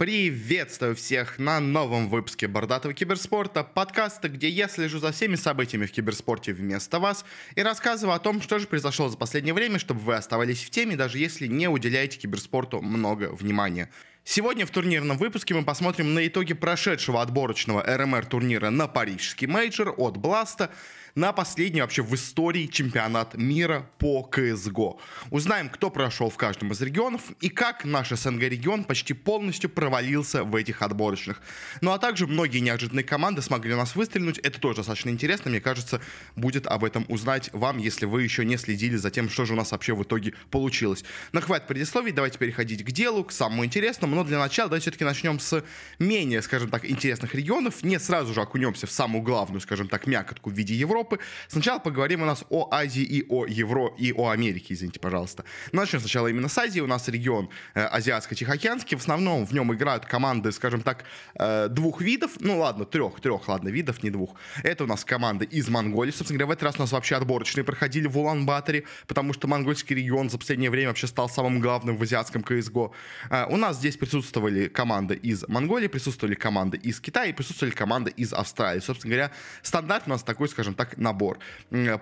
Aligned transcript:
Приветствую 0.00 0.96
всех 0.96 1.38
на 1.38 1.60
новом 1.60 2.08
выпуске 2.08 2.48
Бородатого 2.48 2.94
киберспорта, 2.94 3.62
подкаста, 3.62 4.30
где 4.30 4.48
я 4.48 4.66
слежу 4.66 4.98
за 4.98 5.12
всеми 5.12 5.34
событиями 5.34 5.84
в 5.84 5.92
киберспорте 5.92 6.54
вместо 6.54 6.98
вас 6.98 7.22
и 7.54 7.60
рассказываю 7.60 8.16
о 8.16 8.18
том, 8.18 8.40
что 8.40 8.58
же 8.58 8.66
произошло 8.66 9.10
за 9.10 9.18
последнее 9.18 9.52
время, 9.52 9.78
чтобы 9.78 10.00
вы 10.00 10.14
оставались 10.14 10.64
в 10.64 10.70
теме, 10.70 10.96
даже 10.96 11.18
если 11.18 11.48
не 11.48 11.68
уделяете 11.68 12.18
киберспорту 12.18 12.80
много 12.80 13.28
внимания. 13.30 13.90
Сегодня 14.24 14.64
в 14.64 14.70
турнирном 14.70 15.18
выпуске 15.18 15.52
мы 15.52 15.64
посмотрим 15.64 16.14
на 16.14 16.26
итоги 16.26 16.54
прошедшего 16.54 17.20
отборочного 17.20 17.82
RMR 17.82 18.24
турнира 18.24 18.70
на 18.70 18.88
парижский 18.88 19.48
мейджор 19.48 19.92
от 19.98 20.16
Blast 20.16 20.55
а, 20.55 20.70
на 21.14 21.32
последний 21.32 21.80
вообще 21.80 22.02
в 22.02 22.14
истории 22.14 22.66
чемпионат 22.66 23.36
мира 23.36 23.86
по 23.98 24.28
CSGO. 24.30 24.98
Узнаем, 25.30 25.68
кто 25.68 25.90
прошел 25.90 26.30
в 26.30 26.36
каждом 26.36 26.72
из 26.72 26.80
регионов 26.80 27.22
и 27.40 27.48
как 27.48 27.84
наш 27.84 28.10
СНГ-регион 28.10 28.84
почти 28.84 29.14
полностью 29.14 29.70
провалился 29.70 30.44
в 30.44 30.54
этих 30.54 30.82
отборочных. 30.82 31.40
Ну 31.80 31.92
а 31.92 31.98
также 31.98 32.26
многие 32.26 32.58
неожиданные 32.58 33.04
команды 33.04 33.42
смогли 33.42 33.74
у 33.74 33.76
нас 33.76 33.96
выстрелить. 33.96 34.38
Это 34.38 34.60
тоже 34.60 34.78
достаточно 34.78 35.10
интересно. 35.10 35.50
Мне 35.50 35.60
кажется, 35.60 36.00
будет 36.36 36.66
об 36.66 36.84
этом 36.84 37.04
узнать 37.08 37.50
вам, 37.52 37.78
если 37.78 38.06
вы 38.06 38.22
еще 38.22 38.44
не 38.44 38.56
следили 38.56 38.96
за 38.96 39.10
тем, 39.10 39.28
что 39.28 39.44
же 39.44 39.54
у 39.54 39.56
нас 39.56 39.72
вообще 39.72 39.94
в 39.94 40.02
итоге 40.02 40.34
получилось. 40.50 41.04
Но 41.32 41.40
хватит 41.40 41.66
предисловий, 41.66 42.12
давайте 42.12 42.38
переходить 42.38 42.84
к 42.84 42.90
делу, 42.90 43.24
к 43.24 43.32
самому 43.32 43.64
интересному. 43.64 44.14
Но 44.14 44.24
для 44.24 44.38
начала 44.38 44.68
давайте 44.68 44.84
все-таки 44.84 45.04
начнем 45.04 45.40
с 45.40 45.64
менее, 45.98 46.42
скажем 46.42 46.70
так, 46.70 46.88
интересных 46.88 47.34
регионов. 47.34 47.82
Не 47.82 47.98
сразу 47.98 48.32
же 48.32 48.40
окунемся 48.40 48.86
в 48.86 48.90
самую 48.92 49.22
главную, 49.22 49.60
скажем 49.60 49.88
так, 49.88 50.06
мякотку 50.06 50.50
в 50.50 50.52
виде 50.52 50.74
Европы 50.74 50.99
Европы. 51.00 51.18
Сначала 51.48 51.78
поговорим 51.78 52.22
у 52.22 52.26
нас 52.26 52.44
о 52.50 52.68
Азии 52.70 53.02
и 53.02 53.26
о 53.28 53.46
Евро 53.46 53.92
и 53.98 54.12
о 54.12 54.28
Америке, 54.28 54.74
извините, 54.74 55.00
пожалуйста. 55.00 55.44
Начнем 55.72 56.00
сначала 56.00 56.28
именно 56.28 56.48
с 56.48 56.58
Азии. 56.58 56.80
У 56.80 56.86
нас 56.86 57.08
регион 57.08 57.48
э, 57.74 57.86
азиатско-тихоокеанский. 57.86 58.96
В 58.96 59.00
основном 59.00 59.46
в 59.46 59.52
нем 59.52 59.72
играют 59.72 60.04
команды, 60.04 60.52
скажем 60.52 60.82
так, 60.82 61.04
э, 61.36 61.68
двух 61.68 62.02
видов. 62.02 62.32
Ну 62.40 62.58
ладно, 62.58 62.84
трех, 62.84 63.20
трех, 63.20 63.48
ладно, 63.48 63.68
видов, 63.70 64.02
не 64.02 64.10
двух. 64.10 64.34
Это 64.62 64.84
у 64.84 64.86
нас 64.86 65.04
команды 65.04 65.46
из 65.46 65.68
Монголии. 65.68 66.10
Собственно 66.10 66.38
говоря, 66.38 66.48
в 66.48 66.50
этот 66.52 66.64
раз 66.64 66.76
у 66.76 66.80
нас 66.80 66.92
вообще 66.92 67.16
отборочные 67.16 67.64
проходили 67.64 68.06
в 68.06 68.18
Улан-Баторе, 68.18 68.84
потому 69.06 69.32
что 69.32 69.48
монгольский 69.48 69.96
регион 69.96 70.28
за 70.28 70.38
последнее 70.38 70.70
время 70.70 70.88
вообще 70.88 71.06
стал 71.06 71.28
самым 71.28 71.60
главным 71.60 71.96
в 71.96 72.02
азиатском 72.02 72.42
CSGO. 72.42 72.90
Э, 73.30 73.46
у 73.48 73.56
нас 73.56 73.76
здесь 73.76 73.96
присутствовали 73.96 74.68
команды 74.68 75.14
из 75.14 75.48
Монголии, 75.48 75.88
присутствовали 75.88 76.34
команды 76.34 76.76
из 76.76 77.00
Китая 77.00 77.30
и 77.30 77.32
присутствовали 77.32 77.74
команды 77.74 78.10
из 78.10 78.32
Австралии. 78.32 78.80
Собственно 78.80 79.14
говоря, 79.14 79.30
стандарт 79.62 80.04
у 80.06 80.10
нас 80.10 80.22
такой, 80.22 80.48
скажем 80.48 80.74
так, 80.74 80.89
набор. 80.96 81.38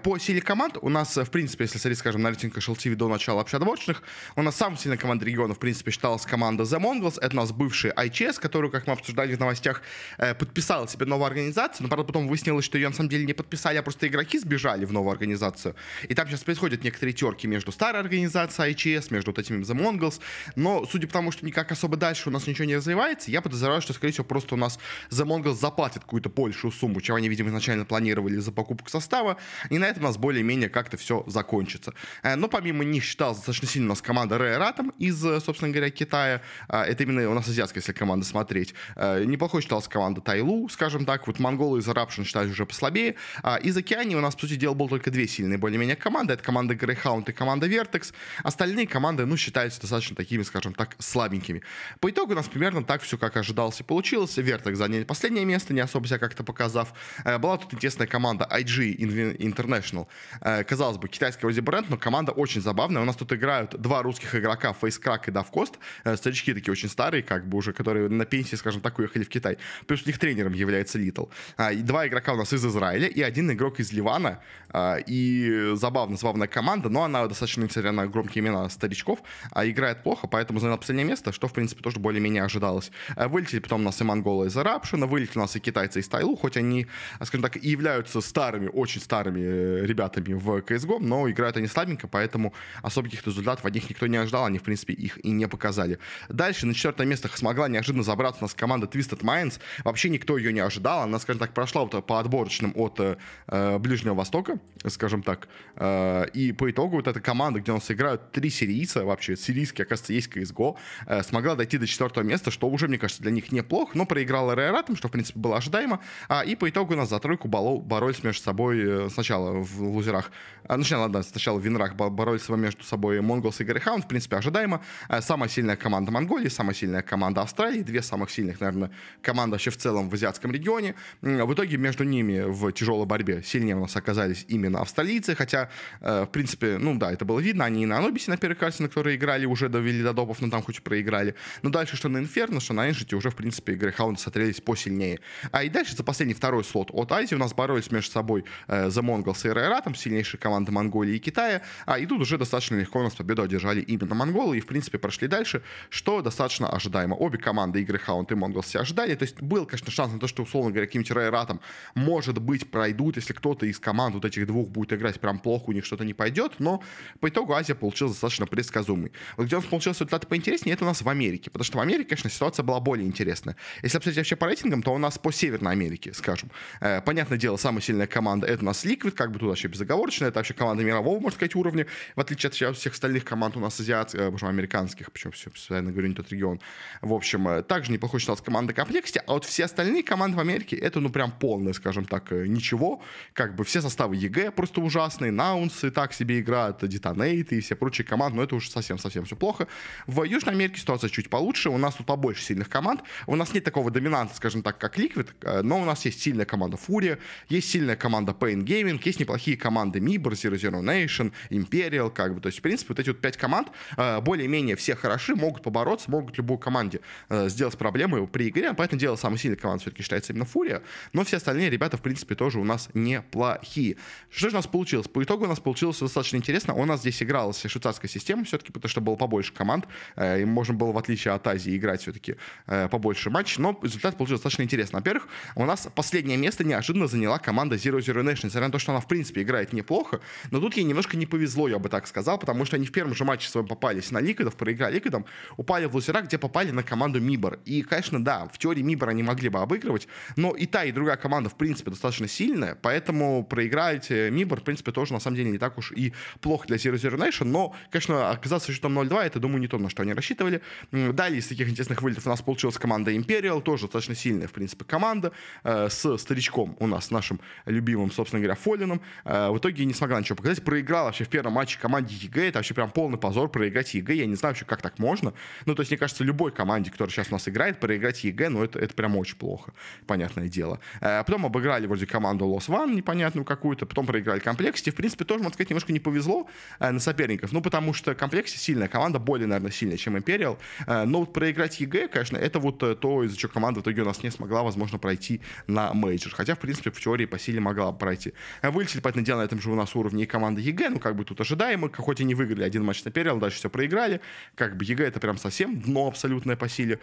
По 0.02 0.18
силе 0.18 0.40
команд 0.40 0.78
у 0.80 0.88
нас, 0.88 1.16
в 1.16 1.30
принципе, 1.30 1.64
если 1.64 1.78
смотреть, 1.78 1.98
скажем, 1.98 2.22
на 2.22 2.30
рейтинг 2.30 2.56
HLTV 2.56 2.94
до 2.94 3.08
начала 3.08 3.40
общеотборочных, 3.40 4.02
у 4.36 4.42
нас 4.42 4.56
самая 4.56 4.78
сильная 4.78 4.98
команда 4.98 5.24
региона, 5.24 5.54
в 5.54 5.58
принципе, 5.58 5.90
считалась 5.90 6.24
команда 6.26 6.64
The 6.64 6.80
Mongols. 6.80 7.18
Это 7.20 7.34
у 7.34 7.36
нас 7.36 7.52
бывший 7.52 7.90
ICS, 7.90 8.40
которую, 8.40 8.70
как 8.70 8.86
мы 8.86 8.92
обсуждали 8.92 9.34
в 9.34 9.40
новостях, 9.40 9.82
э, 10.18 10.34
подписала 10.34 10.88
себе 10.88 11.06
новую 11.06 11.26
организацию, 11.26 11.84
но, 11.84 11.88
правда, 11.88 12.04
потом 12.04 12.28
выяснилось, 12.28 12.64
что 12.64 12.78
ее 12.78 12.88
на 12.88 12.94
самом 12.94 13.08
деле 13.08 13.24
не 13.24 13.32
подписали, 13.32 13.76
а 13.76 13.82
просто 13.82 14.06
игроки 14.06 14.38
сбежали 14.38 14.84
в 14.84 14.92
новую 14.92 15.12
организацию. 15.12 15.74
И 16.08 16.14
там 16.14 16.28
сейчас 16.28 16.44
происходят 16.44 16.84
некоторые 16.84 17.14
терки 17.14 17.46
между 17.46 17.72
старой 17.72 18.00
организацией 18.00 18.72
ICS, 18.72 19.08
между 19.10 19.30
вот 19.30 19.38
этими 19.38 19.62
The 19.64 19.76
Mongols. 19.76 20.20
Но, 20.56 20.86
судя 20.86 21.06
по 21.06 21.12
тому, 21.12 21.32
что 21.32 21.44
никак 21.44 21.72
особо 21.72 21.96
дальше 21.96 22.28
у 22.28 22.32
нас 22.32 22.46
ничего 22.46 22.64
не 22.64 22.76
развивается, 22.76 23.30
я 23.30 23.42
подозреваю, 23.42 23.82
что, 23.82 23.92
скорее 23.92 24.12
всего, 24.12 24.24
просто 24.24 24.54
у 24.54 24.58
нас 24.58 24.78
The 25.10 25.26
Mongols 25.26 25.54
заплатят 25.54 26.04
какую-то 26.04 26.28
большую 26.28 26.72
сумму, 26.72 27.00
чем 27.00 27.16
они, 27.16 27.28
видимо, 27.28 27.48
изначально 27.48 27.84
планировали 27.84 28.36
за 28.36 28.52
покупку 28.52 28.77
покупку 28.78 28.90
состава, 28.90 29.36
и 29.70 29.78
на 29.78 29.84
этом 29.84 30.04
у 30.04 30.06
нас 30.06 30.16
более-менее 30.16 30.68
как-то 30.68 30.96
все 30.96 31.24
закончится. 31.26 31.92
Э, 32.22 32.36
но 32.36 32.48
помимо 32.48 32.84
них 32.84 33.04
считалась 33.04 33.38
достаточно 33.38 33.68
сильно 33.68 33.88
у 33.88 33.90
нас 33.90 34.02
команда 34.02 34.36
Rare 34.36 34.74
Atom 34.74 34.92
из, 34.98 35.24
э, 35.24 35.40
собственно 35.40 35.70
говоря, 35.72 35.90
Китая. 35.90 36.40
Э, 36.68 36.82
это 36.82 37.02
именно 37.02 37.28
у 37.30 37.34
нас 37.34 37.48
азиатская, 37.48 37.80
если 37.80 37.92
команда 37.92 38.24
смотреть. 38.26 38.74
Неплохой 38.96 39.62
считалась 39.62 39.88
команда 39.88 40.20
Тайлу, 40.20 40.68
скажем 40.68 41.04
так. 41.04 41.26
Вот 41.26 41.38
монголы 41.38 41.80
из 41.80 41.88
Eruption 41.88 42.24
считались 42.24 42.52
уже 42.52 42.66
послабее. 42.66 43.16
А 43.42 43.56
из 43.56 43.76
Океании 43.76 44.14
у 44.14 44.20
нас, 44.20 44.34
по 44.34 44.42
сути 44.42 44.56
дела, 44.56 44.74
было 44.74 44.88
только 44.88 45.10
две 45.10 45.26
сильные 45.26 45.58
более-менее 45.58 45.96
команды. 45.96 46.34
Это 46.34 46.42
команда 46.42 46.74
Greyhound 46.74 47.30
и 47.30 47.32
команда 47.32 47.66
Vertex. 47.66 48.12
Остальные 48.42 48.86
команды, 48.86 49.26
ну, 49.26 49.36
считаются 49.36 49.80
достаточно 49.80 50.16
такими, 50.16 50.42
скажем 50.42 50.74
так, 50.74 50.96
слабенькими. 50.98 51.62
По 52.00 52.10
итогу 52.10 52.32
у 52.32 52.36
нас 52.36 52.46
примерно 52.46 52.84
так 52.84 53.02
все, 53.02 53.18
как 53.18 53.36
ожидалось 53.36 53.80
и 53.80 53.82
получилось. 53.82 54.36
Vertex 54.38 54.74
заняли 54.74 55.04
последнее 55.04 55.44
место, 55.44 55.74
не 55.74 55.80
особо 55.80 56.06
себя 56.06 56.18
как-то 56.18 56.44
показав. 56.44 56.92
Была 57.24 57.58
тут 57.58 57.74
интересная 57.74 58.06
команда 58.06 58.48
IG 58.50 58.67
IG 58.68 59.36
International. 59.38 60.06
Э, 60.40 60.64
казалось 60.64 60.98
бы, 60.98 61.08
китайский 61.08 61.42
вроде 61.42 61.60
бренд, 61.60 61.90
но 61.90 61.96
команда 61.96 62.32
очень 62.32 62.60
забавная. 62.60 63.02
У 63.02 63.04
нас 63.04 63.16
тут 63.16 63.32
играют 63.32 63.80
два 63.80 64.02
русских 64.02 64.34
игрока, 64.34 64.72
Фейскрак 64.72 65.28
и 65.28 65.30
Давкост. 65.30 65.78
Э, 66.04 66.16
старички 66.16 66.54
такие 66.54 66.72
очень 66.72 66.88
старые, 66.88 67.22
как 67.22 67.48
бы 67.48 67.58
уже, 67.58 67.72
которые 67.72 68.08
на 68.08 68.24
пенсии, 68.24 68.56
скажем 68.56 68.80
так, 68.80 68.98
уехали 68.98 69.24
в 69.24 69.28
Китай. 69.28 69.58
Плюс 69.86 70.02
у 70.04 70.06
них 70.06 70.18
тренером 70.18 70.52
является 70.52 70.98
Литл. 70.98 71.26
А, 71.56 71.72
два 71.74 72.06
игрока 72.06 72.32
у 72.32 72.36
нас 72.36 72.52
из 72.52 72.64
Израиля 72.64 73.08
и 73.08 73.22
один 73.22 73.50
игрок 73.50 73.80
из 73.80 73.92
Ливана. 73.92 74.40
А, 74.70 74.96
и 75.06 75.72
забавно, 75.74 76.16
забавная 76.16 76.48
команда, 76.48 76.88
но 76.88 77.04
она 77.04 77.26
достаточно, 77.26 77.64
несмотря 77.64 77.92
на 77.92 78.06
громкие 78.06 78.44
имена 78.44 78.68
старичков, 78.68 79.20
а 79.50 79.66
играет 79.66 80.02
плохо, 80.02 80.26
поэтому 80.26 80.60
заняла 80.60 80.76
последнее 80.76 81.06
место, 81.06 81.32
что, 81.32 81.48
в 81.48 81.52
принципе, 81.52 81.82
тоже 81.82 81.98
более-менее 81.98 82.42
ожидалось. 82.42 82.90
Э, 83.16 83.28
вылетели 83.28 83.60
потом 83.60 83.80
у 83.80 83.84
нас 83.84 84.00
и 84.00 84.04
монголы 84.04 84.48
из 84.48 84.56
Арабшина, 84.56 85.06
вылетели 85.06 85.38
у 85.38 85.42
нас 85.42 85.56
и 85.56 85.60
китайцы 85.60 86.00
из 86.00 86.08
Тайлу, 86.08 86.36
хоть 86.36 86.56
они, 86.56 86.86
скажем 87.22 87.42
так, 87.42 87.56
и 87.56 87.68
являются 87.68 88.20
старыми 88.20 88.57
очень 88.66 89.00
старыми 89.00 89.40
э, 89.40 89.86
ребятами 89.86 90.34
в 90.34 90.48
CSGO, 90.58 90.98
но 91.00 91.30
играют 91.30 91.56
они 91.56 91.66
слабенько, 91.66 92.08
поэтому 92.08 92.52
особо 92.82 93.08
результатов 93.08 93.64
от 93.64 93.74
них 93.74 93.88
никто 93.88 94.06
не 94.06 94.16
ожидал, 94.16 94.44
они, 94.44 94.58
в 94.58 94.62
принципе, 94.62 94.92
их 94.94 95.24
и 95.24 95.30
не 95.30 95.46
показали. 95.46 95.98
Дальше 96.28 96.66
на 96.66 96.74
четвертое 96.74 97.06
место 97.06 97.28
смогла 97.34 97.68
неожиданно 97.68 98.02
забраться 98.02 98.40
у 98.40 98.44
нас 98.44 98.54
команда 98.54 98.86
Twisted 98.86 99.20
Minds. 99.20 99.60
Вообще 99.84 100.08
никто 100.08 100.36
ее 100.38 100.52
не 100.52 100.60
ожидал, 100.60 101.02
она, 101.02 101.18
скажем 101.18 101.40
так, 101.40 101.52
прошла 101.52 101.84
вот 101.84 102.06
по 102.06 102.20
отборочным 102.20 102.72
от 102.74 103.00
э, 103.00 103.78
Ближнего 103.78 104.14
Востока, 104.14 104.58
скажем 104.86 105.22
так, 105.22 105.48
э, 105.76 106.26
и 106.32 106.52
по 106.52 106.70
итогу 106.70 106.96
вот 106.96 107.06
эта 107.06 107.20
команда, 107.20 107.60
где 107.60 107.72
у 107.72 107.76
нас 107.76 107.90
играют 107.90 108.32
три 108.32 108.50
сирийца, 108.50 109.04
вообще 109.04 109.36
сирийские, 109.36 109.84
оказывается, 109.84 110.12
есть 110.12 110.28
CSGO, 110.28 110.76
э, 111.06 111.22
смогла 111.22 111.54
дойти 111.54 111.78
до 111.78 111.86
четвертого 111.86 112.24
места, 112.24 112.50
что 112.50 112.68
уже, 112.68 112.88
мне 112.88 112.98
кажется, 112.98 113.22
для 113.22 113.30
них 113.30 113.52
неплохо, 113.52 113.96
но 113.96 114.06
проиграла 114.06 114.54
Рейратом, 114.54 114.96
что, 114.96 115.08
в 115.08 115.12
принципе, 115.12 115.38
было 115.38 115.56
ожидаемо, 115.56 116.00
а, 116.28 116.42
и 116.42 116.56
по 116.56 116.68
итогу 116.68 116.94
у 116.94 116.96
нас 116.96 117.08
за 117.08 117.18
тройку 117.18 117.48
боролись 117.48 118.22
между 118.22 118.42
собой 118.48 118.68
собой 118.68 119.10
сначала 119.10 119.62
в 119.62 119.82
лузерах, 119.82 120.30
а, 120.64 120.74
сначала, 120.74 121.08
да, 121.08 121.22
сначала 121.22 121.58
в 121.58 121.64
винрах 121.64 121.94
боролись 121.94 122.48
между 122.48 122.84
собой 122.84 123.20
Монголс 123.20 123.60
и 123.60 123.64
Грейхаунд, 123.64 124.04
в 124.04 124.08
принципе, 124.08 124.36
ожидаемо. 124.36 124.80
А, 125.08 125.22
самая 125.22 125.48
сильная 125.48 125.76
команда 125.76 126.10
Монголии, 126.10 126.48
самая 126.48 126.74
сильная 126.74 127.02
команда 127.02 127.42
Австралии, 127.42 127.82
две 127.82 128.02
самых 128.02 128.30
сильных, 128.30 128.60
наверное, 128.60 128.90
команды 129.22 129.54
вообще 129.54 129.70
в 129.70 129.76
целом 129.76 130.10
в 130.10 130.14
азиатском 130.14 130.52
регионе. 130.52 130.94
В 131.22 131.52
итоге 131.54 131.76
между 131.78 132.04
ними 132.04 132.44
в 132.46 132.72
тяжелой 132.72 133.06
борьбе 133.06 133.42
сильнее 133.42 133.76
у 133.76 133.80
нас 133.80 133.96
оказались 133.96 134.44
именно 134.48 134.80
австралийцы, 134.80 135.34
хотя, 135.34 135.70
э, 136.00 136.24
в 136.24 136.30
принципе, 136.30 136.78
ну 136.78 136.98
да, 136.98 137.12
это 137.12 137.24
было 137.24 137.40
видно, 137.40 137.64
они 137.64 137.82
и 137.82 137.86
на 137.86 137.98
Анубисе 137.98 138.30
на 138.30 138.36
первой 138.36 138.56
карте, 138.56 138.82
на 138.82 138.88
которой 138.88 139.16
играли, 139.16 139.46
уже 139.46 139.68
довели 139.68 140.02
до 140.02 140.12
допов, 140.12 140.40
но 140.40 140.50
там 140.50 140.62
хоть 140.62 140.82
проиграли. 140.82 141.34
Но 141.62 141.70
дальше, 141.70 141.96
что 141.96 142.08
на 142.08 142.18
Инферно, 142.18 142.60
что 142.60 142.74
на 142.74 142.88
Эншите, 142.88 143.16
уже, 143.16 143.30
в 143.30 143.36
принципе, 143.36 143.74
Грейхаунды 143.74 144.20
смотрелись 144.20 144.60
посильнее. 144.60 145.20
А 145.50 145.62
и 145.64 145.68
дальше 145.68 145.96
за 145.96 146.04
последний 146.04 146.34
второй 146.34 146.64
слот 146.64 146.90
от 146.92 147.12
Азии 147.12 147.34
у 147.34 147.38
нас 147.38 147.54
боролись 147.54 147.90
между 147.90 148.10
собой 148.10 148.37
э, 148.66 148.88
The 148.88 149.02
Mongols 149.02 149.48
и 149.48 149.82
там 149.82 149.94
сильнейшие 149.94 150.40
команды 150.40 150.72
Монголии 150.72 151.16
и 151.16 151.18
Китая, 151.18 151.62
а 151.86 151.98
и 151.98 152.06
тут 152.06 152.20
уже 152.20 152.38
достаточно 152.38 152.76
легко 152.76 153.00
у 153.00 153.02
нас 153.02 153.14
победу 153.14 153.42
одержали 153.42 153.80
именно 153.80 154.14
монголы 154.14 154.58
и, 154.58 154.60
в 154.60 154.66
принципе, 154.66 154.98
прошли 154.98 155.28
дальше, 155.28 155.62
что 155.90 156.22
достаточно 156.22 156.68
ожидаемо. 156.68 157.14
Обе 157.14 157.38
команды 157.38 157.82
игры 157.82 157.98
Хаунт 157.98 158.32
и 158.32 158.34
Монголс 158.34 158.66
все 158.66 158.80
ожидали, 158.80 159.14
то 159.14 159.24
есть 159.24 159.40
был, 159.40 159.66
конечно, 159.66 159.90
шанс 159.90 160.12
на 160.12 160.18
то, 160.18 160.26
что, 160.26 160.42
условно 160.42 160.70
говоря, 160.70 160.86
каким-нибудь 160.86 161.46
там, 161.46 161.60
может 161.94 162.38
быть, 162.38 162.70
пройдут, 162.70 163.16
если 163.16 163.32
кто-то 163.32 163.66
из 163.66 163.78
команд 163.78 164.14
вот 164.14 164.24
этих 164.24 164.46
двух 164.46 164.68
будет 164.68 164.92
играть 164.92 165.20
прям 165.20 165.38
плохо, 165.38 165.64
у 165.66 165.72
них 165.72 165.84
что-то 165.84 166.04
не 166.04 166.14
пойдет, 166.14 166.54
но 166.58 166.82
по 167.20 167.28
итогу 167.28 167.54
Азия 167.54 167.74
получилась 167.74 168.14
достаточно 168.14 168.46
предсказуемой. 168.46 169.12
Вот 169.36 169.46
где 169.46 169.56
у 169.56 169.60
нас 169.60 169.68
получился 169.68 170.04
результаты 170.04 170.26
поинтереснее, 170.26 170.74
это 170.74 170.84
у 170.84 170.88
нас 170.88 171.02
в 171.02 171.08
Америке, 171.08 171.50
потому 171.50 171.64
что 171.64 171.78
в 171.78 171.80
Америке, 171.80 172.10
конечно, 172.10 172.30
ситуация 172.30 172.62
была 172.62 172.80
более 172.80 173.06
интересная. 173.06 173.56
Если 173.82 173.96
обсудить 173.96 174.18
вообще 174.18 174.36
по 174.36 174.46
рейтингам, 174.46 174.82
то 174.82 174.92
у 174.92 174.98
нас 174.98 175.18
по 175.18 175.32
Северной 175.32 175.72
Америке, 175.72 176.12
скажем. 176.12 176.50
Э, 176.80 177.00
понятное 177.00 177.38
дело, 177.38 177.56
самая 177.56 177.80
сильная 177.80 178.06
команда 178.18 178.48
это 178.48 178.62
у 178.62 178.66
нас 178.66 178.84
Liquid, 178.84 179.12
как 179.12 179.30
бы 179.30 179.38
тут 179.38 179.48
вообще 179.48 179.68
безоговорочно, 179.68 180.24
это 180.24 180.40
вообще 180.40 180.52
команда 180.52 180.82
мирового, 180.82 181.20
можно 181.20 181.36
сказать, 181.36 181.54
уровня, 181.54 181.86
в 182.16 182.20
отличие 182.20 182.48
от 182.68 182.76
всех 182.76 182.92
остальных 182.92 183.24
команд 183.24 183.56
у 183.56 183.60
нас 183.60 183.78
азиатских, 183.78 184.18
э, 184.18 184.46
американских, 184.46 185.12
почему 185.12 185.32
все 185.32 185.50
постоянно 185.50 185.92
говорю 185.92 186.08
не 186.08 186.14
тот 186.14 186.28
регион. 186.32 186.60
В 187.00 187.12
общем, 187.12 187.46
э, 187.46 187.62
также 187.62 187.92
неплохой 187.92 188.18
считалась 188.18 188.40
команда 188.40 188.72
Complexity, 188.72 189.22
а 189.24 189.34
вот 189.34 189.44
все 189.44 189.66
остальные 189.66 190.02
команды 190.02 190.36
в 190.36 190.40
Америке, 190.40 190.74
это, 190.74 190.98
ну, 190.98 191.10
прям 191.10 191.30
полное, 191.30 191.72
скажем 191.74 192.06
так, 192.06 192.32
э, 192.32 192.48
ничего, 192.48 193.00
как 193.34 193.54
бы 193.54 193.62
все 193.62 193.80
составы 193.80 194.16
EG 194.16 194.50
просто 194.50 194.80
ужасные, 194.80 195.30
Nouns 195.30 195.82
ы 195.82 195.92
так 195.92 196.12
себе 196.12 196.40
играют, 196.40 196.84
Detonate 196.88 197.51
ы 197.51 197.58
и 197.58 197.60
все 197.60 197.76
прочие 197.76 198.04
команды, 198.04 198.36
но 198.38 198.42
это 198.42 198.56
уже 198.56 198.68
совсем-совсем 198.68 199.26
все 199.26 199.36
плохо. 199.36 199.68
В 200.08 200.24
Южной 200.24 200.54
Америке 200.54 200.80
ситуация 200.80 201.08
чуть 201.08 201.30
получше, 201.30 201.70
у 201.70 201.78
нас 201.78 201.94
тут 201.94 202.06
побольше 202.06 202.42
сильных 202.42 202.68
команд. 202.68 203.00
У 203.28 203.36
нас 203.36 203.54
нет 203.54 203.62
такого 203.62 203.92
доминанта, 203.92 204.34
скажем 204.34 204.62
так, 204.62 204.76
как 204.78 204.98
Liquid, 204.98 205.62
но 205.62 205.80
у 205.80 205.84
нас 205.84 206.04
есть 206.04 206.20
сильная 206.20 206.46
команда 206.46 206.76
Furia, 206.76 207.18
есть 207.48 207.70
сильная 207.70 207.94
команда 207.94 208.07
paiN 208.08 208.64
Gaming, 208.64 209.00
есть 209.04 209.20
неплохие 209.20 209.56
команды 209.56 209.98
MIBR, 209.98 210.32
00 210.32 210.82
Nation, 210.82 211.32
Imperial, 211.50 212.10
как 212.10 212.34
бы. 212.34 212.40
То 212.40 212.48
есть, 212.48 212.58
в 212.58 212.62
принципе, 212.62 212.88
вот 212.90 212.98
эти 212.98 213.08
вот 213.08 213.20
пять 213.20 213.36
команд 213.36 213.68
э, 213.96 214.20
более-менее 214.20 214.76
все 214.76 214.94
хороши, 214.94 215.34
могут 215.34 215.62
побороться, 215.62 216.10
могут 216.10 216.36
любой 216.36 216.58
команде 216.58 217.00
э, 217.28 217.48
сделать 217.48 217.76
проблемы 217.78 218.26
при 218.26 218.48
игре. 218.48 218.72
Поэтому 218.74 219.00
дело 219.00 219.16
самой 219.16 219.38
сильной 219.38 219.56
командой 219.56 219.82
все-таки 219.82 220.02
считается 220.02 220.32
именно 220.32 220.44
Фурия. 220.44 220.82
Но 221.12 221.24
все 221.24 221.36
остальные 221.36 221.70
ребята, 221.70 221.96
в 221.96 222.02
принципе, 222.02 222.34
тоже 222.34 222.58
у 222.58 222.64
нас 222.64 222.88
неплохие. 222.94 223.96
Что 224.30 224.50
же 224.50 224.56
у 224.56 224.58
нас 224.58 224.66
получилось? 224.66 225.08
По 225.08 225.22
итогу 225.22 225.44
у 225.44 225.48
нас 225.48 225.60
получилось 225.60 225.98
достаточно 225.98 226.36
интересно. 226.36 226.74
У 226.74 226.84
нас 226.84 227.00
здесь 227.00 227.22
игралась 227.22 227.60
швейцарская 227.60 228.10
система 228.10 228.44
все-таки, 228.44 228.72
потому 228.72 228.90
что 228.90 229.00
было 229.00 229.16
побольше 229.16 229.52
команд. 229.52 229.86
И 230.16 230.44
можно 230.44 230.74
было, 230.74 230.92
в 230.92 230.98
отличие 230.98 231.34
от 231.34 231.46
Азии, 231.46 231.76
играть 231.76 232.02
все-таки 232.02 232.36
побольше 232.66 233.30
матчей. 233.30 233.62
Но 233.62 233.78
результат 233.82 234.16
получился 234.16 234.42
достаточно 234.42 234.62
интересно. 234.62 234.98
Во-первых, 234.98 235.28
у 235.54 235.64
нас 235.64 235.88
последнее 235.94 236.36
место 236.36 236.64
неожиданно 236.64 237.06
заняла 237.06 237.38
команда 237.38 237.76
Zero 237.76 237.97
Zero 238.00 238.22
Nation. 238.22 238.46
Несмотря 238.46 238.66
на 238.66 238.72
то, 238.72 238.78
что 238.78 238.92
она, 238.92 239.00
в 239.00 239.08
принципе, 239.08 239.42
играет 239.42 239.72
неплохо, 239.72 240.20
но 240.50 240.60
тут 240.60 240.76
ей 240.76 240.84
немножко 240.84 241.16
не 241.16 241.26
повезло, 241.26 241.68
я 241.68 241.78
бы 241.78 241.88
так 241.88 242.06
сказал, 242.06 242.38
потому 242.38 242.64
что 242.64 242.76
они 242.76 242.86
в 242.86 242.92
первом 242.92 243.14
же 243.14 243.24
матче 243.24 243.48
своем 243.48 243.66
попались 243.66 244.10
на 244.10 244.20
Ликвидов, 244.20 244.56
проиграли 244.56 244.94
Ликвидом, 244.94 245.26
упали 245.56 245.86
в 245.86 245.94
лузера, 245.94 246.22
где 246.22 246.38
попали 246.38 246.70
на 246.70 246.82
команду 246.82 247.20
Мибор. 247.20 247.58
И, 247.64 247.82
конечно, 247.82 248.22
да, 248.22 248.48
в 248.52 248.58
теории 248.58 248.82
Мибор 248.82 249.10
они 249.10 249.22
могли 249.22 249.48
бы 249.48 249.60
обыгрывать, 249.60 250.08
но 250.36 250.54
и 250.54 250.66
та, 250.66 250.84
и 250.84 250.92
другая 250.92 251.16
команда, 251.16 251.50
в 251.50 251.56
принципе, 251.56 251.90
достаточно 251.90 252.28
сильная, 252.28 252.76
поэтому 252.80 253.44
проиграть 253.44 254.10
э, 254.10 254.30
Мибор, 254.30 254.60
в 254.60 254.64
принципе, 254.64 254.92
тоже, 254.92 255.12
на 255.12 255.20
самом 255.20 255.36
деле, 255.36 255.50
не 255.50 255.58
так 255.58 255.78
уж 255.78 255.92
и 255.92 256.12
плохо 256.40 256.66
для 256.66 256.76
Zero 256.76 256.94
Zero 256.94 257.16
Nation, 257.16 257.44
но, 257.44 257.74
конечно, 257.90 258.30
оказаться 258.30 258.72
счетом 258.72 258.98
0-2, 258.98 259.22
это, 259.22 259.40
думаю, 259.40 259.60
не 259.60 259.68
то, 259.68 259.78
на 259.78 259.90
что 259.90 260.02
они 260.02 260.12
рассчитывали. 260.12 260.60
Далее 260.92 261.38
из 261.38 261.46
таких 261.46 261.68
интересных 261.68 262.02
вылетов 262.02 262.26
у 262.26 262.30
нас 262.30 262.42
получилась 262.42 262.78
команда 262.78 263.14
Imperial, 263.14 263.62
тоже 263.62 263.84
достаточно 263.84 264.14
сильная, 264.14 264.48
в 264.48 264.52
принципе, 264.52 264.84
команда, 264.84 265.32
э, 265.64 265.88
с 265.88 266.18
старичком 266.18 266.76
у 266.78 266.86
нас, 266.86 267.10
нашим 267.10 267.40
любимым, 267.66 267.87
собственно 268.10 268.40
говоря, 268.40 268.54
FalleN 268.54 268.85
ом. 268.85 269.00
Э, 269.24 269.50
в 269.50 269.58
итоге 269.58 269.84
не 269.84 269.94
смогла 269.94 270.20
ничего 270.20 270.36
показать, 270.36 270.62
проиграла 270.64 271.06
вообще 271.06 271.24
в 271.24 271.28
первом 271.28 271.54
матче 271.54 271.78
команде 271.80 272.14
EG, 272.14 272.48
это 272.48 272.58
вообще 272.58 272.74
прям 272.74 272.90
полный 272.90 273.18
позор 273.18 273.48
проиграть 273.50 273.94
EG, 273.94 274.14
я 274.14 274.26
не 274.26 274.34
знаю 274.34 274.52
вообще, 274.52 274.64
как 274.64 274.82
так 274.82 274.98
можно. 274.98 275.32
Ну, 275.66 275.74
то 275.74 275.80
есть, 275.80 275.90
мне 275.90 275.98
кажется, 275.98 276.24
любой 276.24 276.52
команде, 276.52 276.90
которая 276.90 277.12
сейчас 277.12 277.28
у 277.30 277.32
нас 277.32 277.48
играет, 277.48 277.80
проиграть 277.80 278.24
EG, 278.24 278.48
ну, 278.50 278.64
это, 278.64 278.78
это 278.78 278.94
прям 278.94 279.16
очень 279.16 279.36
плохо, 279.36 279.72
понятное 280.06 280.48
дело. 280.48 280.80
Э, 281.00 281.22
потом 281.24 281.46
обыграли 281.46 281.86
вроде 281.86 282.06
команду 282.06 282.44
Los 282.46 282.68
oNe 282.68 282.94
непонятную 282.94 283.44
какую-то, 283.44 283.86
потом 283.86 284.06
проиграли 284.06 284.40
Complexity. 284.40 284.90
В 284.90 284.94
принципе, 284.94 285.24
тоже, 285.24 285.42
можно 285.42 285.54
сказать, 285.54 285.70
немножко 285.70 285.92
не 285.92 286.00
повезло 286.00 286.48
э, 286.80 286.90
на 286.90 287.00
соперников, 287.00 287.52
ну, 287.52 287.62
потому 287.62 287.94
что 287.94 288.14
Complexity 288.14 288.58
сильная 288.58 288.88
команда, 288.88 289.18
более, 289.18 289.46
наверное, 289.46 289.72
сильная, 289.72 289.96
чем. 289.96 290.16
Э, 290.16 291.04
но 291.04 291.20
вот 291.20 291.32
проиграть 291.32 291.80
EG, 291.80 292.08
конечно, 292.08 292.36
это 292.36 292.58
вот 292.58 292.78
то, 293.00 293.24
из-за 293.24 293.36
чего 293.36 293.52
команда 293.52 293.80
в 293.80 293.82
итоге 293.82 294.02
у 294.02 294.04
нас 294.04 294.22
не 294.22 294.30
смогла, 294.30 294.62
возможно, 294.62 294.98
пройти 294.98 295.40
на 295.66 295.92
мейджор. 295.94 296.32
Хотя, 296.34 296.54
в 296.54 296.58
принципе, 296.58 296.90
в 296.90 297.00
теории 297.00 297.26
по 297.26 297.38
силе 297.38 297.60
могла 297.60 297.77
пройти. 297.98 298.32
Вылетели, 298.62 299.00
поэтому 299.00 299.24
дело 299.24 299.38
на 299.38 299.44
этом 299.44 299.60
же 299.60 299.70
у 299.70 299.74
нас 299.74 299.94
уровне 299.94 300.24
и 300.24 300.26
команда 300.26 300.60
EG, 300.60 300.90
ну, 300.90 300.98
как 300.98 301.16
бы 301.16 301.24
тут 301.24 301.40
ожидаемо, 301.40 301.90
хоть 301.96 302.20
и 302.20 302.24
не 302.24 302.34
выиграли 302.34 302.62
один 302.62 302.84
матч 302.84 303.04
на 303.04 303.10
Imperial, 303.10 303.38
дальше 303.38 303.58
все 303.58 303.70
проиграли, 303.70 304.20
как 304.54 304.76
бы 304.76 304.84
EG 304.84 305.04
это 305.04 305.20
прям 305.20 305.38
совсем 305.38 305.80
дно 305.80 306.08
абсолютное 306.08 306.56
по 306.56 306.68
силе, 306.68 306.98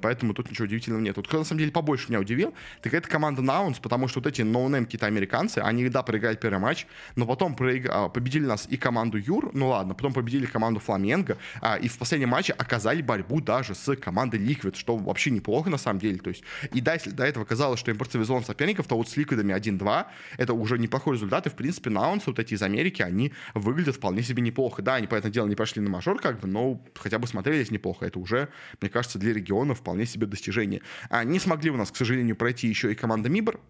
поэтому 0.00 0.34
тут 0.34 0.50
ничего 0.50 0.64
удивительного 0.64 1.00
нет. 1.00 1.16
Вот 1.16 1.28
кто 1.28 1.38
на 1.38 1.44
самом 1.44 1.60
деле 1.60 1.72
побольше 1.72 2.06
меня 2.08 2.20
удивил, 2.20 2.54
так 2.82 2.94
это 2.94 3.08
команда 3.08 3.42
Nouns, 3.42 3.78
потому 3.78 4.08
что 4.08 4.20
вот 4.20 4.26
эти 4.26 4.42
no-name 4.42 4.84
какие-то 4.84 5.06
американцы, 5.06 5.58
они, 5.58 5.88
да, 5.88 6.02
проиграли 6.02 6.36
первый 6.36 6.58
матч, 6.58 6.86
но 7.16 7.26
потом 7.26 7.54
проиг... 7.54 7.86
А, 7.90 8.08
победили 8.08 8.46
нас 8.46 8.66
и 8.68 8.76
команду 8.76 9.18
Юр, 9.18 9.50
ну 9.54 9.68
ладно, 9.68 9.94
потом 9.94 10.12
победили 10.12 10.46
команду 10.46 10.80
Flamengo, 10.80 11.38
а, 11.60 11.76
и 11.76 11.88
в 11.88 11.98
последнем 11.98 12.30
матче 12.30 12.52
оказали 12.52 13.02
борьбу 13.02 13.40
даже 13.40 13.74
с 13.74 13.94
командой 13.96 14.40
Liquid, 14.40 14.76
что 14.76 14.96
вообще 14.96 15.30
неплохо 15.30 15.70
на 15.70 15.78
самом 15.78 16.00
деле, 16.00 16.18
то 16.18 16.30
есть, 16.30 16.42
и 16.72 16.80
да, 16.80 16.94
если 16.94 17.10
до 17.10 17.24
этого 17.24 17.44
казалось, 17.44 17.80
что 17.80 17.90
импортивизован 17.90 18.44
соперников, 18.44 18.86
то 18.86 18.96
вот 18.96 19.08
с 19.08 19.16
Ликвидами 19.16 19.54
1-2, 19.54 20.05
это 20.36 20.54
уже 20.54 20.78
неплохой 20.78 21.14
результат, 21.14 21.46
и, 21.46 21.50
в 21.50 21.54
принципе, 21.54 21.90
Наунс, 21.90 22.26
вот 22.26 22.38
эти 22.38 22.54
из 22.54 22.62
Америки, 22.62 23.02
они 23.02 23.32
выглядят 23.54 23.96
вполне 23.96 24.22
себе 24.22 24.42
неплохо. 24.42 24.82
Да, 24.82 24.94
они, 24.94 25.06
понятное 25.06 25.32
дело, 25.32 25.46
не 25.46 25.56
пошли 25.56 25.82
на 25.82 25.90
мажор, 25.90 26.20
как 26.20 26.40
бы, 26.40 26.48
но 26.48 26.82
хотя 26.94 27.18
бы 27.18 27.26
смотрелись 27.26 27.70
неплохо. 27.70 28.06
Это 28.06 28.18
уже, 28.18 28.48
мне 28.80 28.90
кажется, 28.90 29.18
для 29.18 29.32
региона 29.32 29.74
вполне 29.74 30.06
себе 30.06 30.26
достижение. 30.26 30.82
Не 31.24 31.38
смогли 31.38 31.70
у 31.70 31.76
нас, 31.76 31.90
к 31.90 31.96
сожалению, 31.96 32.36
пройти 32.36 32.68
еще 32.68 32.92
и 32.92 32.94
команда 32.94 33.28
Мибор, 33.28 33.60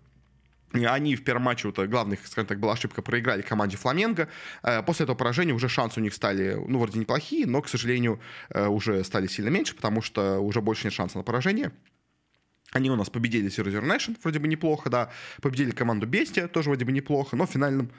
они 0.72 1.16
в 1.16 1.24
первом 1.24 1.42
матче, 1.42 1.68
вот, 1.68 1.78
главных, 1.88 2.26
скажем 2.26 2.48
так, 2.48 2.60
была 2.60 2.74
ошибка, 2.74 3.00
проиграли 3.00 3.42
команде 3.42 3.76
Фламенго. 3.76 4.28
Э, 4.62 4.82
после 4.82 5.04
этого 5.04 5.16
поражения 5.16 5.52
уже 5.52 5.68
шансы 5.68 6.00
у 6.00 6.02
них 6.02 6.12
стали, 6.12 6.54
ну, 6.68 6.78
вроде 6.78 6.98
неплохие, 6.98 7.46
но, 7.46 7.62
к 7.62 7.68
сожалению, 7.68 8.20
э, 8.50 8.66
уже 8.66 9.02
стали 9.04 9.26
сильно 9.26 9.48
меньше, 9.48 9.74
потому 9.74 10.02
что 10.02 10.40
уже 10.40 10.60
больше 10.60 10.84
нет 10.84 10.92
шанса 10.92 11.18
на 11.18 11.24
поражение. 11.24 11.72
Они 12.76 12.90
у 12.90 12.96
нас 12.96 13.08
победили 13.08 13.48
Zero 13.48 13.72
Zero 13.72 13.82
Nation, 13.82 14.16
вроде 14.22 14.38
бы 14.38 14.48
неплохо, 14.48 14.90
да. 14.90 15.10
Победили 15.40 15.70
команду 15.70 16.06
Бестия, 16.06 16.46
тоже 16.46 16.68
вроде 16.68 16.84
бы 16.84 16.92
неплохо, 16.92 17.34
но 17.34 17.46
в 17.46 17.50
финальном 17.50 17.90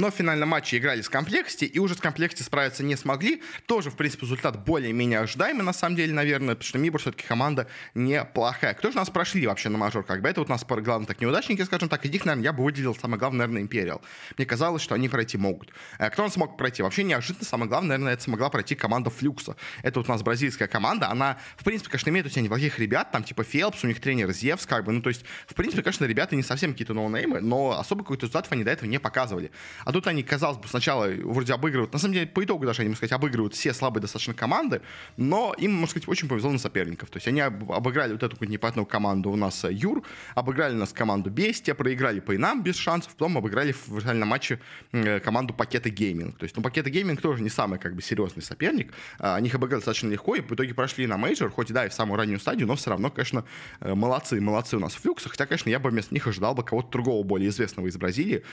но 0.00 0.10
в 0.10 0.14
финальном 0.14 0.48
матче 0.48 0.78
играли 0.78 1.02
с 1.02 1.10
комплекте, 1.10 1.66
и 1.66 1.78
уже 1.78 1.94
с 1.94 1.98
комплекте 1.98 2.42
справиться 2.42 2.82
не 2.82 2.96
смогли. 2.96 3.42
Тоже, 3.66 3.90
в 3.90 3.96
принципе, 3.96 4.24
результат 4.24 4.64
более-менее 4.64 5.20
ожидаемый, 5.20 5.62
на 5.62 5.74
самом 5.74 5.94
деле, 5.94 6.14
наверное, 6.14 6.54
потому 6.54 6.66
что 6.66 6.78
Мибор 6.78 7.00
все-таки 7.00 7.26
команда 7.26 7.68
неплохая. 7.94 8.72
Кто 8.72 8.90
же 8.90 8.96
нас 8.96 9.10
прошли 9.10 9.46
вообще 9.46 9.68
на 9.68 9.76
мажор? 9.76 10.02
Как 10.04 10.22
бы 10.22 10.28
это 10.28 10.40
вот 10.40 10.48
у 10.48 10.52
нас 10.52 10.64
пара 10.64 10.80
главных 10.80 11.08
так 11.08 11.20
неудачники, 11.20 11.60
скажем 11.62 11.90
так. 11.90 12.04
Из 12.06 12.10
них, 12.10 12.24
наверное, 12.24 12.44
я 12.44 12.52
бы 12.54 12.64
выделил 12.64 12.94
самое 12.94 13.18
главное, 13.18 13.40
наверное, 13.40 13.62
Империал. 13.62 14.00
Мне 14.38 14.46
казалось, 14.46 14.80
что 14.80 14.94
они 14.94 15.10
пройти 15.10 15.36
могут. 15.36 15.70
А 15.98 16.08
кто 16.08 16.24
он 16.24 16.30
смог 16.30 16.56
пройти? 16.56 16.82
Вообще 16.82 17.02
неожиданно, 17.02 17.44
самое 17.44 17.68
главное, 17.68 17.90
наверное, 17.90 18.14
это 18.14 18.22
смогла 18.22 18.48
пройти 18.48 18.74
команда 18.74 19.10
Флюкса. 19.10 19.56
Это 19.82 20.00
вот 20.00 20.08
у 20.08 20.12
нас 20.12 20.22
бразильская 20.22 20.66
команда, 20.66 21.10
она, 21.10 21.36
в 21.58 21.64
принципе, 21.64 21.90
конечно, 21.90 22.08
имеет 22.08 22.24
у 22.24 22.30
себя 22.30 22.40
неплохих 22.40 22.78
ребят, 22.78 23.10
там 23.12 23.22
типа 23.22 23.44
Фелпс, 23.44 23.84
у 23.84 23.86
них 23.86 24.00
тренер 24.00 24.32
Зевс, 24.32 24.64
как 24.64 24.84
бы, 24.84 24.92
ну, 24.92 25.02
то 25.02 25.10
есть, 25.10 25.26
в 25.46 25.54
принципе, 25.54 25.82
конечно, 25.82 26.06
ребята 26.06 26.36
не 26.36 26.42
совсем 26.42 26.72
какие-то 26.72 26.94
ноунеймы, 26.94 27.40
но 27.40 27.78
особо 27.78 28.02
какой-то 28.02 28.22
результатов 28.22 28.52
они 28.52 28.64
до 28.64 28.70
этого 28.70 28.88
не 28.88 28.98
показывали. 28.98 29.50
А 29.90 29.92
тут 29.92 30.06
они, 30.06 30.22
казалось 30.22 30.56
бы, 30.56 30.68
сначала 30.68 31.08
вроде 31.24 31.52
обыгрывают, 31.52 31.92
на 31.92 31.98
самом 31.98 32.14
деле, 32.14 32.28
по 32.28 32.44
итогу 32.44 32.64
даже, 32.64 32.82
они, 32.82 32.90
можно 32.90 32.98
сказать, 32.98 33.12
обыгрывают 33.12 33.54
все 33.54 33.74
слабые 33.74 34.00
достаточно 34.00 34.34
команды, 34.34 34.82
но 35.16 35.52
им, 35.58 35.72
можно 35.72 35.88
сказать, 35.88 36.08
очень 36.08 36.28
повезло 36.28 36.52
на 36.52 36.60
соперников. 36.60 37.10
То 37.10 37.16
есть 37.16 37.26
они 37.26 37.40
обыграли 37.40 38.12
вот 38.12 38.22
эту 38.22 38.36
какую-то 38.36 38.52
непонятную 38.52 38.86
команду 38.86 39.30
у 39.30 39.36
нас 39.36 39.64
э, 39.64 39.72
Юр, 39.72 40.04
обыграли 40.36 40.74
нас 40.74 40.92
команду 40.92 41.28
Бестия, 41.28 41.74
проиграли 41.74 42.20
по 42.20 42.36
инам 42.36 42.62
без 42.62 42.76
шансов, 42.76 43.14
потом 43.14 43.36
обыграли 43.38 43.72
в 43.72 44.00
финальном 44.00 44.28
матче 44.28 44.60
э, 44.92 45.18
команду 45.18 45.54
Paquetá 45.54 45.90
Gaming. 45.90 46.38
То 46.38 46.44
есть, 46.44 46.56
ну, 46.56 46.62
Paquetá 46.62 46.88
Gaming 46.88 47.20
тоже 47.20 47.42
не 47.42 47.50
самый, 47.50 47.80
как 47.80 47.96
бы, 47.96 48.00
серьезный 48.00 48.44
соперник. 48.44 48.92
А, 49.18 49.34
они 49.34 49.48
их 49.48 49.56
обыграли 49.56 49.80
достаточно 49.80 50.08
легко, 50.08 50.36
и 50.36 50.40
в 50.40 50.52
итоге 50.52 50.72
прошли 50.72 51.08
на 51.08 51.16
мейджор, 51.16 51.50
хоть 51.50 51.70
и, 51.70 51.72
да, 51.72 51.86
и 51.86 51.88
в 51.88 51.94
самую 51.94 52.16
раннюю 52.16 52.38
стадию, 52.38 52.68
но 52.68 52.76
все 52.76 52.90
равно, 52.90 53.10
конечно, 53.10 53.44
э, 53.80 53.92
молодцы, 53.92 54.40
молодцы 54.40 54.76
у 54.76 54.80
нас 54.80 54.94
Fluxo. 54.94 55.32
Хотя, 55.32 55.46
конечно, 55.46 55.68
я 55.68 55.80
бы 55.80 55.90
вместо 55.90 56.14
них 56.14 56.28
ожидал 56.28 56.54
бы 56.54 56.62
кого-то 56.62 56.92
другого, 56.92 57.24
более 57.24 57.48
известного 57.48 57.88
из 57.88 57.96
Бразилии, 57.96 58.44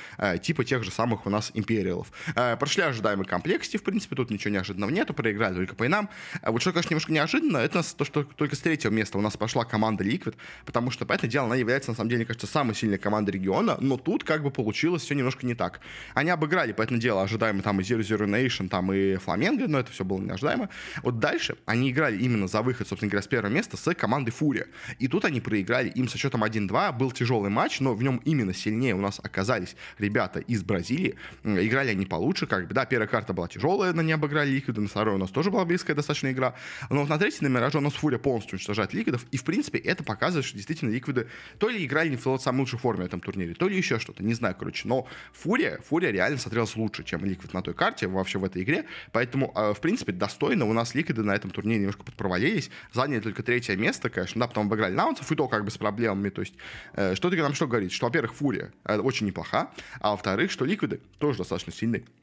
типа 0.41 0.65
тех 0.65 0.83
же 0.83 0.89
самых 0.89 1.16
у 1.25 1.29
нас 1.29 1.51
Imperial 1.53 1.95
ов. 1.95 2.11
Прошли 2.59 2.83
ожидаемый 2.83 3.25
Complexity, 3.25 3.77
в 3.77 3.83
принципе, 3.83 4.15
тут 4.15 4.29
ничего 4.29 4.53
неожиданного 4.53 4.89
нету, 4.89 5.13
проиграли 5.13 5.55
только 5.55 5.75
paiN 5.75 5.85
ам. 5.85 6.09
А 6.41 6.51
вот 6.51 6.61
что, 6.61 6.71
конечно, 6.71 6.91
немножко 6.91 7.11
неожиданно, 7.11 7.57
это 7.57 7.81
то, 7.95 8.05
что 8.05 8.23
только 8.23 8.55
с 8.55 8.59
третьего 8.59 8.91
места 8.91 9.17
у 9.17 9.21
нас 9.21 9.37
пошла 9.37 9.65
команда 9.65 10.03
Liquid, 10.03 10.35
потому 10.65 10.91
что, 10.91 11.05
по 11.05 11.13
этому 11.13 11.31
делу, 11.31 11.45
она 11.47 11.55
является, 11.55 11.91
на 11.91 11.95
самом 11.97 12.09
деле, 12.09 12.19
мне 12.19 12.25
кажется, 12.25 12.47
самой 12.47 12.75
сильной 12.75 12.97
командой 12.97 13.31
региона, 13.31 13.77
но 13.79 13.97
тут 13.97 14.23
как 14.23 14.43
бы 14.43 14.51
получилось 14.51 15.03
все 15.03 15.15
немножко 15.15 15.45
не 15.45 15.55
так. 15.55 15.79
Они 16.13 16.29
обыграли, 16.29 16.71
по 16.71 16.81
этому 16.81 16.99
делу, 16.99 17.19
ожидаемо 17.19 17.61
там 17.61 17.79
и 17.79 17.83
Zero 17.83 17.99
Zero 17.99 18.27
Nation, 18.27 18.69
там 18.69 18.91
и 18.93 19.15
Фламенго, 19.15 19.67
но 19.67 19.79
это 19.79 19.91
все 19.91 20.03
было 20.03 20.19
неожидаемо. 20.19 20.69
Вот 21.03 21.19
дальше 21.19 21.57
они 21.65 21.91
играли 21.91 22.17
именно 22.17 22.47
за 22.47 22.61
выход, 22.61 22.87
собственно 22.87 23.09
говоря, 23.09 23.23
с 23.23 23.27
первого 23.27 23.51
места 23.51 23.77
с 23.77 23.93
командой 23.93 24.31
Фурия. 24.31 24.67
И 24.99 25.07
тут 25.07 25.25
они 25.25 25.41
проиграли 25.41 25.89
им 25.89 26.07
со 26.07 26.17
счетом 26.17 26.43
1-2, 26.43 26.97
был 26.97 27.11
тяжелый 27.11 27.49
матч, 27.49 27.79
но 27.79 27.93
в 27.93 28.03
нем 28.03 28.21
именно 28.25 28.53
сильнее 28.53 28.95
у 28.95 29.01
нас 29.01 29.19
оказались 29.23 29.75
ребята 29.97 30.39
из 30.39 30.63
Бразилии. 30.63 31.06
Играли 31.43 31.91
они 31.91 32.05
получше, 32.05 32.47
как 32.47 32.67
бы, 32.67 32.73
да, 32.73 32.85
первая 32.85 33.07
карта 33.07 33.33
была 33.33 33.47
тяжелая, 33.47 33.93
на 33.93 34.01
ней 34.01 34.13
обыграли 34.13 34.49
Ликвиды, 34.49 34.81
на 34.81 34.87
второй 34.87 35.15
у 35.15 35.17
нас 35.17 35.29
тоже 35.29 35.51
была 35.51 35.65
близкая 35.65 35.95
достаточно 35.95 36.31
игра, 36.31 36.55
но 36.89 37.01
вот 37.01 37.09
на 37.09 37.17
третьей 37.17 37.47
на 37.47 37.51
Мираже 37.53 37.77
у 37.77 37.81
нас 37.81 37.93
Фурия 37.93 38.19
полностью 38.19 38.55
уничтожает 38.55 38.93
Ликвидов, 38.93 39.25
и 39.31 39.37
в 39.37 39.43
принципе 39.43 39.77
это 39.79 40.03
показывает, 40.03 40.45
что 40.45 40.55
действительно 40.55 40.89
Ликвиды 40.89 41.27
то 41.59 41.69
ли 41.69 41.85
играли 41.85 42.09
не 42.09 42.17
в 42.17 42.37
самой 42.39 42.59
лучшей 42.59 42.79
форме 42.79 43.03
на 43.03 43.07
этом 43.07 43.19
турнире, 43.19 43.53
то 43.53 43.67
ли 43.67 43.77
еще 43.77 43.99
что-то, 43.99 44.23
не 44.23 44.33
знаю, 44.33 44.55
короче, 44.57 44.87
но 44.87 45.07
Фурия, 45.33 45.79
Фурия 45.87 46.11
реально 46.11 46.37
смотрелась 46.37 46.75
лучше, 46.75 47.03
чем 47.03 47.25
Ликвид 47.25 47.53
на 47.53 47.61
той 47.61 47.73
карте, 47.73 48.07
вообще 48.07 48.39
в 48.39 48.43
этой 48.43 48.63
игре, 48.63 48.85
поэтому, 49.11 49.51
э, 49.55 49.73
в 49.73 49.81
принципе, 49.81 50.11
достойно 50.11 50.65
у 50.65 50.73
нас 50.73 50.95
Ликвиды 50.95 51.23
на 51.23 51.35
этом 51.35 51.51
турнире 51.51 51.79
немножко 51.79 52.03
подпровалились, 52.03 52.69
заняли 52.93 53.19
только 53.19 53.43
третье 53.43 53.75
место, 53.75 54.09
конечно, 54.09 54.41
да, 54.41 54.47
потом 54.47 54.67
обыграли 54.67 54.93
Наунцев, 54.93 55.31
и 55.31 55.35
то 55.35 55.47
как 55.47 55.65
бы 55.65 55.71
с 55.71 55.77
проблемами, 55.77 56.29
то 56.29 56.41
есть, 56.41 56.55
э, 56.93 57.15
что 57.15 57.29
таки 57.29 57.41
нам 57.41 57.53
что 57.53 57.67
говорит, 57.67 57.91
что, 57.91 58.05
во-первых, 58.07 58.33
Фурия 58.33 58.71
э, 58.85 58.97
очень 58.97 59.27
неплоха, 59.27 59.71
а 59.99 60.11
во-вторых, 60.11 60.51
что 60.51 60.65
Ликвиды 60.65 60.96
тоже 61.19 61.39
достаточно 61.39 61.71
сильные 61.71 62.03
Э, 62.03 62.16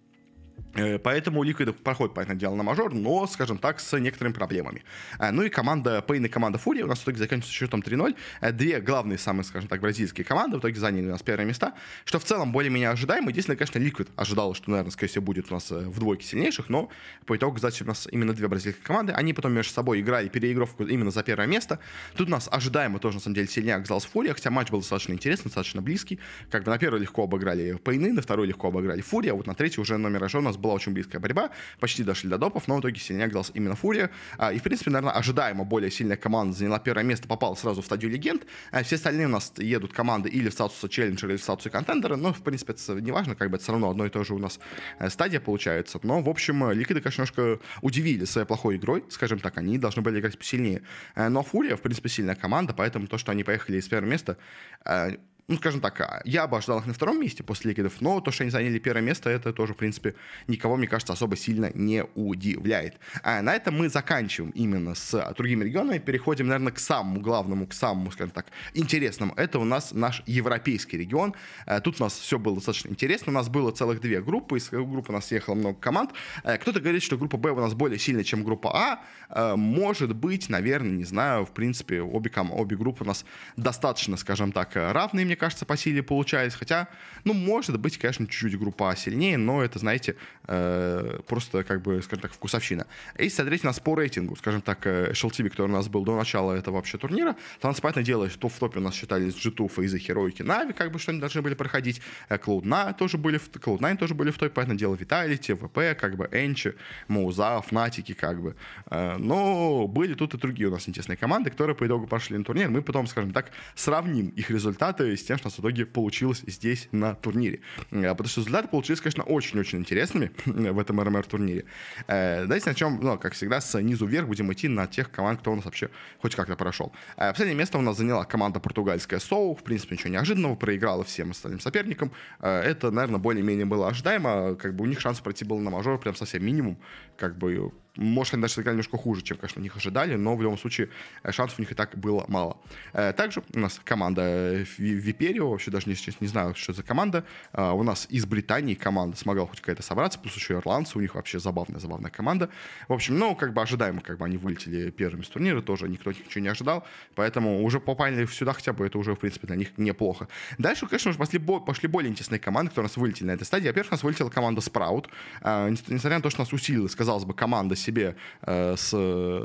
поэтому 1.03 1.45
Liquid 1.45 1.73
проходит, 1.73 2.15
понятное 2.15 2.37
дело, 2.37 2.55
на 2.55 2.63
мажор, 2.63 2.95
но, 2.95 3.27
скажем 3.27 3.59
так, 3.59 3.81
с 3.81 3.99
некоторыми 3.99 4.33
проблемами. 4.33 4.83
Э, 5.19 5.31
ну 5.31 5.43
и 5.43 5.49
команда 5.49 6.05
Pain 6.07 6.25
и 6.27 6.29
команда 6.29 6.61
Fury 6.65 6.83
у 6.83 6.87
нас 6.87 6.99
в 7.01 7.03
итоге 7.05 7.19
заканчивается 7.19 7.53
счетом 7.53 7.81
3-0. 7.81 8.17
Э, 8.41 8.53
две 8.53 8.81
главные, 8.81 9.19
самые, 9.19 9.45
скажем 9.45 9.69
так, 9.69 9.81
бразильские 9.81 10.25
команды 10.25 10.57
в 10.57 10.61
итоге 10.61 10.79
заняли 10.79 11.07
у 11.07 11.11
нас 11.11 11.23
первые 11.23 11.47
места, 11.47 11.75
что 12.05 12.19
в 12.19 12.25
целом 12.25 12.53
более-менее 12.53 12.91
ожидаемо. 12.91 13.31
Единственное, 13.31 13.57
конечно, 13.57 13.79
Liquid 13.79 14.09
ожидал, 14.17 14.55
что, 14.55 14.71
наверное, 14.71 14.91
скорее 14.91 15.11
всего, 15.11 15.25
будет 15.25 15.51
у 15.51 15.55
нас 15.55 15.71
в 15.71 15.99
двойке 15.99 16.27
сильнейших, 16.27 16.69
но 16.69 16.91
по 17.27 17.37
итогу, 17.37 17.57
кстати, 17.57 17.83
у 17.83 17.87
нас 17.87 18.09
именно 18.11 18.33
две 18.33 18.49
бразильские 18.49 18.85
команды. 18.85 19.13
Они 19.13 19.33
потом 19.33 19.53
между 19.53 19.73
собой 19.73 20.01
играли 20.01 20.29
переигровку 20.29 20.85
именно 20.85 21.11
за 21.11 21.23
первое 21.23 21.47
место. 21.47 21.79
Тут 22.17 22.29
у 22.29 22.31
нас 22.31 22.49
ожидаемо 22.51 22.99
тоже, 22.99 23.17
на 23.17 23.21
самом 23.23 23.35
деле, 23.35 23.49
сильнее 23.49 23.77
оказалась 23.77 24.05
Фурия, 24.05 24.35
хотя 24.35 24.51
матч 24.51 24.71
был 24.71 24.81
достаточно 24.81 25.13
интересный, 25.13 25.45
достаточно 25.45 25.83
близкий. 25.83 26.19
Как 26.51 26.65
бы 26.65 26.71
на 26.71 26.79
первый 26.79 27.01
легко 27.01 27.25
обыграли 27.25 27.79
Пейны, 27.85 28.13
на 28.13 28.23
второй 28.23 28.47
легко 28.47 28.69
обыграли 28.69 29.01
Фурия, 29.01 29.33
а 29.33 29.35
вот 29.35 29.47
на 29.47 29.55
третий 29.55 29.81
уже 29.81 29.97
номер 29.97 30.25
нас 30.45 30.57
была 30.57 30.75
очень 30.75 30.93
близкая 30.93 31.21
борьба 31.21 31.51
почти 31.81 32.03
дошли 32.03 32.31
до 32.31 32.39
допов, 32.39 32.69
но 32.69 32.77
в 32.77 32.81
итоге 32.81 33.01
сильнее 33.01 33.27
оказалась 33.27 33.51
именно 33.55 33.75
Фурия. 33.75 34.11
А, 34.39 34.53
и, 34.53 34.59
в 34.59 34.63
принципе, 34.63 34.91
наверное, 34.91 35.15
ожидаемо 35.15 35.65
более 35.65 35.91
сильная 35.91 36.17
команда 36.17 36.57
заняла 36.57 36.79
первое 36.79 37.05
место, 37.05 37.29
попала 37.29 37.55
сразу 37.55 37.83
в 37.83 37.85
стадию 37.85 38.11
легенд. 38.11 38.47
А 38.71 38.83
все 38.83 38.97
остальные 38.97 39.27
у 39.27 39.31
нас 39.31 39.53
едут 39.59 39.93
команды 39.93 40.29
или 40.29 40.49
в 40.49 40.53
статусе 40.53 40.89
челленджера, 40.89 41.31
или 41.31 41.39
в 41.39 41.43
статусе 41.43 41.71
контендера, 41.71 42.17
но, 42.17 42.33
в 42.33 42.43
принципе, 42.43 42.73
это 42.73 43.01
не 43.01 43.13
важно, 43.13 43.35
как 43.35 43.51
бы 43.51 43.57
это 43.57 43.65
все 43.65 43.73
равно 43.73 43.91
одно 43.91 44.07
и 44.07 44.09
то 44.09 44.25
же 44.25 44.35
у 44.35 44.39
нас 44.39 44.59
э, 44.99 45.11
стадия 45.11 45.41
получается. 45.41 45.99
Но, 46.03 46.21
в 46.21 46.29
общем, 46.29 46.71
Ликвиды, 46.71 47.01
конечно, 47.01 47.23
немножко 47.23 47.61
удивили 47.83 48.25
своей 48.25 48.47
плохой 48.47 48.77
игрой, 48.77 49.05
скажем 49.11 49.39
так, 49.39 49.59
они 49.59 49.79
должны 49.79 50.03
были 50.03 50.21
играть 50.21 50.39
посильнее. 50.39 50.83
Э, 51.15 51.29
но 51.29 51.43
Фурия, 51.43 51.77
в 51.77 51.83
принципе, 51.83 52.09
сильная 52.09 52.35
команда, 52.35 52.75
поэтому 52.75 53.07
то, 53.07 53.19
что 53.19 53.33
они 53.33 53.45
поехали 53.45 53.79
из 53.79 53.89
первого 53.89 54.11
места, 54.11 54.37
э, 54.85 55.17
ну, 55.47 55.57
скажем 55.57 55.81
так, 55.81 56.01
а, 56.01 56.23
я 56.25 56.47
бы 56.47 56.57
ожидал 56.57 56.79
их 56.79 56.87
на 56.87 56.95
втором 56.95 57.21
месте 57.21 57.43
после 57.43 57.71
Ликвидов, 57.71 58.01
но 58.01 58.21
то, 58.21 58.31
что 58.31 58.45
они 58.45 58.51
заняли 58.51 58.79
первое 58.79 59.03
место, 59.03 59.29
это 59.29 59.53
тоже, 59.53 59.75
в 59.75 59.77
принципе, 59.77 60.15
никого, 60.49 60.77
мне 60.77 60.87
кажется, 60.87 61.13
особо 61.13 61.37
сильно 61.37 61.71
не 61.75 62.05
удивляет. 62.15 62.95
А 63.23 63.43
на 63.43 63.55
этом 63.55 63.77
мы 63.77 63.91
заканчиваем 63.91 64.53
именно 64.53 64.95
с 64.95 65.35
другими 65.37 65.65
регионами, 65.65 65.99
переходим, 65.99 66.47
наверное, 66.47 66.73
к 66.73 66.79
самому 66.79 67.21
главному, 67.21 67.67
к 67.67 67.75
самому, 67.75 68.11
скажем 68.11 68.31
так, 68.31 68.47
интересному. 68.73 69.35
Это 69.37 69.59
у 69.59 69.65
нас 69.65 69.93
наш 69.93 70.23
европейский 70.25 70.97
регион. 70.97 71.35
А, 71.67 71.81
тут 71.81 72.01
у 72.01 72.05
нас 72.05 72.19
все 72.19 72.39
было 72.39 72.55
достаточно 72.55 72.89
интересно. 72.89 73.31
У 73.31 73.35
нас 73.35 73.51
было 73.51 73.71
целых 73.71 74.01
две 74.01 74.23
группы, 74.23 74.57
из 74.57 74.71
группы 74.71 75.13
у 75.13 75.15
нас 75.15 75.31
ехало 75.31 75.57
много 75.57 75.79
команд. 75.79 76.13
А, 76.43 76.57
кто-то 76.57 76.81
говорит, 76.81 77.03
что 77.03 77.19
группа 77.19 77.37
Б 77.37 77.51
у 77.51 77.61
нас 77.61 77.75
более 77.75 77.99
сильная, 77.99 78.25
чем 78.25 78.45
группа 78.45 78.73
А. 78.75 79.57
Может 79.57 80.15
быть, 80.15 80.49
наверное, 80.49 80.93
не 80.93 81.05
знаю, 81.05 81.45
в 81.45 81.51
принципе, 81.51 82.01
обе, 82.01 82.31
обе 82.51 82.77
группы 82.77 83.05
у 83.05 83.07
нас 83.07 83.25
достаточно, 83.57 84.17
скажем 84.17 84.53
так, 84.53 84.71
равные, 84.75 85.27
мне 85.27 85.34
кажется, 85.37 85.65
по 85.67 85.77
силе 85.77 86.03
получались. 86.03 86.55
Хотя, 86.55 86.89
ну, 87.25 87.35
может 87.35 87.79
быть, 87.79 87.99
конечно, 87.99 88.27
чуть-чуть 88.27 88.59
группа 88.59 88.95
сильнее, 88.97 89.39
но 89.39 89.63
это, 89.63 89.79
знаете, 89.79 90.17
э, 90.47 91.21
просто, 91.27 91.65
как 91.65 91.83
бы, 91.83 92.03
скажем 92.03 92.23
так, 92.23 92.33
вкусовщина. 92.33 92.87
И, 93.19 93.29
соответственно, 93.29 93.71
у 93.71 93.75
нас 93.75 93.81
по 93.81 93.95
рейтингу, 93.95 94.37
скажем 94.37 94.63
так, 94.63 94.87
HLTV, 94.87 95.47
э, 95.47 95.51
который 95.51 95.71
у 95.71 95.75
нас 95.75 95.89
был 95.89 96.05
до 96.05 96.17
начала 96.17 96.53
этого 96.53 96.77
вообще 96.77 96.99
турнира, 96.99 97.37
там, 97.61 97.75
понятное 97.75 98.05
дело, 98.05 98.31
что 98.31 98.49
в 98.49 98.59
топе 98.59 98.79
у 98.79 98.83
нас 98.83 98.95
считались 98.95 99.35
G2, 99.35 99.69
Фейзы, 99.69 99.99
Хероики, 99.99 100.43
Нави, 100.43 100.73
как 100.73 100.93
бы, 100.93 100.99
что 100.99 101.13
они 101.13 101.21
должны 101.21 101.43
были 101.43 101.55
проходить. 101.55 102.01
Cloud9 102.29 102.97
тоже 102.97 103.19
были 103.19 103.39
в, 103.39 103.49
Cloud9 103.51 103.97
тоже 103.99 104.15
были 104.15 104.31
в 104.31 104.39
топе, 104.39 104.51
понятное 104.51 104.77
дело, 104.77 104.95
Vitality, 104.95 105.55
ВП, 105.55 105.99
как 106.01 106.17
бы, 106.17 106.29
Энчи, 106.33 106.75
Моуза, 107.09 107.61
Фнатики, 107.61 108.15
как 108.15 108.41
бы. 108.41 108.57
Э, 108.91 109.17
но 109.19 109.87
были 109.87 110.15
тут 110.15 110.35
и 110.35 110.39
другие 110.39 110.69
у 110.69 110.73
нас 110.73 110.89
интересные 110.89 111.17
команды, 111.17 111.51
которые 111.51 111.77
по 111.77 111.87
итогу 111.87 112.07
пошли 112.07 112.39
на 112.39 112.45
турнир. 112.45 112.69
Мы 112.69 112.83
потом, 112.83 113.07
скажем 113.07 113.33
так, 113.33 113.51
сравним 113.75 114.29
их 114.29 114.51
результаты 114.51 115.17
с 115.17 115.24
тем, 115.27 115.39
что 115.39 115.49
у 115.49 115.51
нас 115.51 115.59
в 115.59 115.61
итоге 115.61 115.87
получилось 115.87 116.43
здесь 116.47 116.89
на 116.93 117.15
турнире. 117.15 117.61
Э, 117.91 118.11
потому 118.11 118.29
что 118.29 118.41
результаты 118.41 118.69
получились, 118.69 119.01
конечно, 119.01 119.25
очень-очень 119.25 119.79
интересными 119.79 120.31
в 120.45 120.79
этом 120.79 121.01
РМР-турнире. 121.01 121.65
Э, 122.07 122.43
давайте 122.43 122.71
начнем, 122.71 122.99
ну, 123.01 123.19
как 123.19 123.35
всегда, 123.35 123.61
с 123.61 123.81
низу 123.81 124.07
вверх 124.07 124.27
будем 124.27 124.53
идти 124.53 124.69
на 124.69 124.87
тех 124.87 125.11
команд, 125.11 125.41
кто 125.41 125.53
у 125.53 125.57
нас 125.57 125.65
вообще 125.65 125.91
хоть 126.21 126.35
как-то 126.35 126.57
прошел. 126.57 126.93
Э, 127.17 127.31
последнее 127.31 127.57
место 127.57 127.79
у 127.79 127.83
нас 127.83 127.97
заняла 127.97 128.25
команда 128.25 128.61
португальская 128.61 129.21
Соу. 129.21 129.55
В 129.55 129.63
принципе, 129.63 129.97
ничего 129.97 130.11
неожиданного. 130.11 130.55
Проиграла 130.57 131.05
всем 131.05 131.31
остальным 131.31 131.61
соперникам. 131.61 132.13
Это, 132.41 132.91
наверное, 132.91 133.19
более-менее 133.19 133.67
было 133.67 133.89
ожидаемо. 133.89 134.55
Как 134.55 134.75
бы 134.75 134.85
у 134.85 134.87
них 134.87 135.01
шанс 135.01 135.21
пройти 135.21 135.45
был 135.45 135.59
на 135.59 135.71
мажор 135.71 135.99
прям 135.99 136.15
совсем 136.15 136.45
минимум. 136.45 136.79
Как 137.17 137.37
бы 137.37 137.73
может, 137.97 138.35
они 138.35 138.43
даже 138.43 138.55
сыграли 138.55 138.75
немножко 138.75 138.97
хуже, 138.97 139.23
чем, 139.23 139.37
конечно, 139.37 139.61
них 139.61 139.77
ожидали, 139.77 140.17
но 140.17 140.37
в 140.37 140.43
любом 140.43 140.59
случае 140.59 140.89
э, 141.23 141.33
шансов 141.33 141.59
у 141.59 141.63
них 141.63 141.71
и 141.71 141.75
так 141.75 141.97
было 141.97 142.25
мало. 142.29 142.57
Э, 142.93 143.13
также 143.13 143.43
у 143.55 143.59
нас 143.59 143.81
команда 143.85 144.23
э, 144.23 144.65
Виперио, 144.79 145.51
вообще 145.51 145.71
даже 145.71 145.89
не, 145.89 145.97
не 146.21 146.27
знаю, 146.27 146.55
что 146.55 146.73
за 146.73 146.83
команда. 146.83 147.25
У 147.53 147.83
нас 147.83 148.07
из 148.11 148.27
Британии 148.27 148.75
команда 148.75 149.17
смогла 149.17 149.47
хоть 149.47 149.61
какая-то 149.61 149.83
собраться, 149.83 150.19
плюс 150.19 150.35
еще 150.35 150.55
ирландцы, 150.55 150.99
у 150.99 151.01
них 151.01 151.15
вообще 151.15 151.39
забавная-забавная 151.39 152.11
команда. 152.11 152.51
В 152.89 152.93
общем, 152.93 153.19
ну, 153.19 153.35
как 153.37 153.53
бы 153.53 153.63
ожидаемо, 153.63 154.01
как 154.01 154.19
бы 154.19 154.25
они 154.25 154.37
вылетели 154.37 154.91
первыми 154.91 155.23
с 155.23 155.29
турнира, 155.29 155.61
тоже 155.63 155.89
никто 155.89 156.11
ничего 156.11 156.43
не 156.43 156.49
ожидал, 156.49 156.85
поэтому 157.15 157.63
уже 157.63 157.81
попали 157.81 158.27
сюда 158.27 158.53
хотя 158.53 158.73
бы, 158.73 158.87
это 158.87 158.99
уже, 158.99 159.15
в 159.15 159.19
принципе, 159.19 159.47
для 159.47 159.57
них 159.57 159.77
неплохо. 159.77 160.29
Дальше, 160.59 160.87
конечно, 160.87 161.11
уже 161.11 161.19
пошли, 161.19 161.39
пошли 161.39 161.89
более 161.89 162.11
интересные 162.11 162.39
команды, 162.39 162.71
которые 162.71 162.87
у 162.87 162.91
нас 162.91 162.97
вылетели 162.97 163.29
на 163.29 163.33
этой 163.33 163.45
стадии. 163.45 163.69
Во-первых, 163.69 163.93
у 163.93 163.95
нас 163.95 164.03
вылетела 164.03 164.31
команда 164.31 164.61
Sprout, 164.61 165.07
несмотря 165.43 166.17
на 166.17 166.23
то, 166.23 166.31
что 166.31 166.43
у 166.43 166.45
нас 166.45 166.53
усилилась, 166.53 166.95
казалось 166.95 167.25
бы, 167.25 167.35
команда 167.35 167.77
себе 167.85 168.17
э, 168.43 168.75
с, 168.77 168.89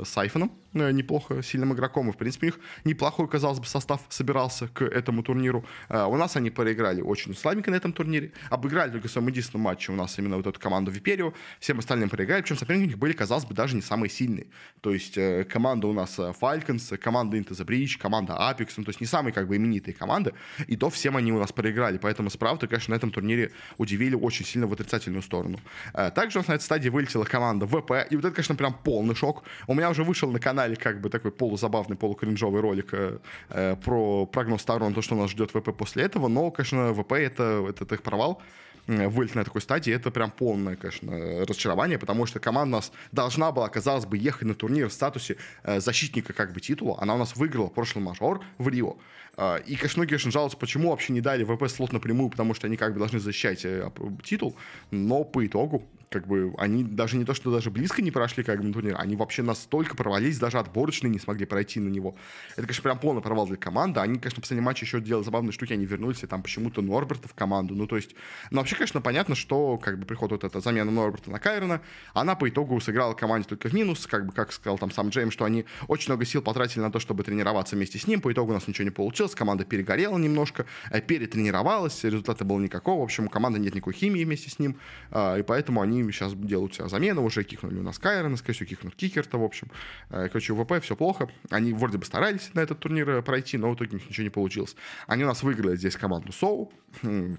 с 0.04 0.16
э, 0.16 0.48
неплохо 0.72 1.42
сильным 1.42 1.72
игроком. 1.72 2.10
И, 2.10 2.12
в 2.12 2.16
принципе, 2.16 2.46
у 2.46 2.50
них 2.50 2.60
неплохой, 2.84 3.28
казалось 3.28 3.58
бы, 3.58 3.66
состав 3.66 4.00
собирался 4.08 4.68
к 4.68 4.82
этому 4.82 5.22
турниру. 5.22 5.64
Э, 5.88 6.04
у 6.04 6.16
нас 6.16 6.36
они 6.36 6.50
проиграли 6.50 7.00
очень 7.00 7.34
слабенько 7.34 7.70
на 7.70 7.76
этом 7.76 7.92
турнире. 7.92 8.32
Обыграли 8.50 8.92
только 8.92 9.08
в 9.08 9.10
своем 9.10 9.28
единственном 9.28 9.64
матче 9.64 9.92
у 9.92 9.96
нас 9.96 10.18
именно 10.18 10.36
вот 10.36 10.46
эту 10.46 10.60
команду 10.60 10.90
Виперио. 10.90 11.32
Всем 11.58 11.78
остальным 11.78 12.08
проиграли. 12.08 12.42
Причем 12.42 12.56
соперники 12.56 12.84
у 12.84 12.88
них 12.88 12.98
были, 12.98 13.12
казалось 13.12 13.44
бы, 13.44 13.54
даже 13.54 13.76
не 13.76 13.82
самые 13.82 14.10
сильные. 14.10 14.46
То 14.80 14.92
есть 14.92 15.18
э, 15.18 15.44
команда 15.44 15.86
у 15.86 15.92
нас 15.92 16.18
э, 16.18 16.32
Falcons, 16.40 16.96
команда 16.98 17.36
Into 17.36 17.50
the 17.50 17.98
команда 17.98 18.34
Apex, 18.34 18.74
ну, 18.76 18.84
то 18.84 18.90
есть 18.90 19.00
не 19.00 19.06
самые 19.06 19.32
как 19.32 19.48
бы 19.48 19.56
именитые 19.56 19.94
команды. 19.94 20.32
И 20.66 20.76
то 20.76 20.90
всем 20.90 21.16
они 21.16 21.32
у 21.32 21.38
нас 21.38 21.52
проиграли. 21.52 21.98
Поэтому 21.98 22.30
справді, 22.30 22.66
конечно, 22.66 22.92
на 22.92 22.96
этом 22.96 23.10
турнире 23.10 23.52
удивили 23.78 24.14
очень 24.14 24.44
сильно 24.44 24.66
в 24.66 24.72
отрицательную 24.72 25.22
сторону. 25.22 25.58
Э, 25.94 26.10
также 26.10 26.38
у 26.38 26.40
нас 26.40 26.48
на 26.48 26.54
этой 26.54 26.62
стадии 26.62 26.88
вылетела 26.88 27.24
команда 27.24 27.66
ВП. 27.66 28.06
И 28.10 28.16
вот 28.16 28.24
это, 28.24 28.30
конечно, 28.30 28.54
прям 28.54 28.74
полный 28.74 29.14
шок. 29.14 29.44
У 29.66 29.74
меня 29.74 29.90
уже 29.90 30.04
вышел 30.04 30.30
на 30.30 30.38
канале 30.60 30.76
как 30.76 31.00
бы 31.00 31.08
такой 31.08 31.30
полузабавный, 31.30 31.96
полукринжовый 31.96 32.60
ролик 32.60 32.92
э, 32.92 33.18
э, 33.48 33.76
про 33.76 34.26
прогноз 34.26 34.62
сторон, 34.62 34.94
то, 34.94 35.02
что 35.02 35.14
нас 35.14 35.30
ждет 35.30 35.50
ВП 35.50 35.74
после 35.76 36.04
этого, 36.04 36.28
но, 36.28 36.50
конечно, 36.50 36.92
ВП 36.92 37.12
это, 37.12 37.66
это 37.68 37.94
их 37.94 38.02
провал 38.02 38.42
вылет 38.86 39.36
на 39.36 39.44
такой 39.44 39.60
стадии, 39.60 39.92
это 39.92 40.10
прям 40.10 40.30
полное, 40.30 40.74
конечно, 40.74 41.44
разочарование, 41.46 41.98
потому 41.98 42.26
что 42.26 42.40
команда 42.40 42.76
у 42.76 42.78
нас 42.78 42.92
должна 43.12 43.52
была, 43.52 43.68
казалось 43.68 44.04
бы, 44.04 44.18
ехать 44.18 44.48
на 44.48 44.54
турнир 44.54 44.88
в 44.88 44.92
статусе 44.92 45.36
э, 45.62 45.80
защитника 45.80 46.32
как 46.32 46.52
бы 46.52 46.60
титула. 46.60 46.96
Она 47.00 47.14
у 47.14 47.18
нас 47.18 47.36
выиграла 47.36 47.68
прошлый 47.68 48.04
мажор 48.04 48.40
в 48.58 48.68
Рио. 48.68 48.96
Э, 49.36 49.58
и, 49.64 49.76
конечно, 49.76 50.00
многие 50.00 50.10
конечно, 50.10 50.32
жалуются, 50.32 50.58
почему 50.58 50.90
вообще 50.90 51.12
не 51.12 51.20
дали 51.20 51.44
ВП 51.44 51.68
слот 51.68 51.92
напрямую, 51.92 52.30
потому 52.30 52.54
что 52.54 52.66
они 52.66 52.76
как 52.76 52.92
бы 52.94 52.98
должны 52.98 53.20
защищать 53.20 53.64
э, 53.64 53.88
титул. 54.24 54.56
Но 54.90 55.24
по 55.24 55.46
итогу 55.46 55.86
как 56.10 56.26
бы 56.26 56.52
они 56.58 56.82
даже 56.82 57.16
не 57.16 57.24
то, 57.24 57.34
что 57.34 57.52
даже 57.52 57.70
близко 57.70 58.02
не 58.02 58.10
прошли 58.10 58.42
как 58.42 58.62
бы 58.62 58.72
турнир, 58.72 58.96
они 58.98 59.14
вообще 59.14 59.42
настолько 59.42 59.96
провалились, 59.96 60.38
даже 60.38 60.58
отборочные 60.58 61.10
не 61.10 61.20
смогли 61.20 61.46
пройти 61.46 61.78
на 61.78 61.88
него. 61.88 62.16
Это, 62.52 62.62
конечно, 62.62 62.82
прям 62.82 62.98
полный 62.98 63.22
провал 63.22 63.46
для 63.46 63.56
команды. 63.56 64.00
Они, 64.00 64.18
конечно, 64.18 64.40
в 64.40 64.42
последнем 64.42 64.64
матче 64.64 64.84
еще 64.84 65.00
делали 65.00 65.24
забавные 65.24 65.52
штуки, 65.52 65.72
они 65.72 65.86
вернулись, 65.86 66.24
и 66.24 66.26
там 66.26 66.42
почему-то 66.42 66.82
Норберта 66.82 67.28
в 67.28 67.34
команду. 67.34 67.76
Ну, 67.76 67.86
то 67.86 67.94
есть, 67.94 68.16
ну, 68.50 68.58
вообще, 68.58 68.74
конечно, 68.74 69.00
понятно, 69.00 69.36
что 69.36 69.78
как 69.78 70.00
бы 70.00 70.04
приход 70.04 70.32
вот 70.32 70.42
эта 70.42 70.60
замена 70.60 70.90
Норберта 70.90 71.30
на 71.30 71.38
Кайрона, 71.38 71.80
она 72.12 72.34
по 72.34 72.48
итогу 72.48 72.80
сыграла 72.80 73.14
команде 73.14 73.48
только 73.48 73.68
в 73.68 73.72
минус, 73.72 74.08
как 74.08 74.26
бы, 74.26 74.32
как 74.32 74.52
сказал 74.52 74.78
там 74.78 74.90
сам 74.90 75.10
Джейм, 75.10 75.30
что 75.30 75.44
они 75.44 75.64
очень 75.86 76.08
много 76.08 76.24
сил 76.24 76.42
потратили 76.42 76.80
на 76.80 76.90
то, 76.90 76.98
чтобы 76.98 77.22
тренироваться 77.22 77.76
вместе 77.76 77.98
с 77.98 78.08
ним, 78.08 78.20
по 78.20 78.32
итогу 78.32 78.50
у 78.50 78.54
нас 78.54 78.66
ничего 78.66 78.84
не 78.84 78.90
получилось, 78.90 79.36
команда 79.36 79.64
перегорела 79.64 80.18
немножко, 80.18 80.66
э, 80.90 81.00
перетренировалась, 81.00 82.02
результата 82.02 82.44
было 82.44 82.58
никакого, 82.58 83.00
в 83.00 83.04
общем, 83.04 83.26
у 83.26 83.28
команды 83.28 83.60
нет 83.60 83.76
никакой 83.76 83.92
химии 83.92 84.24
вместе 84.24 84.50
с 84.50 84.58
ним, 84.58 84.76
а, 85.12 85.36
и 85.36 85.42
поэтому 85.42 85.80
они 85.80 85.99
сейчас 86.10 86.34
делают 86.34 86.74
себя 86.74 86.88
замену, 86.88 87.22
уже 87.24 87.44
кикнули 87.44 87.78
у 87.78 87.82
нас 87.82 87.98
Кайрона, 87.98 88.36
скорее 88.36 88.54
всего, 88.54 88.68
кикнут 88.68 88.94
Кикерта, 88.94 89.38
в 89.38 89.44
общем. 89.44 89.68
Э, 90.10 90.28
короче, 90.28 90.52
у 90.52 90.62
ВП 90.62 90.82
все 90.82 90.96
плохо. 90.96 91.28
Они 91.50 91.72
вроде 91.72 91.98
бы 91.98 92.04
старались 92.04 92.50
на 92.54 92.60
этот 92.60 92.80
турнир 92.80 93.08
э, 93.10 93.22
пройти, 93.22 93.58
но 93.58 93.70
в 93.70 93.74
итоге 93.74 93.92
у 93.92 93.94
них 93.94 94.08
ничего 94.08 94.24
не 94.24 94.30
получилось. 94.30 94.76
Они 95.06 95.24
у 95.24 95.26
нас 95.26 95.42
выиграли 95.42 95.76
здесь 95.76 95.96
команду 95.96 96.32
Соу, 96.32 96.72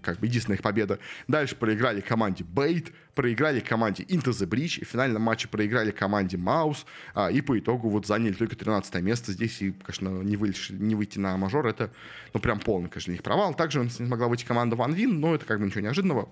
как 0.01 0.19
бы 0.19 0.27
единственная 0.27 0.57
их 0.57 0.63
победа. 0.63 0.99
Дальше 1.27 1.55
проиграли 1.55 2.01
команде 2.01 2.43
Бейт, 2.43 2.91
проиграли 3.15 3.59
команде 3.59 4.03
Into 4.03 4.31
the 4.31 4.47
Breach, 4.47 4.79
и 4.79 4.85
в 4.85 4.87
финальном 4.87 5.21
матче 5.21 5.47
проиграли 5.47 5.91
команде 5.91 6.37
Маус, 6.37 6.85
и 7.31 7.41
по 7.41 7.59
итогу 7.59 7.89
вот 7.89 8.05
заняли 8.05 8.33
только 8.33 8.55
13 8.55 9.01
место 9.01 9.33
здесь, 9.33 9.61
и, 9.61 9.71
конечно, 9.71 10.09
не, 10.21 10.37
выйти, 10.37 10.71
не 10.71 10.95
выйти 10.95 11.19
на 11.19 11.35
мажор, 11.37 11.67
это, 11.67 11.91
ну, 12.33 12.39
прям 12.39 12.59
полный, 12.59 12.89
конечно, 12.89 13.11
их 13.11 13.23
провал. 13.23 13.53
Также 13.53 13.79
у 13.79 13.83
нас 13.83 13.99
не 13.99 14.07
смогла 14.07 14.27
выйти 14.27 14.45
команда 14.45 14.75
Ван 14.75 14.93
Вин, 14.93 15.19
но 15.19 15.35
это 15.35 15.45
как 15.45 15.59
бы 15.59 15.65
ничего 15.65 15.81
неожиданного. 15.81 16.29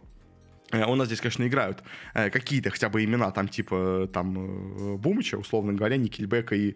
Э, 0.72 0.86
у 0.86 0.96
нас 0.96 1.08
здесь, 1.08 1.20
конечно, 1.20 1.48
играют 1.48 1.84
э, 2.14 2.30
какие-то 2.30 2.70
хотя 2.70 2.90
бы 2.90 3.04
имена, 3.04 3.32
там, 3.32 3.48
типа, 3.48 4.10
там, 4.14 4.38
э, 4.38 4.98
Бумыча, 4.98 5.36
условно 5.36 5.74
говоря, 5.74 5.98
Никельбека 5.98 6.56
и 6.56 6.76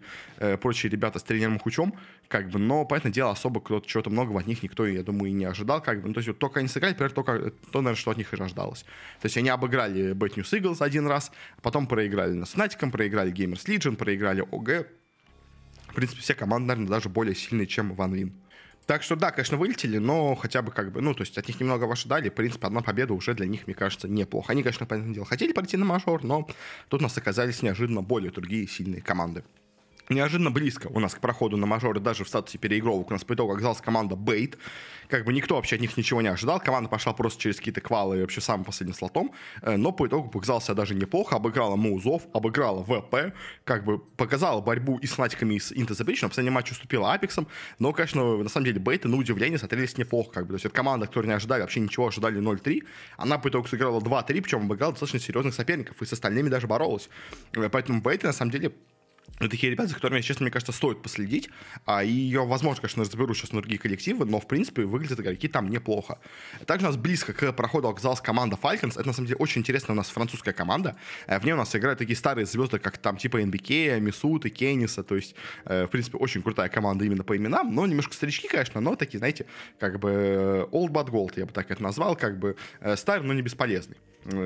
прочие 0.60 0.90
ребята 0.90 1.18
с 1.18 1.22
тренером 1.22 1.58
Хучом, 1.58 1.94
как 2.28 2.50
бы, 2.50 2.58
но, 2.58 2.84
понятное 2.84 3.12
дело, 3.12 3.30
особо 3.30 3.60
кто-то 3.60 3.86
чего-то 3.86 4.10
многого 4.10 4.40
от 4.40 4.46
них 4.46 4.62
никто, 4.62 4.86
я 4.86 5.02
думаю, 5.02 5.30
и 5.30 5.34
не 5.34 5.44
ожидал, 5.44 5.82
как 5.82 6.02
бы, 6.02 6.08
ну, 6.08 6.14
то 6.14 6.18
есть 6.18 6.28
вот 6.28 6.38
только 6.38 6.60
они 6.60 6.68
сыграли, 6.68 6.92
например, 6.92 7.12
только 7.12 7.52
то, 7.70 7.80
наверное, 7.80 7.94
что 7.94 8.10
от 8.10 8.16
них 8.16 8.32
и 8.32 8.42
ожидалось. 8.42 8.82
То 9.20 9.26
есть 9.26 9.36
они 9.36 9.48
обыграли 9.48 10.12
Bad 10.12 10.34
News 10.34 10.60
Eagles 10.60 10.82
один 10.82 11.06
раз, 11.06 11.30
потом 11.62 11.86
проиграли 11.86 12.32
на 12.32 12.46
Снатиком, 12.46 12.90
проиграли 12.90 13.32
Gamers 13.32 13.64
Legion, 13.66 13.96
проиграли 13.96 14.40
ОГ. 14.40 14.86
В 15.88 15.94
принципе, 15.94 16.20
все 16.20 16.34
команды, 16.34 16.66
наверное, 16.68 16.90
даже 16.90 17.08
более 17.08 17.36
сильные, 17.36 17.68
чем 17.68 17.94
Ван 17.94 18.12
Вин. 18.14 18.32
Так 18.86 19.02
что 19.02 19.16
да, 19.16 19.30
конечно, 19.30 19.56
вылетели, 19.56 19.98
но 19.98 20.34
хотя 20.34 20.60
бы 20.60 20.70
как 20.70 20.92
бы, 20.92 21.00
ну, 21.00 21.14
то 21.14 21.22
есть 21.22 21.38
от 21.38 21.48
них 21.48 21.58
немного 21.58 21.90
ожидали. 21.90 22.28
В 22.28 22.34
принципе, 22.34 22.66
одна 22.66 22.82
победа 22.82 23.14
уже 23.14 23.34
для 23.34 23.46
них, 23.46 23.66
мне 23.66 23.74
кажется, 23.74 24.08
неплохо. 24.08 24.52
Они, 24.52 24.62
конечно, 24.62 24.84
понятное 24.84 25.14
дело, 25.14 25.26
хотели 25.26 25.52
пойти 25.52 25.76
на 25.76 25.86
мажор, 25.86 26.22
но 26.22 26.46
тут 26.88 27.00
у 27.00 27.02
нас 27.02 27.16
оказались 27.16 27.62
неожиданно 27.62 28.02
более 28.02 28.30
другие 28.30 28.68
сильные 28.68 29.00
команды 29.00 29.42
неожиданно 30.08 30.50
близко 30.50 30.88
у 30.88 31.00
нас 31.00 31.14
к 31.14 31.20
проходу 31.20 31.56
на 31.56 31.66
мажоры 31.66 32.00
даже 32.00 32.24
в 32.24 32.28
статусе 32.28 32.58
переигровок. 32.58 33.10
У 33.10 33.12
нас 33.12 33.24
по 33.24 33.34
итогу 33.34 33.52
оказалась 33.52 33.80
команда 33.80 34.16
Бейт. 34.16 34.58
Как 35.08 35.24
бы 35.24 35.32
никто 35.32 35.56
вообще 35.56 35.76
от 35.76 35.82
них 35.82 35.96
ничего 35.96 36.22
не 36.22 36.28
ожидал. 36.28 36.60
Команда 36.60 36.88
пошла 36.88 37.12
просто 37.12 37.40
через 37.40 37.56
какие-то 37.58 37.80
квалы 37.80 38.20
вообще 38.20 38.40
самым 38.40 38.64
последним 38.64 38.94
слотом. 38.94 39.32
Э, 39.62 39.76
но 39.76 39.92
по 39.92 40.06
итогу 40.06 40.28
показал 40.28 40.60
себя 40.60 40.74
даже 40.74 40.94
неплохо. 40.94 41.36
Обыграла 41.36 41.76
Музов, 41.76 42.22
обыграла 42.32 42.82
ВП. 42.84 43.34
Как 43.64 43.84
бы 43.84 43.98
показала 43.98 44.60
борьбу 44.60 44.98
и 44.98 45.06
с 45.06 45.18
Натиками, 45.18 45.54
и 45.54 45.60
с. 45.60 45.70
На 45.70 46.28
последнем 46.28 46.52
матче 46.52 46.72
уступила 46.72 47.12
Апексом. 47.12 47.46
Но, 47.78 47.92
конечно, 47.92 48.38
на 48.38 48.48
самом 48.48 48.66
деле 48.66 48.80
Бейты, 48.80 49.08
на 49.08 49.16
удивление, 49.16 49.58
смотрелись 49.58 49.96
неплохо. 49.98 50.30
Как 50.32 50.44
бы. 50.44 50.50
То 50.50 50.54
есть 50.54 50.64
это 50.66 50.74
команда, 50.74 51.06
которую 51.06 51.28
не 51.28 51.36
ожидали 51.36 51.60
вообще 51.60 51.80
ничего, 51.80 52.08
ожидали 52.08 52.40
0-3. 52.40 52.82
Она 53.16 53.38
по 53.38 53.48
итогу 53.48 53.68
сыграла 53.68 54.00
2-3, 54.00 54.42
причем 54.42 54.60
обыграла 54.62 54.92
достаточно 54.92 55.20
серьезных 55.20 55.54
соперников. 55.54 56.00
И 56.00 56.06
с 56.06 56.12
остальными 56.12 56.48
даже 56.48 56.66
боролась. 56.66 57.08
Э, 57.52 57.68
поэтому 57.68 58.00
Бейты, 58.00 58.26
на 58.26 58.32
самом 58.32 58.50
деле, 58.50 58.72
это 59.40 59.48
такие 59.48 59.70
ребята, 59.70 59.88
за 59.88 59.94
которыми, 59.96 60.20
честно, 60.20 60.44
мне 60.44 60.52
кажется, 60.52 60.72
стоит 60.72 61.02
последить. 61.02 61.50
А, 61.86 62.04
ее, 62.04 62.46
возможно, 62.46 62.82
конечно, 62.82 63.02
разберу 63.02 63.34
сейчас 63.34 63.52
на 63.52 63.60
другие 63.60 63.80
коллективы, 63.80 64.24
но, 64.24 64.38
в 64.38 64.46
принципе, 64.46 64.84
выглядят 64.84 65.18
игроки 65.18 65.48
там 65.48 65.70
неплохо. 65.70 66.18
Также 66.66 66.86
у 66.86 66.88
нас 66.90 66.96
близко 66.96 67.32
к 67.32 67.52
проходу 67.52 67.88
оказалась 67.88 68.20
команда 68.20 68.56
Falcons. 68.60 68.92
Это, 68.92 69.06
на 69.06 69.12
самом 69.12 69.26
деле, 69.26 69.38
очень 69.38 69.62
интересная 69.62 69.94
у 69.94 69.96
нас 69.96 70.08
французская 70.08 70.52
команда. 70.52 70.96
Э, 71.26 71.40
в 71.40 71.44
ней 71.44 71.52
у 71.52 71.56
нас 71.56 71.74
играют 71.74 71.98
такие 71.98 72.16
старые 72.16 72.46
звезды, 72.46 72.78
как 72.78 72.98
там 72.98 73.16
типа 73.16 73.38
НБК, 73.38 73.98
Мисут 74.00 74.46
и 74.46 74.50
Кенниса. 74.50 75.02
То 75.02 75.16
есть, 75.16 75.34
э, 75.64 75.86
в 75.86 75.88
принципе, 75.88 76.16
очень 76.18 76.40
крутая 76.42 76.68
команда 76.68 77.04
именно 77.04 77.24
по 77.24 77.36
именам. 77.36 77.74
Но 77.74 77.86
немножко 77.86 78.14
старички, 78.14 78.46
конечно, 78.46 78.80
но 78.80 78.94
такие, 78.94 79.18
знаете, 79.18 79.46
как 79.80 79.98
бы 79.98 80.10
э, 80.10 80.66
old 80.70 80.90
but 80.90 81.10
gold, 81.10 81.32
я 81.36 81.46
бы 81.46 81.52
так 81.52 81.72
это 81.72 81.82
назвал. 81.82 82.14
Как 82.14 82.38
бы 82.38 82.56
старый, 82.94 83.26
но 83.26 83.34
не 83.34 83.42
бесполезный 83.42 83.96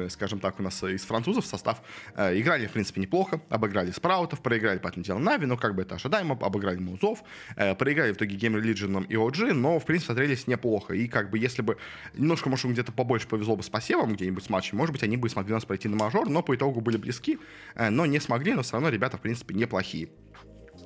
скажем 0.08 0.40
так, 0.40 0.58
у 0.60 0.62
нас 0.62 0.82
из 0.82 1.04
французов 1.04 1.46
состав. 1.46 1.82
Играли, 2.16 2.66
в 2.66 2.72
принципе, 2.72 3.00
неплохо. 3.00 3.40
Обыграли 3.48 3.90
Спраутов, 3.90 4.40
проиграли 4.40 4.78
понятное 4.78 5.04
дело, 5.04 5.18
Нави, 5.18 5.46
но 5.46 5.56
как 5.56 5.74
бы 5.74 5.82
это 5.82 5.96
ожидаемо, 5.96 6.38
обыграли 6.40 6.78
Музов, 6.78 7.22
э, 7.56 7.74
проиграли 7.74 8.12
в 8.12 8.16
итоге 8.16 8.36
Game 8.36 8.60
Religion 8.60 9.06
и 9.08 9.14
OG, 9.14 9.52
но, 9.52 9.78
в 9.78 9.84
принципе, 9.84 10.12
смотрелись 10.12 10.46
неплохо. 10.46 10.94
И 10.94 11.08
как 11.08 11.30
бы 11.30 11.38
если 11.38 11.62
бы 11.62 11.76
немножко, 12.14 12.48
может, 12.48 12.70
где-то 12.70 12.92
побольше 12.92 13.28
повезло 13.28 13.56
бы 13.56 13.62
с 13.62 13.68
посевом 13.68 14.14
где-нибудь 14.14 14.44
с 14.44 14.50
матчем, 14.50 14.78
может 14.78 14.92
быть, 14.92 15.02
они 15.02 15.16
бы 15.16 15.28
смогли 15.28 15.54
нас 15.54 15.64
пройти 15.64 15.88
на 15.88 15.96
мажор, 15.96 16.28
но 16.28 16.42
по 16.42 16.54
итогу 16.54 16.80
были 16.80 16.96
близки, 16.96 17.38
э, 17.74 17.90
но 17.90 18.06
не 18.06 18.20
смогли, 18.20 18.54
но 18.54 18.62
все 18.62 18.74
равно 18.74 18.88
ребята, 18.88 19.16
в 19.16 19.20
принципе, 19.20 19.54
неплохие. 19.54 20.08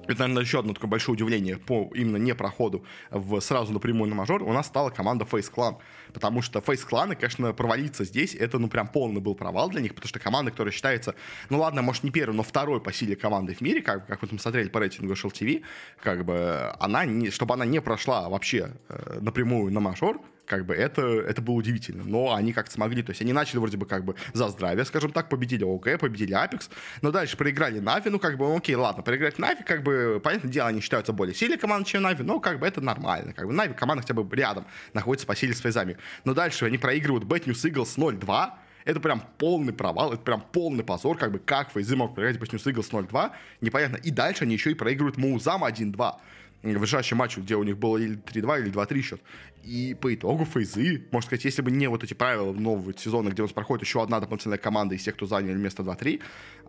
Это, 0.09 0.21
наверное, 0.23 0.43
еще 0.43 0.59
одно 0.59 0.75
такое 0.75 0.91
большое 0.91 1.15
удивление 1.15 1.59
по 1.59 1.91
именно 1.95 2.17
не 2.17 2.35
проходу 2.35 2.85
в 3.11 3.41
сразу 3.41 3.73
напрямую 3.73 4.09
на 4.09 4.17
мажор. 4.17 4.43
У 4.43 4.53
нас 4.53 4.67
стала 4.67 4.91
команда 4.91 5.25
Face 5.25 5.51
Clan. 5.53 5.77
Потому 6.13 6.43
что 6.43 6.59
Clan, 6.61 7.15
конечно, 7.15 7.53
провалиться 7.53 8.05
здесь, 8.05 8.35
это, 8.35 8.59
ну, 8.59 8.69
прям 8.69 8.89
полный 8.89 9.21
был 9.21 9.35
провал 9.35 9.71
для 9.71 9.81
них, 9.81 9.95
потому 9.95 10.09
что 10.09 10.19
команда, 10.19 10.51
которая 10.51 10.73
считается, 10.73 11.15
ну, 11.51 11.61
ладно, 11.61 11.83
может, 11.83 12.05
не 12.05 12.11
первой, 12.11 12.35
но 12.35 12.43
второй 12.43 12.81
по 12.81 12.93
силе 12.93 13.17
команды 13.17 13.55
в 13.55 13.61
мире, 13.61 13.83
как, 13.83 14.07
как 14.07 14.23
мы 14.31 14.39
смотрели 14.39 14.69
по 14.69 14.81
рейтингу 14.81 15.15
SHL 15.15 15.63
как 16.03 16.25
бы, 16.25 16.75
она, 16.81 17.05
не, 17.05 17.31
чтобы 17.31 17.55
она 17.55 17.65
не 17.65 17.81
прошла 17.81 18.29
вообще 18.29 18.73
э, 18.89 19.19
напрямую 19.21 19.73
на 19.73 19.81
мажор, 19.81 20.21
как 20.47 20.67
бы 20.67 20.75
это, 20.75 21.03
это 21.03 21.41
было 21.41 21.55
удивительно. 21.55 22.05
Но 22.05 22.35
они 22.35 22.53
как-то 22.53 22.73
смогли, 22.73 23.03
то 23.03 23.11
есть 23.11 23.23
они 23.23 23.33
начали 23.33 23.59
вроде 23.59 23.77
бы 23.77 23.87
как 23.87 24.05
бы 24.05 24.17
за 24.33 24.49
здравие, 24.49 24.85
скажем 24.85 25.13
так, 25.13 25.29
победили 25.29 25.65
ОК, 25.65 25.99
победили 25.99 26.35
Апекс, 26.35 26.69
но 27.01 27.11
дальше 27.11 27.37
проиграли 27.37 27.79
NAVI, 27.79 28.11
ну 28.11 28.19
как 28.19 28.37
бы, 28.37 28.47
ну, 28.47 28.57
окей, 28.59 28.75
ладно, 28.75 29.03
проиграть 29.03 29.39
NAVI, 29.39 29.63
как 29.65 29.83
бы, 29.83 30.21
понятное 30.23 30.51
дело, 30.51 30.69
они 30.69 30.81
считаются 30.81 31.13
более 31.13 31.35
сильной 31.35 31.59
командой, 31.59 31.89
чем 31.89 32.03
NAVI, 32.03 32.23
но 32.23 32.41
как 32.41 32.59
бы 32.59 32.67
это 32.67 32.81
нормально, 32.81 33.33
как 33.33 33.47
бы 33.47 33.53
NAVI 33.53 33.75
команда 33.75 34.03
хотя 34.03 34.15
бы 34.15 34.37
рядом 34.37 34.67
находится 34.93 35.27
по 35.27 35.35
силе 35.35 35.55
с 35.55 35.61
FaZe 35.61 35.79
ами. 35.79 35.97
Но 36.25 36.35
дальше 36.35 36.67
они 36.67 36.79
проигрывают 36.79 37.25
Bad 37.25 37.45
News 37.45 37.71
Eagles 37.71 37.97
0-2, 37.97 38.51
это 38.85 39.01
прям 39.01 39.23
полный 39.39 39.73
провал, 39.73 40.13
это 40.13 40.23
прям 40.23 40.41
полный 40.41 40.83
позор, 40.83 41.17
как 41.17 41.33
бы 41.33 41.39
как 41.39 41.71
FaZe 41.73 41.92
ы 41.92 41.97
мог 41.97 42.15
проиграть 42.15 42.37
Bad 42.37 42.57
News 42.57 42.73
Eagles 42.73 42.91
0-2, 42.91 43.31
непонятно. 43.61 43.97
И 43.97 44.11
дальше 44.11 44.45
они 44.45 44.55
еще 44.55 44.73
и 44.73 44.75
проигрывают 44.75 45.17
MOUZ 45.17 45.49
ам 45.49 45.65
1-2 45.65 46.15
в 46.63 46.83
решающем 46.83 47.17
матче, 47.17 47.41
где 47.41 47.57
у 47.57 47.63
них 47.63 47.77
было 47.77 47.97
или 47.97 48.17
3-2, 48.17 48.63
или 48.63 48.73
2-3 48.73 49.03
счет. 49.03 49.21
И 49.65 49.97
по 50.01 50.15
итогу 50.15 50.45
FaZe 50.45 50.86
ы, 50.86 51.07
можно 51.11 51.27
сказать, 51.27 51.45
если 51.45 51.63
бы 51.63 51.71
не 51.71 51.89
вот 51.89 52.05
эти 52.05 52.15
правила 52.15 52.53
нового 52.53 52.93
сезона, 52.97 53.31
где 53.31 53.43
у 53.43 53.45
нас 53.45 53.53
проходит 53.53 53.85
еще 53.85 54.03
одна 54.03 54.21
дополнительная 54.21 54.59
команда 54.59 54.95
из 54.95 55.03
тех, 55.03 55.15
кто 55.15 55.27
заняли 55.27 55.57
место 55.57 55.83
2-3, 55.83 56.21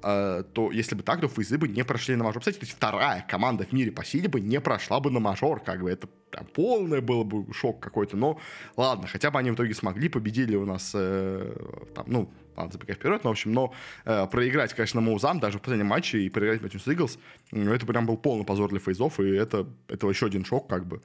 э, 0.03 0.43
то 0.53 0.71
если 0.71 0.95
бы 0.95 1.03
так, 1.03 1.21
то 1.21 1.27
фейзы 1.27 1.57
бы 1.57 1.67
не 1.67 1.83
прошли 1.83 2.15
на 2.15 2.23
мажор. 2.23 2.41
Кстати, 2.41 2.57
то 2.57 2.65
есть 2.65 2.75
вторая 2.75 3.25
команда 3.27 3.65
в 3.65 3.71
мире 3.71 3.91
по 3.91 4.03
силе 4.03 4.29
бы 4.29 4.41
не 4.41 4.59
прошла 4.59 5.00
бы 5.00 5.12
на 5.12 5.19
мажор, 5.19 5.59
как 5.59 5.81
бы 5.81 5.89
это 5.89 6.07
прям 6.29 6.45
полное 6.45 7.01
было 7.01 7.23
бы 7.23 7.51
шок 7.53 7.79
какой-то, 7.79 8.17
но 8.17 8.39
ладно, 8.75 9.08
хотя 9.08 9.32
бы 9.32 9.39
они 9.39 9.51
в 9.51 9.56
итоге 9.56 9.73
смогли, 9.73 10.10
победили 10.10 10.56
у 10.56 10.65
нас, 10.65 10.91
э, 10.95 11.56
там, 11.95 12.06
ну, 12.08 12.32
ладно, 12.55 12.71
забегать 12.71 12.97
вперед, 12.97 13.23
но, 13.23 13.29
в 13.29 13.33
общем, 13.33 13.53
но 13.53 13.73
э, 14.05 14.27
проиграть, 14.27 14.73
конечно, 14.73 15.01
Моузам 15.01 15.39
даже 15.39 15.57
в 15.57 15.61
последнем 15.61 15.87
матче 15.87 16.19
и 16.19 16.29
проиграть 16.29 16.61
Матчус 16.61 16.87
Иглс, 16.87 17.19
это 17.51 17.85
прям 17.85 18.05
был 18.05 18.17
полный 18.17 18.45
позор 18.45 18.69
для 18.69 18.79
фейзов, 18.79 19.19
и 19.19 19.29
это, 19.29 19.67
это 19.87 20.07
еще 20.07 20.27
один 20.27 20.45
шок, 20.45 20.67
как 20.67 20.85
бы, 20.85 21.01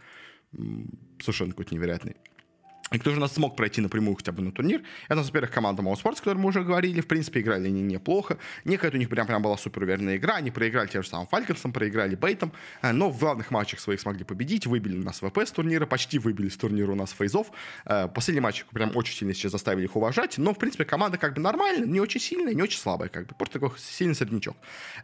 совершенно 1.20 1.50
какой-то 1.50 1.74
невероятный. 1.74 2.16
И 2.92 2.98
кто 2.98 3.11
же 3.11 3.16
у 3.16 3.20
нас 3.20 3.35
смог 3.35 3.57
пройти 3.57 3.81
напрямую 3.81 4.16
хотя 4.16 4.33
бы 4.33 4.42
на 4.42 4.53
турнир? 4.53 4.83
Это, 5.09 5.22
во-первых, 5.22 5.51
команда 5.51 5.83
Sports, 5.83 6.14
о 6.14 6.16
которой 6.16 6.38
мы 6.38 6.48
уже 6.48 6.62
говорили. 6.62 7.01
В 7.01 7.07
принципе, 7.07 7.40
играли 7.40 7.66
они 7.68 7.83
неплохо. 7.83 8.38
Не 8.64 8.77
какая-то 8.77 8.96
у 8.96 9.01
них 9.01 9.09
прям, 9.09 9.27
прям 9.27 9.42
была 9.42 9.57
супер 9.57 9.83
уверенная 9.83 10.16
игра. 10.16 10.37
Они 10.37 10.51
проиграли 10.51 10.88
тем 10.88 11.03
же 11.03 11.09
самым 11.09 11.27
Фальконсом, 11.27 11.72
проиграли 11.72 12.14
Бейтом. 12.14 12.53
Э, 12.83 12.92
но 12.92 13.11
в 13.11 13.18
главных 13.18 13.51
матчах 13.51 13.81
своих 13.81 14.01
смогли 14.01 14.24
победить. 14.24 14.66
Выбили 14.66 14.96
нас 14.96 15.20
ВП 15.20 15.38
с 15.38 15.51
турнира. 15.51 15.87
Почти 15.87 16.18
выбили 16.18 16.48
с 16.48 16.57
турнира 16.57 16.92
у 16.92 16.94
нас 16.94 17.12
фейзов. 17.12 17.51
Э, 17.85 18.09
последний 18.09 18.40
матч 18.40 18.64
прям 18.72 18.96
очень 18.96 19.14
сильно 19.14 19.35
сейчас 19.35 19.53
заставили 19.53 19.85
их 19.85 19.96
уважать. 19.96 20.38
Но, 20.38 20.55
в 20.55 20.59
принципе, 20.59 20.85
команда 20.85 21.18
как 21.18 21.35
бы 21.35 21.40
нормальная, 21.40 21.87
не 21.87 22.01
очень 22.01 22.20
сильная, 22.20 22.55
не 22.55 22.62
очень 22.62 22.79
слабая. 22.79 23.09
Как 23.09 23.27
бы. 23.27 23.35
Просто 23.35 23.61
такой 23.61 23.77
сильный 23.79 24.14
среднячок. 24.14 24.57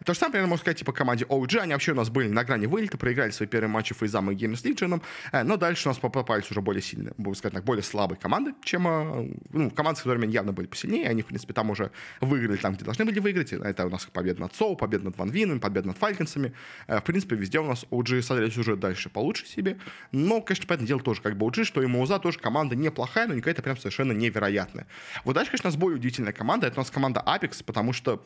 То 0.04 0.14
же 0.14 0.18
самое, 0.18 0.32
примерно, 0.32 0.50
можно 0.50 0.62
сказать, 0.62 0.78
типа 0.78 0.92
команде 0.92 1.24
OG. 1.24 1.58
Они 1.58 1.72
вообще 1.72 1.92
у 1.92 1.96
нас 1.96 2.08
были 2.08 2.28
на 2.28 2.44
грани 2.44 2.66
вылета. 2.66 2.98
Проиграли 2.98 3.30
свои 3.30 3.48
первые 3.48 3.70
матчи 3.70 3.94
фейзам 3.94 4.30
и 4.30 4.34
Legion. 4.34 5.02
Э, 5.32 5.42
но 5.42 5.56
дальше 5.56 5.88
у 5.88 5.90
нас 5.90 5.98
попались 5.98 6.50
уже 6.50 6.60
более 6.60 6.82
сильные, 6.82 7.14
будем 7.16 7.36
сказать 7.36 7.54
так, 7.54 7.64
более 7.64 7.73
слабые 7.82 8.18
команды 8.18 8.54
чем 8.62 8.86
а, 8.88 9.26
ну, 9.52 9.70
команды, 9.70 10.00
с 10.00 10.02
которыми 10.02 10.24
они 10.24 10.34
явно 10.34 10.52
были 10.52 10.66
посильнее. 10.66 11.08
Они, 11.08 11.22
в 11.22 11.26
принципе, 11.26 11.52
там 11.52 11.70
уже 11.70 11.90
выиграли 12.20 12.56
там, 12.56 12.74
где 12.74 12.84
должны 12.84 13.04
были 13.04 13.18
выиграть. 13.20 13.52
Это 13.52 13.86
у 13.86 13.90
нас 13.90 14.06
победа 14.06 14.40
над 14.40 14.54
Соу, 14.54 14.76
победа 14.76 15.04
над 15.04 15.18
Ван 15.18 15.30
Вином, 15.30 15.60
победа 15.60 15.88
над 15.88 15.98
Фальконсами. 15.98 16.52
Э, 16.86 17.00
в 17.00 17.04
принципе, 17.04 17.36
везде 17.36 17.60
у 17.60 17.66
нас 17.66 17.84
OG 17.90 18.22
смотрелись 18.22 18.56
уже 18.56 18.76
дальше 18.76 19.08
получше 19.08 19.46
себе. 19.46 19.78
Но, 20.12 20.40
конечно, 20.40 20.66
понятное 20.66 20.88
дело, 20.88 21.00
тоже 21.00 21.20
как 21.20 21.36
бы 21.36 21.46
OG, 21.46 21.64
что 21.64 21.82
и 21.82 21.86
Мауза 21.86 22.18
тоже 22.18 22.38
команда 22.38 22.76
неплохая, 22.76 23.26
но 23.26 23.34
не 23.34 23.40
какая-то 23.40 23.62
прям 23.62 23.76
совершенно 23.76 24.12
невероятная. 24.12 24.86
Вот 25.24 25.34
дальше, 25.34 25.50
конечно, 25.50 25.68
у 25.68 25.72
нас 25.72 25.78
более 25.78 25.98
удивительная 25.98 26.32
команда. 26.32 26.66
Это 26.66 26.76
у 26.76 26.80
нас 26.80 26.90
команда 26.90 27.22
Apex, 27.26 27.62
потому 27.64 27.92
что 27.92 28.22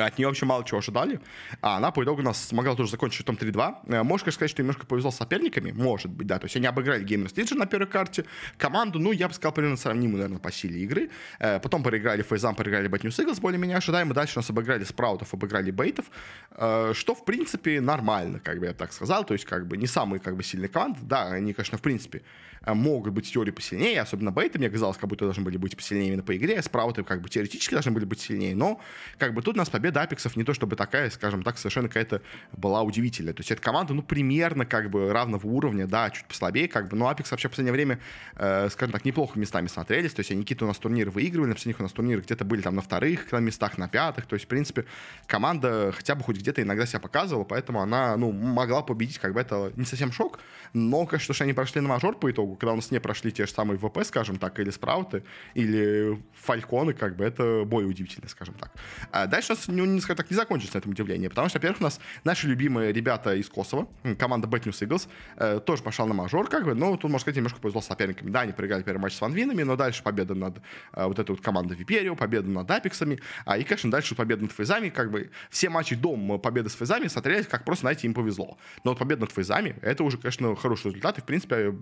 от 0.00 0.18
нее 0.18 0.28
вообще 0.28 0.46
мало 0.46 0.64
чего 0.64 0.78
ожидали. 0.78 1.20
А 1.60 1.76
она 1.76 1.90
по 1.90 2.02
итогу 2.02 2.22
нас 2.22 2.42
смогла 2.42 2.74
тоже 2.74 2.90
закончить 2.90 3.18
счетом 3.18 3.36
3-2. 3.36 3.74
Э, 3.88 4.02
можешь 4.02 4.32
сказать, 4.32 4.50
что 4.50 4.62
немножко 4.62 4.86
повезло 4.86 5.10
с 5.10 5.16
соперниками? 5.16 5.72
Может 5.72 6.10
быть, 6.10 6.26
да. 6.26 6.38
То 6.38 6.46
есть 6.46 6.56
они 6.56 6.66
обыграли 6.66 7.04
Gamers 7.04 7.34
Legion 7.34 7.56
на 7.56 7.66
первой 7.66 7.86
карте. 7.86 8.24
Команду, 8.56 8.98
ну, 8.98 9.12
я 9.12 9.28
бы 9.28 9.34
сказал, 9.34 9.52
примерно 9.52 9.76
сравнимую, 9.76 10.18
наверное, 10.18 10.38
по 10.38 10.50
силе 10.50 10.80
игры. 10.80 11.10
Э, 11.38 11.60
потом 11.60 11.82
проиграли 11.82 12.22
Фейзам, 12.22 12.54
проиграли 12.54 12.88
Bad 12.88 13.02
News 13.02 13.18
Eagles, 13.18 13.40
более-менее 13.40 13.76
ожидаемо. 13.76 14.14
Дальше 14.14 14.36
нас 14.36 14.48
обыграли 14.48 14.84
Спраутов, 14.84 15.34
обыграли 15.34 15.70
Бейтов. 15.70 16.06
Э, 16.52 16.92
что, 16.94 17.14
в 17.14 17.24
принципе, 17.24 17.80
нормально, 17.80 18.40
как 18.40 18.58
бы 18.58 18.66
я 18.66 18.72
так 18.72 18.92
сказал. 18.92 19.24
То 19.24 19.34
есть, 19.34 19.44
как 19.44 19.66
бы, 19.66 19.76
не 19.76 19.86
самые, 19.86 20.20
как 20.20 20.36
бы, 20.36 20.42
сильные 20.42 20.68
команды. 20.68 21.00
Да, 21.02 21.26
они, 21.26 21.52
конечно, 21.52 21.76
в 21.76 21.82
принципе, 21.82 22.22
могут 22.66 23.12
быть 23.12 23.30
теории 23.30 23.50
посильнее. 23.50 24.00
Особенно 24.00 24.32
Бейты, 24.32 24.58
мне 24.58 24.70
казалось, 24.70 24.96
как 24.96 25.08
будто 25.08 25.26
должны 25.26 25.44
были 25.44 25.58
быть 25.58 25.76
посильнее 25.76 26.08
именно 26.08 26.22
по 26.22 26.34
игре. 26.36 26.62
Спрауты, 26.62 27.02
как 27.04 27.20
бы, 27.20 27.28
теоретически 27.28 27.74
должны 27.74 27.92
были 27.92 28.06
быть 28.06 28.20
сильнее. 28.20 28.54
Но, 28.54 28.80
как 29.18 29.34
бы, 29.34 29.42
тут 29.42 29.56
нас 29.56 29.68
победили 29.68 29.82
победа 29.82 30.02
Апексов 30.02 30.36
не 30.36 30.44
то 30.44 30.54
чтобы 30.54 30.76
такая, 30.76 31.10
скажем 31.10 31.42
так, 31.42 31.58
совершенно 31.58 31.88
какая-то 31.88 32.22
была 32.52 32.82
удивительная. 32.82 33.34
То 33.34 33.40
есть 33.40 33.50
эта 33.50 33.60
команда, 33.60 33.94
ну, 33.94 34.02
примерно 34.02 34.64
как 34.64 34.90
бы 34.90 35.12
равного 35.12 35.44
уровня, 35.44 35.88
да, 35.88 36.08
чуть 36.10 36.24
послабее, 36.26 36.68
как 36.68 36.88
бы, 36.88 36.96
но 36.96 37.08
Апекс 37.08 37.32
вообще 37.32 37.48
в 37.48 37.50
последнее 37.50 37.72
время, 37.72 37.98
э, 38.36 38.68
скажем 38.70 38.92
так, 38.92 39.04
неплохо 39.04 39.38
местами 39.40 39.66
смотрелись, 39.66 40.12
то 40.14 40.20
есть 40.20 40.30
они 40.30 40.42
какие-то 40.42 40.66
у 40.66 40.68
нас 40.68 40.78
турниры 40.78 41.10
выигрывали, 41.10 41.48
на 41.48 41.54
последних 41.54 41.80
у 41.80 41.82
нас 41.82 41.90
турниры 41.90 42.22
где-то 42.22 42.44
были 42.44 42.60
там 42.60 42.76
на 42.76 42.82
вторых 42.82 43.32
на 43.32 43.38
местах, 43.38 43.76
на 43.76 43.88
пятых, 43.88 44.26
то 44.26 44.34
есть, 44.34 44.46
в 44.46 44.48
принципе, 44.48 44.84
команда 45.26 45.92
хотя 45.96 46.14
бы 46.14 46.22
хоть 46.22 46.36
где-то 46.36 46.62
иногда 46.62 46.86
себя 46.86 47.00
показывала, 47.00 47.42
поэтому 47.42 47.80
она, 47.80 48.16
ну, 48.16 48.30
могла 48.30 48.82
победить, 48.82 49.18
как 49.18 49.34
бы 49.34 49.40
это 49.40 49.72
не 49.74 49.84
совсем 49.84 50.12
шок, 50.12 50.38
но, 50.72 51.06
конечно, 51.06 51.34
что 51.34 51.44
они 51.44 51.54
прошли 51.54 51.80
на 51.80 51.88
мажор 51.88 52.16
по 52.16 52.30
итогу, 52.30 52.51
когда 52.56 52.72
у 52.72 52.76
нас 52.76 52.90
не 52.90 53.00
прошли 53.00 53.32
те 53.32 53.46
же 53.46 53.52
самые 53.52 53.78
ВП, 53.78 54.04
скажем 54.04 54.36
так, 54.36 54.58
или 54.60 54.70
Спрауты, 54.70 55.24
или 55.54 56.22
Фальконы, 56.42 56.92
как 56.92 57.16
бы, 57.16 57.24
это 57.24 57.64
более 57.64 57.88
удивительно, 57.88 58.28
скажем 58.28 58.54
так. 58.54 58.72
А 59.10 59.26
дальше 59.26 59.52
у 59.52 59.56
нас, 59.56 59.68
не, 59.68 59.80
не, 59.82 60.00
скажем 60.00 60.16
так, 60.16 60.30
не 60.30 60.36
закончится 60.36 60.76
на 60.76 60.80
этом 60.80 60.92
удивление, 60.92 61.28
потому 61.28 61.48
что, 61.48 61.58
во-первых, 61.58 61.80
у 61.80 61.84
нас 61.84 62.00
наши 62.24 62.46
любимые 62.46 62.92
ребята 62.92 63.34
из 63.34 63.48
Косово, 63.48 63.88
команда 64.18 64.48
Bad 64.48 64.64
News 64.64 64.86
Eagles, 64.86 65.08
э, 65.36 65.60
тоже 65.64 65.82
пошла 65.82 66.06
на 66.06 66.14
мажор, 66.14 66.48
как 66.48 66.64
бы, 66.64 66.74
но 66.74 66.96
тут, 66.96 67.04
можно 67.04 67.20
сказать, 67.20 67.36
немножко 67.36 67.60
повезло 67.60 67.80
с 67.80 67.86
соперниками. 67.86 68.30
Да, 68.30 68.40
они 68.40 68.52
проиграли 68.52 68.82
первый 68.82 69.00
матч 69.00 69.14
с 69.14 69.20
Ванвинами, 69.20 69.62
но 69.62 69.76
дальше 69.76 70.02
победа 70.02 70.34
над 70.34 70.58
э, 70.92 71.06
вот 71.06 71.18
этой 71.18 71.30
вот 71.32 71.40
командой 71.40 71.76
Виперио, 71.76 72.16
победа 72.16 72.48
над 72.48 72.70
Апексами, 72.70 73.20
а, 73.44 73.58
и, 73.58 73.64
конечно, 73.64 73.90
дальше 73.90 74.14
победа 74.14 74.42
над 74.42 74.52
Фейзами, 74.52 74.88
как 74.88 75.10
бы, 75.10 75.30
все 75.50 75.68
матчи 75.68 75.94
дом 75.94 76.40
победы 76.40 76.68
с 76.68 76.74
Фейзами 76.74 77.08
смотрелись, 77.08 77.46
как 77.46 77.64
просто, 77.64 77.82
знаете, 77.82 78.06
им 78.06 78.14
повезло. 78.14 78.58
Но 78.84 78.90
вот 78.92 78.98
победа 78.98 79.22
над 79.22 79.32
Фейзами, 79.32 79.76
это 79.82 80.04
уже, 80.04 80.18
конечно, 80.18 80.54
хороший 80.56 80.88
результат, 80.88 81.18
и, 81.18 81.20
в 81.20 81.24
принципе, 81.24 81.72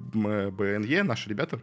БНЕ, 0.60 1.02
наши 1.02 1.30
ребята, 1.30 1.58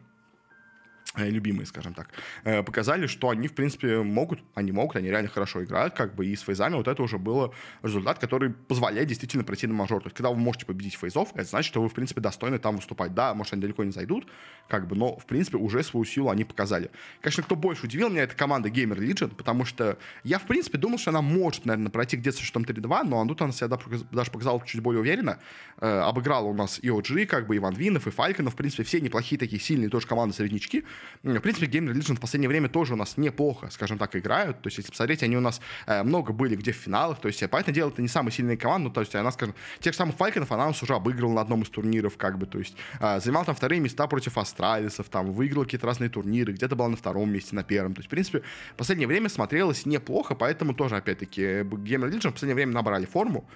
любимые, 1.16 1.66
скажем 1.66 1.94
так, 1.94 2.10
э, 2.44 2.64
показали, 2.64 3.08
что 3.08 3.30
они, 3.30 3.48
в 3.48 3.54
принципе, 3.54 4.02
могут, 4.02 4.40
они 4.54 4.72
могут, 4.72 4.96
они 4.98 5.10
реально 5.10 5.30
хорошо 5.30 5.64
играют, 5.64 5.94
как 5.94 6.16
бы, 6.16 6.26
и 6.26 6.36
с 6.36 6.42
фейзами 6.42 6.76
вот 6.76 6.88
это 6.88 7.02
уже 7.02 7.18
было 7.18 7.54
результат, 7.82 8.20
который 8.20 8.52
позволяет 8.52 9.08
действительно 9.08 9.44
пройти 9.44 9.68
на 9.68 9.74
мажор. 9.74 10.02
То 10.02 10.08
есть, 10.08 10.18
когда 10.18 10.30
вы 10.30 10.38
можете 10.38 10.66
победить 10.66 10.96
фейзов, 10.96 11.30
это 11.34 11.46
значит, 11.46 11.68
что 11.68 11.82
вы, 11.82 11.90
в 11.90 11.94
принципе, 11.94 12.22
достойны 12.22 12.60
там 12.60 12.76
выступать. 12.76 13.14
Да, 13.14 13.34
может, 13.34 13.54
они 13.54 13.62
далеко 13.62 13.84
не 13.84 13.92
зайдут, 13.92 14.28
как 14.68 14.88
бы, 14.88 14.96
но, 14.96 15.18
в 15.18 15.26
принципе, 15.26 15.58
уже 15.58 15.84
свою 15.84 16.06
силу 16.06 16.30
они 16.30 16.44
показали. 16.44 16.92
Конечно, 17.22 17.44
кто 17.44 17.56
больше 17.56 17.86
удивил 17.86 18.10
меня, 18.10 18.24
это 18.24 18.36
команда 18.36 18.70
Gamer 18.70 18.98
Legion, 18.98 19.36
потому 19.36 19.66
что 19.66 19.98
я, 20.24 20.40
в 20.40 20.44
принципе, 20.44 20.78
думал, 20.78 20.98
что 20.98 21.12
она 21.12 21.22
может, 21.22 21.66
наверное, 21.66 21.92
пройти 21.92 22.18
где-то 22.18 22.38
со 22.38 22.44
счетом 22.44 22.64
3-2, 22.64 23.04
но 23.04 23.26
тут 23.26 23.42
она 23.42 23.52
себя 23.52 23.68
даже 23.68 24.32
показала 24.32 24.62
чуть 24.66 24.82
более 24.82 25.02
уверенно. 25.02 25.40
Э, 25.80 26.00
обыграла 26.00 26.46
у 26.46 26.54
нас 26.54 26.80
и 26.82 26.88
OG, 26.88 27.26
как 27.26 27.48
бы, 27.48 27.56
и 27.56 27.60
Ван 27.60 27.76
Винов, 27.76 28.08
и 28.08 28.12
Фальконов, 28.12 28.54
в 28.54 28.58
принципе, 28.58 28.84
все 28.84 29.00
неплохие 29.00 29.40
такие 29.40 29.62
сильные 29.62 29.90
тоже 29.90 30.08
команды-среднячки. 30.08 30.84
В 31.24 31.40
принципе, 31.40 31.68
Game 31.68 31.92
Religion 31.92 32.16
в 32.16 32.20
последнее 32.20 32.48
время 32.48 32.70
тоже 32.70 32.94
у 32.94 32.96
нас 32.96 33.18
неплохо, 33.18 33.70
скажем 33.72 33.98
так, 33.98 34.16
играют. 34.16 34.62
То 34.62 34.68
есть, 34.68 34.78
если 34.78 34.92
посмотреть, 34.92 35.24
они 35.24 35.36
у 35.36 35.42
нас 35.42 35.60
э, 35.86 36.04
много 36.04 36.32
были 36.32 36.56
где 36.56 36.72
в 36.72 36.76
финалах. 36.76 37.20
То 37.20 37.28
есть, 37.28 37.44
э, 37.44 37.48
понятное 37.48 37.74
дело, 37.74 37.90
это 37.90 38.02
не 38.02 38.08
самая 38.08 38.32
сильная 38.32 38.56
команда. 38.56 38.90
То 38.92 39.02
есть, 39.02 39.14
она, 39.16 39.32
скажем, 39.32 39.56
тех 39.80 39.94
же 39.94 39.98
самых 39.98 40.16
Фальконов 40.16 40.52
она 40.52 40.70
уже 40.70 40.94
обыгрывала 40.94 41.36
на 41.36 41.42
одном 41.42 41.64
из 41.64 41.70
турниров, 41.70 42.18
как 42.18 42.38
бы. 42.38 42.46
То 42.46 42.60
есть, 42.60 42.76
э, 43.00 43.20
занимал 43.20 43.46
там 43.46 43.56
вторые 43.56 43.82
места 43.82 44.08
против 44.08 44.38
Астралисов, 44.38 45.10
там, 45.10 45.34
выиграл 45.34 45.64
какие-то 45.64 45.88
разные 45.88 46.10
турниры, 46.10 46.54
где-то 46.54 46.76
была 46.76 46.88
на 46.88 46.98
втором 46.98 47.30
месте, 47.32 47.56
на 47.56 47.64
первом. 47.64 47.94
То 47.94 48.00
есть, 48.00 48.08
в 48.08 48.12
принципе, 48.12 48.44
в 48.74 48.78
последнее 48.78 49.08
время 49.08 49.28
смотрелось 49.28 49.86
неплохо, 49.86 50.36
поэтому 50.36 50.74
тоже, 50.74 50.96
опять-таки, 50.96 51.42
Game 51.42 52.08
Religion 52.08 52.30
в 52.30 52.34
последнее 52.34 52.56
время 52.56 52.74
набрали 52.74 53.06
форму, 53.06 53.50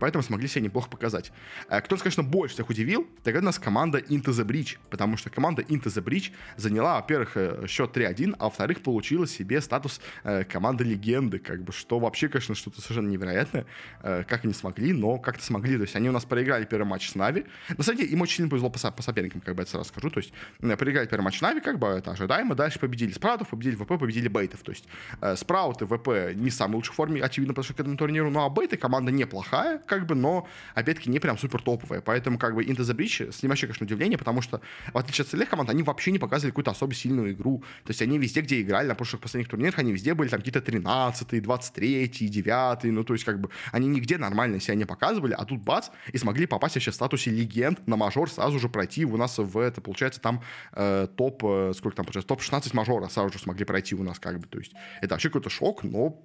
поэтому 0.00 0.24
смогли 0.24 0.48
себя 0.48 0.64
неплохо 0.64 0.88
показать. 0.88 1.32
Кто, 1.68 1.96
конечно, 1.96 2.22
больше 2.22 2.54
всех 2.54 2.70
удивил, 2.70 3.06
так 3.22 3.34
это 3.34 3.42
у 3.42 3.46
нас 3.46 3.58
команда 3.58 3.98
Into 3.98 4.30
the 4.30 4.44
Breach, 4.44 4.78
потому 4.90 5.16
что 5.16 5.30
команда 5.30 5.62
Into 5.62 5.84
the 5.84 6.02
Breach 6.02 6.32
заняла, 6.56 6.81
во-первых, 6.82 7.36
счет 7.68 7.96
3-1, 7.96 8.36
а 8.38 8.44
во-вторых, 8.44 8.82
получила 8.82 9.26
себе 9.26 9.60
статус 9.60 10.00
э, 10.24 10.44
команды 10.44 10.84
легенды, 10.84 11.38
как 11.38 11.62
бы, 11.62 11.72
что 11.72 11.98
вообще, 11.98 12.28
конечно, 12.28 12.54
что-то 12.54 12.80
совершенно 12.80 13.08
невероятное, 13.08 13.66
э, 14.02 14.24
как 14.24 14.44
они 14.44 14.54
смогли, 14.54 14.92
но 14.92 15.18
как-то 15.18 15.44
смогли, 15.44 15.76
то 15.76 15.82
есть 15.82 15.96
они 15.96 16.08
у 16.08 16.12
нас 16.12 16.24
проиграли 16.24 16.64
первый 16.64 16.86
матч 16.86 17.10
с 17.10 17.14
Нави, 17.14 17.46
на 17.76 17.82
самом 17.82 17.98
деле 17.98 18.10
им 18.10 18.20
очень 18.20 18.36
сильно 18.36 18.50
повезло 18.50 18.70
по, 18.70 18.78
по 18.90 19.02
соперникам, 19.02 19.40
как 19.40 19.54
бы 19.54 19.62
это 19.62 19.70
сразу 19.70 19.88
скажу, 19.88 20.10
то 20.10 20.18
есть 20.18 20.32
э, 20.60 20.76
проиграли 20.76 21.06
первый 21.06 21.24
матч 21.24 21.38
с 21.38 21.40
Нави, 21.40 21.60
как 21.60 21.78
бы 21.78 21.86
это 21.88 22.12
ожидаемо, 22.12 22.54
дальше 22.54 22.78
победили 22.78 23.12
Спраутов, 23.12 23.48
победили 23.48 23.76
ВП, 23.76 23.98
победили 23.98 24.28
Бейтов, 24.28 24.62
то 24.62 24.72
есть 24.72 24.84
э, 25.20 25.36
Спрауты, 25.36 25.86
ВП 25.86 26.34
не 26.34 26.50
в 26.50 26.54
самой 26.54 26.76
лучшей 26.76 26.94
форме, 26.94 27.22
очевидно, 27.22 27.54
подошли 27.54 27.74
к 27.74 27.80
этому 27.80 27.96
турниру, 27.96 28.30
ну 28.30 28.44
а 28.44 28.48
Бейты 28.48 28.76
команда 28.76 29.12
неплохая, 29.12 29.78
как 29.78 30.06
бы, 30.06 30.14
но 30.14 30.48
опять-таки 30.74 31.10
не 31.10 31.18
прям 31.18 31.38
супер 31.38 31.62
топовая, 31.62 32.00
поэтому 32.00 32.38
как 32.38 32.54
бы 32.54 32.64
Into 32.64 32.82
the 32.82 32.94
Breach 32.94 33.32
с 33.32 33.42
ним 33.42 33.50
вообще, 33.50 33.66
конечно, 33.66 33.84
удивление, 33.84 34.18
потому 34.18 34.42
что 34.42 34.60
в 34.92 34.98
отличие 34.98 35.22
от 35.22 35.26
остальных 35.28 35.48
команд, 35.48 35.70
они 35.70 35.82
вообще 35.82 36.10
не 36.10 36.18
показывали 36.18 36.50
какую-то 36.50 36.71
особо 36.72 36.94
сильную 36.94 37.32
игру, 37.32 37.62
то 37.84 37.90
есть 37.90 38.02
они 38.02 38.18
везде, 38.18 38.40
где 38.40 38.60
играли 38.60 38.88
на 38.88 38.94
прошлых 38.94 39.22
последних 39.22 39.48
турнирах, 39.48 39.78
они 39.78 39.92
везде 39.92 40.14
были 40.14 40.28
там 40.28 40.40
какие-то 40.40 40.60
13 40.60 41.42
23 41.42 42.08
9 42.08 42.84
ну 42.84 43.04
то 43.04 43.12
есть 43.12 43.24
как 43.24 43.40
бы 43.40 43.50
они 43.70 43.88
нигде 43.88 44.18
нормально 44.18 44.60
себя 44.60 44.74
не 44.74 44.84
показывали, 44.84 45.34
а 45.38 45.44
тут 45.44 45.60
бац, 45.60 45.90
и 46.12 46.18
смогли 46.18 46.46
попасть 46.46 46.74
вообще 46.74 46.90
в 46.90 46.94
статусе 46.94 47.30
легенд 47.30 47.86
на 47.86 47.96
мажор, 47.96 48.30
сразу 48.30 48.58
же 48.58 48.68
пройти 48.68 49.04
у 49.04 49.16
нас 49.16 49.38
в 49.38 49.58
это, 49.58 49.80
получается, 49.80 50.20
там 50.20 50.42
э, 50.72 51.08
топ, 51.16 51.44
э, 51.44 51.72
сколько 51.74 51.96
там 51.96 52.06
получается, 52.06 52.28
топ-16 52.28 52.70
мажора 52.74 53.08
сразу 53.08 53.32
же 53.32 53.38
смогли 53.38 53.64
пройти 53.64 53.94
у 53.94 54.02
нас 54.02 54.18
как 54.18 54.38
бы, 54.38 54.46
то 54.46 54.58
есть 54.58 54.72
это 55.00 55.14
вообще 55.14 55.28
какой-то 55.28 55.50
шок, 55.50 55.84
но 55.84 56.20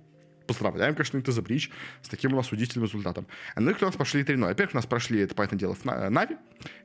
поздравляем, 0.47 0.95
конечно, 0.95 1.17
Into 1.17 1.27
the 1.27 1.45
Breach 1.45 1.69
с 2.01 2.09
таким 2.09 2.33
у 2.33 2.37
нас 2.37 2.51
удивительным 2.51 2.85
результатом. 2.85 3.27
Ну 3.55 3.69
и 3.69 3.73
кто 3.73 3.85
у 3.85 3.89
нас 3.89 3.95
прошли 3.95 4.23
3 4.23 4.35
Во-первых, 4.37 4.73
у 4.73 4.77
нас 4.77 4.85
прошли, 4.85 5.19
это, 5.21 5.35
понятное 5.35 5.59
дело, 5.59 5.75
Navi. 5.83 6.37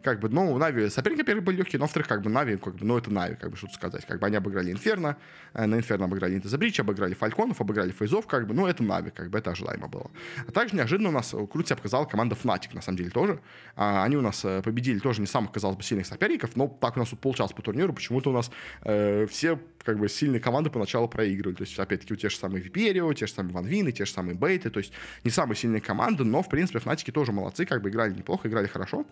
Как 0.03 0.20
бы, 0.20 0.29
ну, 0.29 0.57
Navi 0.59 0.90
соперники, 0.90 1.22
первые 1.22 1.44
были 1.44 1.57
легкие, 1.57 1.79
но, 1.79 1.87
во-вторых, 1.87 2.09
как 2.09 2.22
бы 2.22 2.31
Navi, 2.31 2.57
как 2.57 2.75
бы, 2.75 2.85
ну, 2.85 2.98
это 2.98 3.12
Navi, 3.12 3.37
как 3.37 3.51
бы, 3.51 3.57
что 3.57 3.68
сказать. 3.68 4.05
Как 4.07 4.20
бы 4.20 4.27
они 4.27 4.37
обыграли 4.37 4.72
Инферно, 4.72 5.16
э, 5.55 5.66
на 5.66 5.77
Инферно 5.77 6.07
обыграли 6.07 6.37
Into 6.37 6.46
the 6.46 6.59
Breach, 6.59 6.81
обыграли 6.81 7.14
Falcon 7.14 7.45
ов, 7.45 7.61
обыграли 7.61 7.92
FaZe 7.92 8.12
ов, 8.12 8.27
как 8.27 8.46
бы, 8.46 8.55
ну, 8.55 8.66
это 8.66 8.83
Navi, 8.83 9.11
как 9.11 9.31
бы, 9.31 9.38
это 9.38 9.53
ожидаемо 9.53 9.88
было. 9.88 10.11
А 10.46 10.51
также 10.51 10.77
неожиданно 10.77 11.11
у 11.11 11.12
нас 11.12 11.31
круто 11.31 11.66
себя 11.66 11.77
показала 11.77 12.05
команда 12.05 12.37
Fnatic, 12.42 12.75
на 12.75 12.83
самом 12.83 12.98
деле, 12.98 13.11
тоже. 13.11 13.40
А, 13.77 14.05
они 14.05 14.16
у 14.16 14.20
нас 14.20 14.44
э, 14.44 14.62
победили 14.62 14.98
тоже 14.98 15.20
не 15.20 15.27
самых, 15.27 15.53
казалось 15.53 15.77
бы, 15.77 15.83
сильных 15.83 16.07
соперников, 16.07 16.57
но 16.57 16.68
так 16.68 16.96
у 16.96 17.01
нас 17.01 17.09
тут 17.11 17.20
полчаса 17.20 17.55
по 17.55 17.62
турниру, 17.62 17.92
почему-то 17.92 18.31
у 18.31 18.33
нас 18.33 18.51
э, 18.83 19.27
все 19.31 19.57
как 19.85 19.99
бы 19.99 20.09
сильные 20.09 20.40
команды 20.40 20.71
поначалу 20.71 21.09
проигрывали. 21.09 21.57
То 21.57 21.64
есть, 21.64 21.79
опять-таки, 21.79 22.14
у 22.14 22.16
те 22.16 22.29
же 22.29 22.37
самые 22.37 22.62
Виперио, 22.62 23.12
те 23.12 23.27
же 23.27 23.33
самые 23.33 23.55
Ван 23.55 23.66
Вины, 23.66 23.92
те 23.92 24.05
же 24.05 24.12
самые 24.12 24.35
Бейты, 24.35 24.71
то 24.71 24.79
есть 24.79 24.92
не 25.25 25.31
самые 25.31 25.57
сильные 25.57 25.81
команды, 25.81 26.25
но, 26.25 26.42
в 26.42 26.49
принципе, 26.49 26.79
Фнатики 26.79 27.11
тоже 27.11 27.33
молодцы, 27.33 27.66
как 27.66 27.83
бы 27.83 27.90
играли 27.90 28.12
неплохо, 28.12 28.49
играли 28.49 28.66
хорошо. 28.66 29.05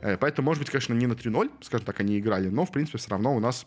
Э, 0.00 0.16
поэтому, 0.16 0.46
может 0.46 0.62
быть, 0.62 0.70
конечно, 0.70 0.94
не 0.94 1.06
на 1.06 1.14
3-0, 1.14 1.50
скажем 1.62 1.86
так, 1.86 2.00
они 2.00 2.18
играли, 2.18 2.48
но, 2.48 2.64
в 2.64 2.72
принципе, 2.72 2.98
все 2.98 3.10
равно 3.10 3.34
у 3.34 3.40
нас 3.40 3.66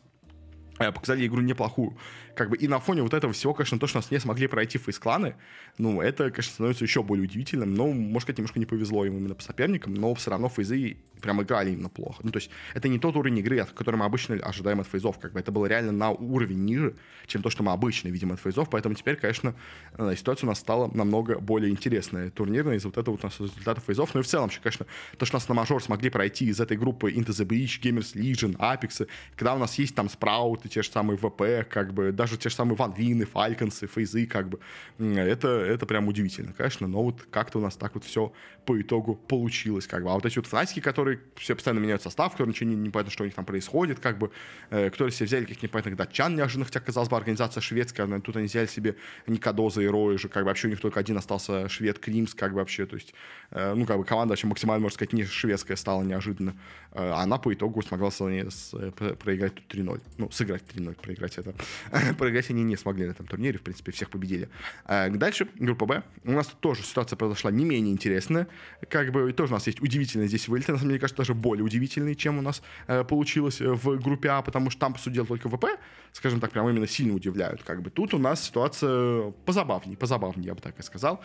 э, 0.80 0.92
показали 0.92 1.26
игру 1.26 1.42
неплохую. 1.42 1.98
Как 2.38 2.50
бы 2.50 2.58
и 2.58 2.68
на 2.68 2.80
фоне 2.80 3.02
вот 3.02 3.14
этого 3.14 3.34
всего, 3.34 3.54
конечно, 3.54 3.80
то, 3.80 3.88
что 3.88 3.98
нас 3.98 4.12
не 4.12 4.20
смогли 4.20 4.48
пройти 4.48 4.78
фейс-кланы, 4.78 5.36
ну, 5.78 6.02
это, 6.02 6.30
конечно, 6.30 6.54
становится 6.54 6.84
еще 6.84 7.02
более 7.02 7.24
удивительным. 7.24 7.74
Но, 7.74 7.88
может 7.88 8.24
сказать, 8.24 8.38
немножко 8.38 8.60
не 8.60 8.66
повезло 8.66 9.06
им 9.06 9.18
именно 9.18 9.36
по 9.36 9.42
соперникам, 9.42 9.96
но 9.96 10.14
все 10.14 10.30
равно 10.30 10.48
фейзы 10.48 10.98
прям 11.22 11.42
играли 11.42 11.72
именно 11.72 11.90
плохо. 11.90 12.22
Ну, 12.24 12.32
то 12.32 12.38
есть 12.38 12.50
это 12.74 12.88
не 12.88 13.00
тот 13.00 13.16
уровень 13.16 13.40
игры, 13.40 13.66
который 13.76 13.96
мы 13.96 14.06
обычно 14.06 14.36
ожидаем 14.36 14.80
от 14.80 14.88
фейзов. 14.88 15.20
Как 15.20 15.34
бы 15.34 15.40
это 15.40 15.52
было 15.52 15.66
реально 15.66 15.92
на 15.92 16.12
уровень 16.12 16.64
ниже, 16.66 16.96
чем 17.26 17.42
то, 17.42 17.50
что 17.50 17.64
мы 17.64 17.72
обычно 17.72 18.10
видим 18.10 18.32
от 18.32 18.40
фейзов. 18.40 18.70
Поэтому 18.70 18.96
теперь, 18.96 19.16
конечно, 19.16 19.56
э, 19.98 20.16
ситуация 20.16 20.48
у 20.48 20.50
нас 20.50 20.60
стала 20.60 20.90
намного 20.94 21.40
более 21.40 21.72
интересная 21.72 22.30
турнирная 22.30 22.76
из-за 22.76 22.90
вот 22.90 22.98
этого 22.98 23.16
вот 23.16 23.24
у 23.24 23.28
нас 23.28 23.40
результата 23.40 23.82
фейзов. 23.82 24.14
Ну 24.14 24.22
и 24.22 24.24
в 24.24 24.28
целом, 24.28 24.50
еще, 24.50 24.60
конечно, 24.62 24.86
то, 25.18 25.26
что 25.26 25.36
нас 25.36 25.48
на 25.48 25.56
мажор 25.56 25.82
смогли 25.82 26.10
пройти 26.10 26.46
из 26.46 26.60
этой 26.60 26.78
группы 26.78 27.12
Into 27.12 27.30
the 27.30 27.46
Breach, 27.46 27.82
Gamers 27.82 28.14
Legion, 28.16 28.56
Apex, 28.58 29.08
когда 29.36 29.56
у 29.56 29.58
нас 29.58 29.78
есть 29.80 29.96
там 29.96 30.10
спрауты, 30.10 30.70
те 30.70 30.82
же 30.82 30.90
самые 30.90 31.18
ВП, 31.18 31.68
как 31.70 31.94
бы 31.94 32.12
даже 32.12 32.27
те 32.36 32.50
же 32.50 32.56
самые 32.56 32.76
Ван 32.76 32.92
Вины, 32.92 33.26
Фальконсы, 33.26 33.88
Фейзы, 33.88 34.26
как 34.26 34.50
бы 34.50 34.60
это, 35.00 35.48
это 35.48 35.86
прям 35.86 36.08
удивительно, 36.08 36.52
конечно, 36.52 36.88
но 36.88 37.04
вот 37.04 37.26
как-то 37.32 37.60
у 37.60 37.62
нас 37.62 37.78
так 37.78 37.94
вот 37.96 38.04
все 38.04 38.34
по 38.66 38.80
итогу 38.82 39.16
получилось, 39.16 39.88
как 39.88 40.04
бы. 40.04 40.10
А 40.10 40.14
вот 40.16 40.26
эти 40.26 40.38
вот 40.38 40.46
фанатики, 40.48 40.82
которые 40.82 41.22
все 41.36 41.56
постоянно 41.56 41.80
меняют 41.80 42.02
состав, 42.02 42.34
которые 42.34 42.52
ничего 42.54 42.70
не, 42.70 42.76
не 42.76 42.90
понятно, 42.90 43.12
что 43.12 43.24
у 43.24 43.26
них 43.26 43.34
там 43.34 43.46
происходит, 43.46 44.02
как 44.02 44.18
бы, 44.18 44.32
э, 44.70 44.90
которые 44.90 45.14
себе 45.14 45.28
взяли 45.28 45.44
каких-то 45.44 45.68
непонятных 45.68 45.96
датчан 45.96 46.36
неожиданно, 46.36 46.66
хотя, 46.66 46.82
казалось 46.82 47.08
бы, 47.08 47.16
организация 47.16 47.62
шведская, 47.62 48.06
но 48.08 48.20
тут 48.20 48.36
они 48.36 48.48
взяли 48.48 48.68
себе 48.68 48.98
Никодоза 49.26 49.82
и 49.82 49.88
Роя 49.88 50.18
же, 50.18 50.28
как 50.28 50.44
бы 50.44 50.50
вообще 50.50 50.68
у 50.68 50.72
них 50.72 50.82
только 50.82 51.00
один 51.00 51.18
остался 51.18 51.70
швед 51.70 52.00
Кримс, 52.00 52.34
как 52.34 52.52
бы 52.52 52.58
вообще, 52.58 52.86
то 52.86 52.96
есть, 52.96 53.14
э, 53.52 53.74
ну, 53.74 53.86
как 53.86 53.98
бы 53.98 54.04
команда 54.04 54.34
вообще 54.34 54.48
максимально, 54.48 54.82
можно 54.84 54.96
сказать, 54.96 55.14
не 55.14 55.24
шведская 55.24 55.78
стала 55.78 56.04
неожиданно. 56.04 56.56
Э, 56.92 57.12
она 57.12 57.38
по 57.38 57.54
итогу 57.54 57.82
смогла 57.82 58.12
с, 58.12 58.20
с, 58.20 58.74
э, 58.74 58.92
проиграть 58.92 59.56
тут 59.56 59.68
3-0. 59.68 60.02
Ну, 60.18 60.32
сыграть 60.32 60.64
3-0, 60.74 60.96
проиграть 60.96 61.38
это. 61.38 61.54
проиграть 62.18 62.50
они 62.50 62.64
не 62.64 62.76
смогли 62.76 63.06
на 63.06 63.12
этом 63.12 63.28
турнире, 63.28 63.58
в 63.58 63.62
принципе, 63.62 63.92
всех 63.92 64.10
победили. 64.10 64.50
Э, 64.86 65.10
дальше, 65.10 65.48
группа 65.56 65.86
Б. 65.86 66.04
У 66.24 66.32
нас 66.32 66.48
тоже 66.60 66.84
ситуация 66.84 67.18
произошла 67.18 67.52
не 67.52 67.66
менее 67.66 67.94
интересная. 67.94 68.48
Как 68.90 69.12
бы 69.12 69.32
тоже 69.34 69.54
у 69.54 69.56
нас 69.56 69.68
есть 69.68 69.82
удивительные 69.82 70.28
здесь 70.28 70.48
вылеты, 70.48 70.72
на 70.72 70.78
самом 70.78 70.90
деле, 70.90 71.00
кажется, 71.00 71.18
даже 71.18 71.34
более 71.34 71.64
удивительные, 71.64 72.16
чем 72.16 72.38
у 72.38 72.42
нас 72.42 72.62
э, 72.88 73.04
получилось 73.04 73.62
в 73.62 74.00
группе 74.00 74.30
А, 74.30 74.42
потому 74.42 74.70
что 74.70 74.80
там 74.80 74.94
посудил 74.94 75.26
только 75.26 75.50
ВП, 75.50 75.66
скажем 76.14 76.40
так, 76.40 76.52
прям 76.52 76.68
именно 76.70 76.88
сильно 76.88 77.14
удивляют. 77.14 77.64
Как 77.64 77.82
бы 77.82 77.90
тут 77.90 78.14
у 78.14 78.18
нас 78.18 78.44
ситуация 78.44 79.32
позабавнее, 79.46 79.98
позабавнее, 79.98 80.48
я 80.48 80.56
бы 80.56 80.62
так 80.62 80.80
и 80.80 80.84
сказал. 80.84 81.22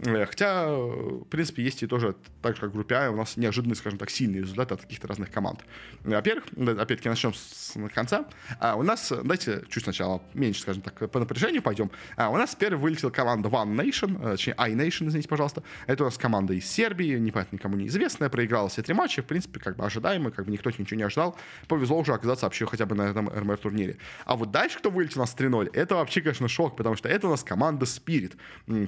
Э, 0.00 0.26
хотя, 0.26 0.68
в 0.68 1.24
принципе, 1.24 1.62
есть 1.62 1.82
и 1.82 1.86
тоже, 1.86 2.14
так 2.40 2.54
же 2.54 2.60
как 2.60 2.70
в 2.70 2.72
группе 2.74 2.94
А, 2.94 3.10
у 3.10 3.16
нас 3.16 3.36
неожиданные, 3.36 3.76
скажем 3.76 3.98
так, 3.98 4.10
сильные 4.10 4.42
результаты 4.42 4.74
от 4.74 4.82
каких-то 4.82 5.08
разных 5.08 5.30
команд. 5.30 5.60
Во-первых, 6.04 6.44
опять-таки 6.56 7.08
начнем 7.08 7.34
с 7.34 7.74
конца. 7.94 8.26
А 8.60 8.76
у 8.76 8.82
нас, 8.82 9.08
давайте 9.10 9.64
чуть 9.68 9.82
сначала 9.82 10.22
меньше, 10.34 10.62
скажем 10.62 10.82
так, 10.82 11.10
по 11.10 11.18
напряжению 11.18 11.62
пойдем. 11.62 11.90
А 12.16 12.30
у 12.30 12.36
нас 12.36 12.54
первый 12.54 12.78
вылетела 12.78 13.10
команда 13.10 13.48
One 13.48 13.74
Nation, 13.74 14.24
э, 14.24 14.30
точнее 14.32 14.54
I-Nation, 14.56 15.08
извините, 15.08 15.28
пожалуйста. 15.28 15.62
Это 15.86 16.04
у 16.04 16.06
нас 16.06 16.16
команда 16.16 16.54
из 16.54 16.66
Сербии, 16.70 17.18
непонятно 17.18 17.56
никому 17.56 17.76
неизвестная, 17.76 18.28
проиграла 18.28 18.68
все 18.68 18.82
три 18.82 18.94
матча, 18.94 19.22
в 19.22 19.26
принципе, 19.26 19.58
как 19.58 19.76
бы 19.76 19.84
ожидаемый, 19.84 20.30
как 20.30 20.44
бы 20.44 20.52
никто 20.52 20.70
ничего 20.70 20.96
не 20.96 21.02
ожидал. 21.02 21.36
Повезло 21.66 21.98
уже 21.98 22.12
оказаться 22.12 22.46
вообще 22.46 22.66
хотя 22.66 22.86
бы 22.86 22.94
на 22.94 23.02
этом 23.02 23.28
РМР-турнире. 23.28 23.96
А 24.24 24.36
вот 24.36 24.52
дальше, 24.52 24.78
кто 24.78 24.90
вылетел 24.90 25.20
у 25.20 25.24
нас 25.24 25.34
3-0, 25.36 25.70
это 25.72 25.96
вообще, 25.96 26.20
конечно, 26.20 26.46
шок, 26.46 26.76
потому 26.76 26.94
что 26.94 27.08
это 27.08 27.26
у 27.26 27.30
нас 27.30 27.42
команда 27.42 27.84
Spirit. 27.84 28.36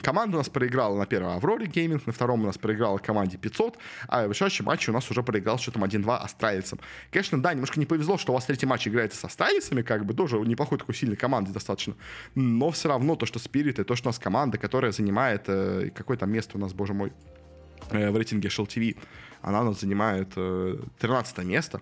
Команда 0.00 0.36
у 0.36 0.40
нас 0.40 0.48
проиграла 0.48 0.89
на 0.96 1.06
первом 1.06 1.32
Авроре 1.32 1.66
Гейминг, 1.66 2.06
на 2.06 2.12
втором 2.12 2.42
у 2.42 2.46
нас 2.46 2.58
проиграла 2.58 2.98
команде 2.98 3.36
500, 3.38 3.78
а 4.08 4.26
в 4.26 4.30
решающем 4.30 4.64
матче 4.64 4.90
у 4.90 4.94
нас 4.94 5.10
уже 5.10 5.22
проиграл 5.22 5.58
счетом 5.58 5.84
1-2 5.84 6.16
австралийцам. 6.16 6.78
Конечно, 7.10 7.42
да, 7.42 7.52
немножко 7.52 7.78
не 7.78 7.86
повезло, 7.86 8.18
что 8.18 8.32
у 8.32 8.34
вас 8.34 8.44
третий 8.44 8.66
матч 8.66 8.88
играется 8.88 9.18
с 9.18 9.24
австралийцами, 9.24 9.82
как 9.82 10.04
бы 10.04 10.14
тоже 10.14 10.38
неплохой 10.38 10.78
такой 10.78 10.94
сильной 10.94 11.16
команды 11.16 11.52
достаточно, 11.52 11.94
но 12.34 12.70
все 12.70 12.88
равно 12.88 13.16
то, 13.16 13.26
что 13.26 13.38
Spirit, 13.38 13.80
и 13.80 13.84
то, 13.84 13.96
что 13.96 14.08
у 14.08 14.10
нас 14.10 14.18
команда, 14.18 14.58
которая 14.58 14.92
занимает, 14.92 15.44
э, 15.46 15.90
какое 15.94 16.16
там 16.16 16.30
место 16.30 16.56
у 16.56 16.60
нас, 16.60 16.72
боже 16.72 16.94
мой, 16.94 17.12
э, 17.90 18.10
в 18.10 18.16
рейтинге 18.16 18.48
SHL 18.48 18.96
она 19.42 19.62
у 19.62 19.64
нас 19.64 19.80
занимает 19.80 20.32
э, 20.36 20.78
13 20.98 21.38
место, 21.44 21.80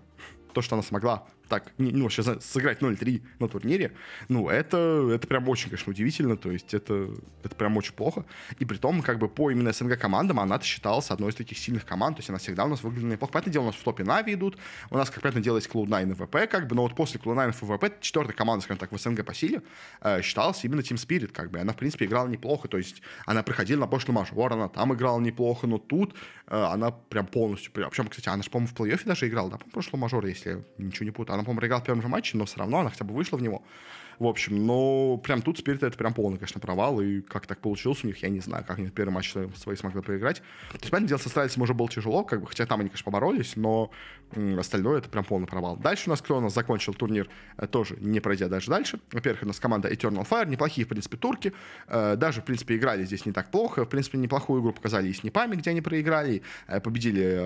то, 0.52 0.62
что 0.62 0.76
она 0.76 0.82
смогла 0.82 1.26
так, 1.48 1.72
ну, 1.78 2.02
вообще 2.02 2.22
сыграть 2.22 2.80
0-3 2.80 3.22
на 3.38 3.48
турнире, 3.48 3.92
ну, 4.28 4.48
это, 4.48 5.10
это 5.12 5.26
прям 5.26 5.48
очень, 5.48 5.70
конечно, 5.70 5.90
удивительно, 5.90 6.36
то 6.36 6.50
есть 6.50 6.74
это, 6.74 7.08
это 7.42 7.54
прям 7.54 7.76
очень 7.76 7.94
плохо. 7.94 8.24
И 8.58 8.64
при 8.64 8.76
том, 8.76 9.02
как 9.02 9.18
бы 9.18 9.28
по 9.28 9.50
именно 9.50 9.72
СНГ 9.72 9.98
командам 9.98 10.40
она 10.40 10.60
считалась 10.60 11.10
одной 11.10 11.30
из 11.30 11.34
таких 11.34 11.58
сильных 11.58 11.84
команд, 11.84 12.16
то 12.16 12.20
есть 12.20 12.30
она 12.30 12.38
всегда 12.38 12.64
у 12.64 12.68
нас 12.68 12.82
выглядела 12.82 13.12
неплохо. 13.12 13.32
Понятное 13.32 13.52
дело, 13.52 13.64
у 13.64 13.66
нас 13.66 13.76
в 13.76 13.82
топе 13.82 14.04
Нави 14.04 14.34
идут, 14.34 14.58
у 14.90 14.96
нас, 14.96 15.10
как 15.10 15.22
понятно 15.22 15.40
дело, 15.40 15.56
есть 15.56 15.68
Cloud9 15.68 16.10
и 16.10 16.14
ВП, 16.14 16.50
как 16.50 16.66
бы, 16.68 16.76
но 16.76 16.82
вот 16.82 16.94
после 16.94 17.20
Cloud9 17.20 17.48
и 17.48 17.52
ВП 17.52 18.00
четвертая 18.00 18.36
команда, 18.36 18.64
скажем 18.64 18.78
так, 18.78 18.92
в 18.92 18.98
СНГ 18.98 19.24
по 19.24 19.34
силе 19.34 19.62
э, 20.00 20.22
считалась 20.22 20.64
именно 20.64 20.80
Team 20.80 20.96
Spirit, 20.96 21.28
как 21.28 21.50
бы, 21.50 21.58
она, 21.58 21.72
в 21.72 21.76
принципе, 21.76 22.04
играла 22.04 22.28
неплохо, 22.28 22.68
то 22.68 22.78
есть 22.78 23.02
она 23.26 23.42
приходила 23.42 23.80
на 23.80 23.86
прошлый 23.86 24.14
мажор, 24.14 24.52
она 24.52 24.68
там 24.68 24.94
играла 24.94 25.20
неплохо, 25.20 25.66
но 25.66 25.78
тут 25.78 26.14
э, 26.46 26.56
она 26.56 26.90
прям 26.90 27.26
полностью, 27.26 27.72
причем, 27.72 28.08
кстати, 28.08 28.28
она 28.28 28.42
же, 28.42 28.50
по-моему, 28.50 28.74
в 28.74 28.78
плей-оффе 28.78 29.06
даже 29.06 29.28
играла, 29.28 29.50
да, 29.50 29.56
по 29.58 29.70
прошлый 29.70 30.00
мажор, 30.00 30.26
если 30.26 30.64
ничего 30.78 31.04
не 31.06 31.10
путаю, 31.10 31.37
она, 31.38 31.44
по-моему, 31.44 31.60
проиграла 31.60 31.80
в 31.80 31.84
первом 31.84 32.02
же 32.02 32.08
матче, 32.08 32.36
но 32.36 32.44
все 32.44 32.58
равно 32.58 32.80
она 32.80 32.90
хотя 32.90 33.04
бы 33.04 33.14
вышла 33.14 33.36
в 33.36 33.42
него. 33.42 33.62
В 34.18 34.26
общем, 34.26 34.66
но 34.66 35.16
прям 35.18 35.42
тут 35.42 35.58
Спирит 35.58 35.82
это 35.84 35.96
прям 35.96 36.12
полный, 36.12 36.38
конечно, 36.38 36.60
провал. 36.60 37.00
И 37.00 37.20
как 37.20 37.46
так 37.46 37.60
получилось 37.60 38.02
у 38.02 38.08
них, 38.08 38.20
я 38.22 38.28
не 38.28 38.40
знаю, 38.40 38.64
как 38.66 38.78
они 38.78 38.90
первый 38.90 39.12
матч 39.12 39.32
свои 39.56 39.76
смогли 39.76 40.02
проиграть. 40.02 40.38
То 40.70 40.78
есть, 40.78 40.90
понятное 40.90 41.08
дело, 41.08 41.18
со 41.18 41.28
Страйцем 41.28 41.62
уже 41.62 41.72
было 41.72 41.88
тяжело, 41.88 42.24
как 42.24 42.40
бы, 42.40 42.48
хотя 42.48 42.66
там 42.66 42.80
они, 42.80 42.88
конечно, 42.88 43.04
поборолись, 43.04 43.54
но 43.54 43.90
остальное 44.58 44.98
это 44.98 45.08
прям 45.08 45.24
полный 45.24 45.46
провал. 45.46 45.76
Дальше 45.76 46.04
у 46.06 46.10
нас 46.10 46.22
нас 46.28 46.54
закончил 46.54 46.94
турнир, 46.94 47.28
э, 47.56 47.66
тоже 47.66 47.96
не 48.00 48.20
пройдя 48.20 48.48
даже 48.48 48.70
дальше. 48.70 49.00
Во-первых, 49.12 49.42
у 49.42 49.46
нас 49.46 49.58
команда 49.60 49.88
Eternal 49.88 50.26
Fire, 50.28 50.48
неплохие, 50.48 50.84
в 50.84 50.88
принципе, 50.88 51.16
турки. 51.16 51.52
Э, 51.86 52.16
даже, 52.16 52.40
в 52.40 52.44
принципе, 52.44 52.76
играли 52.76 53.04
здесь 53.04 53.26
не 53.26 53.32
так 53.32 53.50
плохо. 53.50 53.84
В 53.84 53.88
принципе, 53.88 54.18
неплохую 54.18 54.62
игру 54.62 54.72
показали 54.72 55.08
и 55.08 55.12
с 55.12 55.22
Непами, 55.22 55.56
где 55.56 55.70
они 55.70 55.80
проиграли. 55.80 56.42
Э, 56.66 56.80
победили 56.80 57.40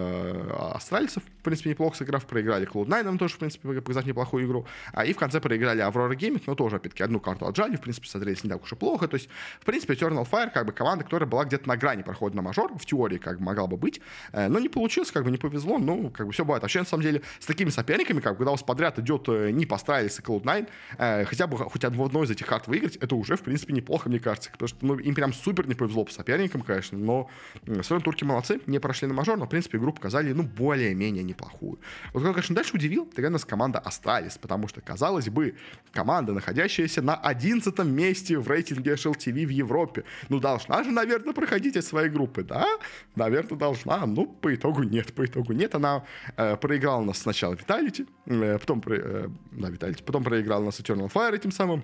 австралийцев, 0.75 1.23
в 1.23 1.43
принципе, 1.43 1.71
неплохо 1.71 1.97
сыграв. 1.97 2.27
Проиграли 2.27 2.69
Cloud9 2.69 3.19
тоже, 3.19 3.35
в 3.35 3.39
принципе, 3.39 3.81
показать 3.81 4.07
неплохую 4.07 4.47
игру. 4.47 4.67
А, 4.93 5.05
и 5.05 5.13
в 5.13 5.17
конце 5.17 5.41
проиграли 5.41 5.83
Aurora 5.83 6.17
Gaming, 6.17 6.43
но 6.47 6.55
тоже, 6.55 6.77
опять-таки, 6.77 7.03
одну 7.03 7.21
карту 7.21 7.47
отжали, 7.47 7.77
в 7.77 7.81
принципе, 7.81 8.09
смотрелись 8.09 8.45
не 8.45 8.51
так 8.51 8.63
уж 8.63 8.73
и 8.73 8.77
плохо. 8.77 9.09
То 9.09 9.17
есть, 9.17 9.29
в 9.61 9.65
принципе, 9.65 9.95
Eternal 9.95 10.29
Fire, 10.29 10.51
как 10.51 10.67
бы, 10.67 10.73
команда, 10.73 11.05
которая 11.05 11.29
была 11.29 11.45
где-то 11.45 11.69
на 11.69 11.77
грани 11.77 12.03
прохода 12.03 12.37
на 12.37 12.43
мажор, 12.43 12.73
в 12.77 12.85
теории, 12.87 13.19
как 13.19 13.39
бы, 13.39 13.45
могла 13.45 13.67
бы 13.67 13.77
быть, 13.77 14.01
но 14.33 14.59
не 14.59 14.69
получилось, 14.69 15.11
как 15.11 15.25
бы, 15.25 15.31
не 15.31 15.39
повезло, 15.39 15.79
ну, 15.79 16.11
как 16.11 16.27
бы, 16.27 16.33
все 16.33 16.45
бывает. 16.45 16.65
Вообще, 16.73 16.81
на 16.81 16.87
самом 16.87 17.03
деле, 17.03 17.23
с 17.39 17.45
такими 17.45 17.69
соперниками, 17.69 18.21
как 18.21 18.39
когда 18.39 18.51
у 18.51 18.55
вас 18.55 18.63
подряд 18.63 18.99
идет 18.99 19.29
э, 19.29 19.51
не 19.51 19.67
постарались 19.67 20.19
и 20.19 20.23
Cloud9, 20.23 20.69
э, 20.97 21.25
хотя 21.27 21.47
бы 21.47 21.59
хоть 21.59 21.85
одну 21.85 22.23
из 22.23 22.31
этих 22.31 22.47
карт 22.47 22.67
выиграть, 22.67 22.97
это 22.97 23.15
уже, 23.15 23.37
в 23.37 23.43
принципе, 23.43 23.75
неплохо, 23.75 24.09
мне 24.09 24.19
кажется, 24.19 24.51
потому 24.51 24.69
что, 24.69 24.79
ну, 24.81 24.99
им 24.99 25.15
прям 25.15 25.35
супер 25.35 25.69
не 25.69 25.75
повезло 25.75 26.05
по 26.05 26.13
соперникам, 26.13 26.63
конечно, 26.63 26.97
но 26.97 27.29
все 27.63 27.95
равно 27.95 28.01
турки 28.01 28.25
молодцы, 28.25 28.61
не 28.67 28.79
прошли 28.79 29.07
на 29.07 29.13
мажор, 29.13 29.37
но, 29.37 29.45
в 29.45 29.49
принципе, 29.51 29.77
игру 29.77 29.93
показали, 29.93 30.33
ну, 30.33 30.45
более-менее 30.45 31.23
неплохую. 31.23 31.79
Вот, 32.15 32.23
кто, 32.23 32.33
конечно, 32.33 32.55
дальше 32.55 32.75
удивил, 32.75 33.05
тогда 33.05 33.29
у 33.29 33.33
нас 33.33 33.45
команда 33.45 33.79
Астралис, 33.79 34.39
потому 34.39 34.67
что, 34.67 34.81
казалось 34.81 35.29
бы, 35.29 35.55
команда, 35.93 36.33
находящаяся 36.33 37.03
на 37.03 37.15
11 37.15 37.79
месте 37.85 38.39
в 38.39 38.49
рейтинге 38.49 38.95
HLTV 38.95 39.47
в 39.47 39.51
Европе. 39.51 40.05
Ну, 40.31 40.41
должна 40.41 40.83
же, 40.83 40.91
наверное, 40.91 41.35
проходить 41.35 41.77
из 41.77 41.87
своей 41.87 42.09
группы, 42.09 42.43
да? 42.43 42.67
Наверное, 43.15 43.59
должна. 43.59 44.07
Ну, 44.07 44.27
по 44.27 44.55
итогу 44.55 44.83
нет, 44.83 45.13
по 45.13 45.27
итогу 45.27 45.53
нет. 45.53 45.75
Она 45.75 46.05
э, 46.37 46.57
проиграла 46.63 47.03
у 47.03 47.05
нас 47.05 47.19
сначала 47.19 47.55
Vitality, 47.55 48.09
э, 48.27 48.59
потом, 48.59 48.83
э, 48.87 49.29
да, 49.51 49.69
Vitality, 49.69 50.03
потом 50.03 50.25
проиграла 50.25 50.63
у 50.63 50.67
нас 50.67 50.81
Eternal 50.81 51.13
Fire 51.13 51.35
этим 51.35 51.53
самым. 51.53 51.83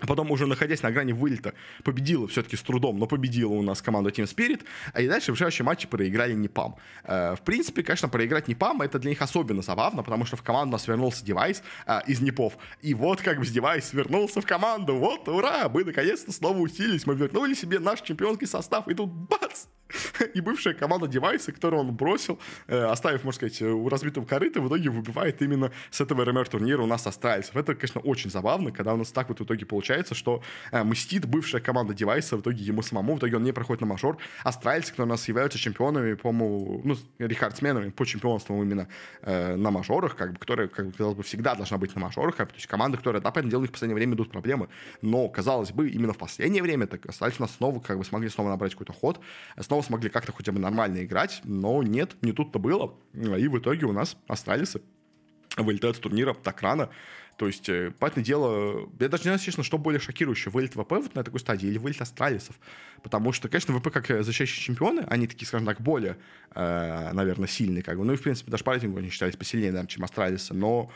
А 0.00 0.06
потом, 0.06 0.30
уже 0.30 0.46
находясь 0.46 0.82
на 0.82 0.90
грани 0.90 1.12
вылета, 1.12 1.52
победила 1.84 2.26
все-таки 2.26 2.56
с 2.56 2.62
трудом, 2.62 2.98
но 2.98 3.06
победила 3.06 3.52
у 3.52 3.62
нас 3.62 3.82
команда 3.82 4.10
Team 4.10 4.24
Spirit. 4.24 4.64
А 4.94 5.02
и 5.02 5.08
дальше 5.08 5.32
в 5.32 5.34
решающем 5.34 5.66
матче 5.66 5.88
проиграли 5.88 6.32
Непам. 6.32 6.76
Э, 7.04 7.34
в 7.34 7.42
принципе, 7.42 7.82
конечно, 7.82 8.08
проиграть 8.08 8.48
Непам 8.48 8.80
это 8.80 8.98
для 8.98 9.10
них 9.10 9.20
особенно 9.20 9.62
забавно, 9.62 10.02
потому 10.02 10.24
что 10.24 10.36
в 10.36 10.42
команду 10.42 10.70
у 10.70 10.72
нас 10.72 10.88
вернулся 10.88 11.24
девайс 11.24 11.62
э, 11.86 12.00
из 12.06 12.20
Непов. 12.20 12.56
И 12.80 12.94
вот 12.94 13.20
как 13.20 13.38
бы 13.38 13.46
девайс 13.46 13.92
вернулся 13.92 14.40
в 14.40 14.46
команду. 14.46 14.96
Вот, 14.96 15.28
ура! 15.28 15.68
Мы 15.68 15.84
наконец-то 15.84 16.32
снова 16.32 16.58
усилились. 16.58 17.06
Мы 17.06 17.14
вернули 17.14 17.54
себе 17.54 17.78
наш 17.78 18.00
чемпионский 18.00 18.46
состав. 18.46 18.88
И 18.88 18.94
тут 18.94 19.10
бац! 19.10 19.66
И 20.34 20.40
бывшая 20.40 20.74
команда 20.74 21.06
девайса, 21.06 21.52
которую 21.52 21.80
он 21.80 21.92
бросил, 21.92 22.38
э, 22.66 22.78
оставив, 22.84 23.24
можно 23.24 23.36
сказать, 23.36 23.62
у 23.62 23.88
разбитого 23.88 24.24
корыта, 24.24 24.60
в 24.60 24.68
итоге 24.68 24.90
выбивает 24.90 25.42
именно 25.42 25.70
с 25.90 26.00
этого 26.00 26.24
РМР 26.24 26.48
турнира 26.48 26.82
у 26.82 26.86
нас 26.86 27.06
астральцев. 27.06 27.56
Это, 27.56 27.74
конечно, 27.74 28.00
очень 28.00 28.30
забавно, 28.30 28.72
когда 28.72 28.94
у 28.94 28.96
нас 28.96 29.12
так 29.12 29.28
вот 29.28 29.40
в 29.40 29.44
итоге 29.44 29.66
получается, 29.66 30.14
что 30.14 30.42
э, 30.72 30.82
мстит 30.82 31.26
бывшая 31.26 31.60
команда 31.60 31.94
девайса, 31.94 32.36
в 32.36 32.40
итоге 32.40 32.64
ему 32.64 32.82
самому, 32.82 33.14
в 33.14 33.18
итоге 33.18 33.36
он 33.36 33.42
не 33.42 33.52
проходит 33.52 33.80
на 33.80 33.86
мажор. 33.86 34.18
Астральцы, 34.44 34.90
которые 34.90 35.08
у 35.08 35.14
нас 35.14 35.26
являются 35.28 35.58
чемпионами, 35.58 36.14
по-моему, 36.14 36.80
ну, 36.84 36.96
рекордсменами 37.18 37.90
по 37.90 38.04
чемпионству 38.06 38.62
именно 38.62 38.88
э, 39.22 39.56
на 39.56 39.70
мажорах, 39.70 40.16
как 40.16 40.32
бы, 40.32 40.38
которые, 40.38 40.68
как 40.68 40.86
бы, 40.86 40.92
казалось 40.92 41.16
бы, 41.16 41.22
всегда 41.22 41.54
должна 41.54 41.78
быть 41.78 41.94
на 41.94 42.00
мажорах, 42.00 42.36
как, 42.36 42.50
то 42.50 42.56
есть 42.56 42.66
команда, 42.66 42.98
которая, 42.98 43.22
да, 43.22 43.30
понятное 43.30 43.60
в 43.60 43.70
последнее 43.70 43.94
время 43.94 44.14
идут 44.14 44.30
проблемы, 44.30 44.68
но, 45.02 45.28
казалось 45.28 45.72
бы, 45.72 45.88
именно 45.90 46.12
в 46.12 46.18
последнее 46.18 46.62
время 46.62 46.86
так 46.86 47.06
Астральцы 47.06 47.38
у 47.40 47.42
нас 47.42 47.54
снова, 47.56 47.80
как 47.80 47.98
бы, 47.98 48.04
смогли 48.04 48.28
снова 48.28 48.48
набрать 48.48 48.72
какой-то 48.72 48.92
ход, 48.92 49.20
снова 49.58 49.79
смогли 49.82 50.10
как-то 50.10 50.32
хотя 50.32 50.52
бы 50.52 50.58
нормально 50.58 51.04
играть, 51.04 51.40
но 51.44 51.82
нет, 51.82 52.16
не 52.22 52.32
тут-то 52.32 52.58
было. 52.58 52.94
И 53.14 53.48
в 53.48 53.58
итоге 53.58 53.86
у 53.86 53.92
нас 53.92 54.16
астралисы 54.28 54.82
вылетают 55.56 55.96
с 55.96 56.00
турнира 56.00 56.34
так 56.34 56.62
рано. 56.62 56.90
То 57.36 57.46
есть, 57.46 57.70
э, 57.70 57.90
понятное 57.98 58.22
дело, 58.22 58.86
я 58.98 59.08
даже 59.08 59.22
не 59.22 59.28
знаю, 59.28 59.38
честно, 59.38 59.64
что 59.64 59.78
более 59.78 59.98
шокирующее, 59.98 60.52
вылет 60.52 60.74
ВП 60.74 60.92
вот 60.92 61.14
на 61.14 61.24
такой 61.24 61.40
стадии 61.40 61.68
или 61.68 61.78
вылет 61.78 62.02
астралисов. 62.02 62.60
Потому 63.02 63.32
что, 63.32 63.48
конечно, 63.48 63.74
ВП 63.78 63.90
как 63.90 64.08
защищающие 64.08 64.62
чемпионы, 64.62 65.06
они 65.08 65.26
такие, 65.26 65.46
скажем 65.46 65.66
так, 65.66 65.80
более, 65.80 66.18
э, 66.54 67.12
наверное, 67.14 67.48
сильные. 67.48 67.82
Как 67.82 67.96
бы. 67.96 68.04
Ну 68.04 68.12
и, 68.12 68.16
в 68.16 68.22
принципе, 68.22 68.50
даже 68.50 68.62
по 68.62 68.72
рейтингу 68.72 68.98
они 68.98 69.08
считались 69.08 69.36
посильнее, 69.36 69.70
наверное, 69.70 69.88
чем 69.88 70.04
астралисы. 70.04 70.52
Но 70.52 70.90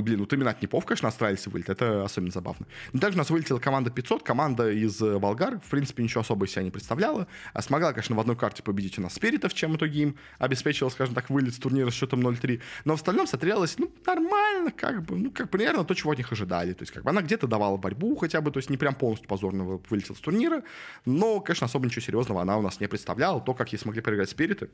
блин, 0.00 0.20
вот 0.20 0.32
именно 0.32 0.50
от 0.50 0.62
Непов, 0.62 0.86
конечно, 0.86 1.08
астралисы 1.08 1.50
вылет, 1.50 1.68
это 1.68 2.04
особенно 2.04 2.32
забавно. 2.32 2.66
Но 2.92 3.00
также 3.00 3.16
у 3.16 3.18
нас 3.18 3.28
вылетела 3.30 3.58
команда 3.58 3.90
500, 3.90 4.22
команда 4.22 4.70
из 4.70 5.00
э, 5.02 5.18
Болгар, 5.18 5.60
в 5.60 5.68
принципе, 5.68 6.02
ничего 6.02 6.22
особо 6.22 6.46
из 6.46 6.52
себя 6.52 6.62
не 6.62 6.70
представляла. 6.70 7.26
А 7.52 7.60
смогла, 7.60 7.92
конечно, 7.92 8.16
в 8.16 8.20
одной 8.20 8.36
карте 8.36 8.62
победить 8.62 8.98
у 8.98 9.02
нас 9.02 9.14
Спиритов, 9.14 9.52
чем 9.52 9.72
в 9.72 9.76
итоге 9.76 10.02
им 10.02 10.16
обеспечила, 10.38 10.88
скажем 10.88 11.14
так, 11.14 11.28
вылет 11.28 11.54
с 11.54 11.58
турнира 11.58 11.90
с 11.90 11.94
счетом 11.94 12.26
0-3. 12.26 12.60
Но 12.84 12.94
в 12.94 12.96
остальном 12.96 13.26
смотрелось, 13.26 13.78
ну, 13.78 13.92
нормально, 14.06 14.70
как 14.70 15.04
бы, 15.04 15.16
ну, 15.16 15.30
как 15.30 15.50
примерно 15.50 15.84
то, 15.84 15.94
чего 15.94 16.12
от 16.12 16.18
них 16.18 16.32
ожидали. 16.32 16.72
То 16.72 16.82
есть, 16.82 16.92
как 16.92 17.02
бы 17.02 17.10
она 17.10 17.20
где-то 17.20 17.46
давала 17.46 17.76
борьбу 17.76 18.16
хотя 18.16 18.40
бы, 18.40 18.50
то 18.50 18.58
есть 18.58 18.70
не 18.70 18.76
прям 18.76 18.94
полностью 18.94 19.28
позорно 19.28 19.80
вылетела 19.90 20.16
с 20.16 20.20
турнира, 20.20 20.62
но, 21.04 21.40
конечно, 21.40 21.66
особо 21.66 21.86
ничего 21.86 22.00
серьезного 22.00 22.40
она 22.42 22.56
у 22.56 22.62
нас 22.62 22.80
не 22.80 22.86
представляла. 22.86 23.40
То, 23.40 23.52
как 23.52 23.72
ей 23.72 23.78
смогли 23.78 24.00
проиграть 24.00 24.30
Спириты, 24.30 24.70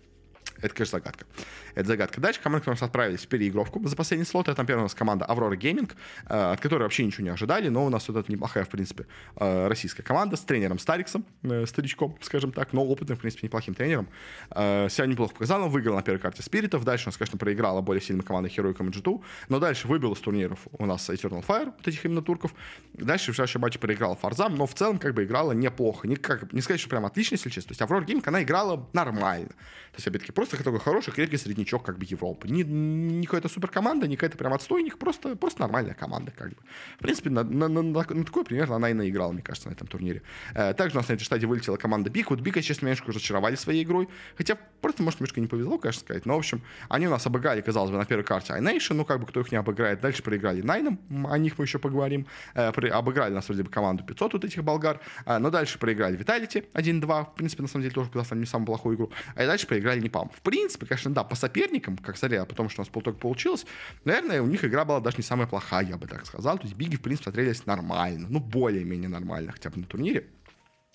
это, 0.60 0.74
конечно, 0.74 0.98
загадка. 0.98 1.26
Это 1.74 1.86
загадка. 1.86 2.20
Дальше 2.20 2.40
команды, 2.40 2.62
которые 2.62 2.80
нас 2.80 2.82
отправились 2.82 3.20
в 3.20 3.28
переигровку 3.28 3.86
за 3.86 3.94
последний 3.94 4.26
слот. 4.26 4.48
Это, 4.48 4.56
там 4.56 4.66
первая 4.66 4.82
у 4.82 4.86
нас 4.86 4.94
команда 4.94 5.24
Аврора 5.24 5.56
Гейминг, 5.56 5.94
э, 6.26 6.52
от 6.52 6.60
которой 6.60 6.82
вообще 6.82 7.04
ничего 7.04 7.24
не 7.24 7.30
ожидали, 7.30 7.68
но 7.68 7.86
у 7.86 7.88
нас 7.88 8.08
вот 8.08 8.16
эта 8.16 8.30
неплохая, 8.32 8.64
в 8.64 8.68
принципе, 8.68 9.06
э, 9.36 9.68
российская 9.68 10.02
команда 10.02 10.36
с 10.36 10.40
тренером 10.40 10.78
Стариксом, 10.78 11.24
э, 11.42 11.66
старичком, 11.66 12.18
скажем 12.20 12.52
так, 12.52 12.72
но 12.72 12.84
опытным, 12.84 13.16
в 13.16 13.20
принципе, 13.20 13.46
неплохим 13.46 13.74
тренером. 13.74 14.08
Себя 14.50 15.06
неплохо 15.06 15.34
показала, 15.34 15.68
выиграла 15.68 15.96
на 15.96 16.02
первой 16.02 16.18
карте 16.18 16.42
Спиритов. 16.42 16.84
Дальше 16.84 17.06
у 17.06 17.08
нас, 17.08 17.16
конечно, 17.16 17.38
проиграла 17.38 17.80
более 17.80 18.02
сильная 18.02 18.24
команда 18.24 18.48
Heroic 18.48 18.76
G2, 18.76 19.22
но 19.48 19.58
дальше 19.58 19.86
выбила 19.86 20.14
с 20.14 20.20
турниров 20.20 20.66
у 20.72 20.86
нас 20.86 21.08
Eternal 21.08 21.44
Fire, 21.46 21.72
вот 21.76 21.86
этих 21.86 22.04
именно 22.04 22.22
турков. 22.22 22.54
Дальше 22.94 23.32
в 23.32 23.34
следующем 23.34 23.60
матче 23.60 23.78
проиграла 23.78 24.16
FaZe 24.16 24.39
ам, 24.39 24.56
но 24.56 24.66
в 24.66 24.74
целом 24.74 24.98
как 24.98 25.14
бы 25.14 25.24
играла 25.24 25.52
неплохо. 25.52 26.08
Не, 26.08 26.16
не 26.52 26.60
сказать, 26.60 26.80
что 26.80 26.88
прям 26.88 27.06
отлично, 27.06 27.34
если 27.34 27.50
честно. 27.50 27.68
То 27.68 27.72
есть 27.72 27.82
Aurora 27.82 28.04
Gaming, 28.04 28.26
она 28.26 28.42
играла 28.42 28.88
нормально. 28.92 29.48
То 29.48 29.96
есть, 29.96 30.06
опять-таки, 30.06 30.32
просто 30.32 30.47
просто 30.48 30.64
такой 30.64 30.80
хороший, 30.80 31.12
крепкий 31.12 31.36
среднячок 31.36 31.82
как 31.84 31.98
бы 31.98 32.06
Европы. 32.08 32.48
Не, 32.48 32.64
не 32.64 33.26
какая-то 33.26 33.48
суперкоманда, 33.48 34.06
не 34.06 34.16
какая-то 34.16 34.38
прям 34.38 34.52
отстойник, 34.52 34.98
просто, 34.98 35.36
просто 35.36 35.60
нормальная 35.60 35.94
команда 35.94 36.32
как 36.36 36.50
бы. 36.50 36.56
В 36.96 37.02
принципе, 37.02 37.30
на, 37.30 37.42
на, 37.44 37.68
на, 37.68 37.82
на 37.82 38.04
такой 38.24 38.44
примерно 38.44 38.76
она 38.76 38.90
и 38.90 38.94
наиграла, 38.94 39.32
мне 39.32 39.42
кажется, 39.42 39.68
на 39.68 39.72
этом 39.72 39.86
турнире. 39.86 40.22
Э, 40.54 40.74
также 40.74 40.96
у 40.96 41.00
нас 41.00 41.08
на 41.08 41.14
этой 41.14 41.24
стадии 41.24 41.46
вылетела 41.46 41.76
команда 41.76 42.10
BIG. 42.10 42.30
Вот 42.30 42.40
BIG, 42.40 42.60
честно, 42.62 42.86
немножко 42.86 43.08
разочаровали 43.08 43.54
своей 43.56 43.84
игрой. 43.84 44.08
Хотя 44.36 44.56
просто, 44.80 45.02
может, 45.02 45.20
немножко 45.20 45.40
не 45.40 45.46
повезло, 45.46 45.78
конечно, 45.78 46.00
сказать. 46.00 46.26
Но, 46.26 46.34
в 46.34 46.38
общем, 46.38 46.62
они 46.88 47.06
у 47.06 47.10
нас 47.10 47.26
обыграли, 47.26 47.60
казалось 47.60 47.90
бы, 47.90 47.96
на 47.96 48.04
первой 48.04 48.24
карте 48.24 48.52
iNation, 48.54 48.94
ну, 48.94 49.04
как 49.04 49.20
бы 49.20 49.26
кто 49.26 49.40
их 49.40 49.52
не 49.52 49.58
обыграет. 49.58 50.00
Дальше 50.00 50.22
проиграли 50.22 50.62
9INE 50.62 50.83
ом, 50.83 50.98
о 51.28 51.38
них 51.38 51.58
мы 51.58 51.64
еще 51.64 51.78
поговорим. 51.78 52.26
Э, 52.54 52.68
обыграли, 52.68 53.34
нас, 53.34 53.48
вроде 53.48 53.62
бы, 53.62 53.70
команду 53.70 54.04
500 54.04 54.32
вот 54.32 54.44
этих 54.44 54.64
болгар. 54.64 55.00
Э, 55.26 55.38
но 55.38 55.50
дальше 55.50 55.78
проиграли 55.78 56.18
Vitality 56.18 56.64
1-2. 56.72 57.24
В 57.32 57.34
принципе, 57.34 57.62
на 57.62 57.68
самом 57.68 57.82
деле, 57.82 57.94
тоже 57.94 58.10
показал 58.10 58.38
не 58.38 58.46
самую 58.46 58.66
плохую 58.66 58.96
игру. 58.96 59.12
А 59.34 59.46
дальше 59.46 59.66
проиграли 59.66 60.00
Непам. 60.00 60.30
В 60.38 60.42
принципе, 60.42 60.86
конечно, 60.86 61.12
да, 61.12 61.24
по 61.24 61.34
соперникам, 61.34 61.96
как 61.96 62.16
смотря, 62.16 62.44
потому 62.44 62.68
что 62.68 62.80
у 62.80 62.84
нас 62.84 62.88
полток 62.88 63.18
получилось, 63.18 63.66
наверное, 64.04 64.40
у 64.40 64.46
них 64.46 64.64
игра 64.64 64.84
была 64.84 65.00
даже 65.00 65.16
не 65.16 65.24
самая 65.24 65.48
плохая, 65.48 65.84
я 65.84 65.96
бы 65.96 66.06
так 66.06 66.24
сказал. 66.26 66.58
То 66.58 66.64
есть 66.64 66.76
Биги, 66.76 66.94
в 66.94 67.00
принципе, 67.00 67.24
смотрелись 67.24 67.66
нормально. 67.66 68.28
Ну, 68.30 68.38
более-менее 68.38 69.08
нормально 69.08 69.50
хотя 69.50 69.70
бы 69.70 69.78
на 69.78 69.84
турнире. 69.84 70.28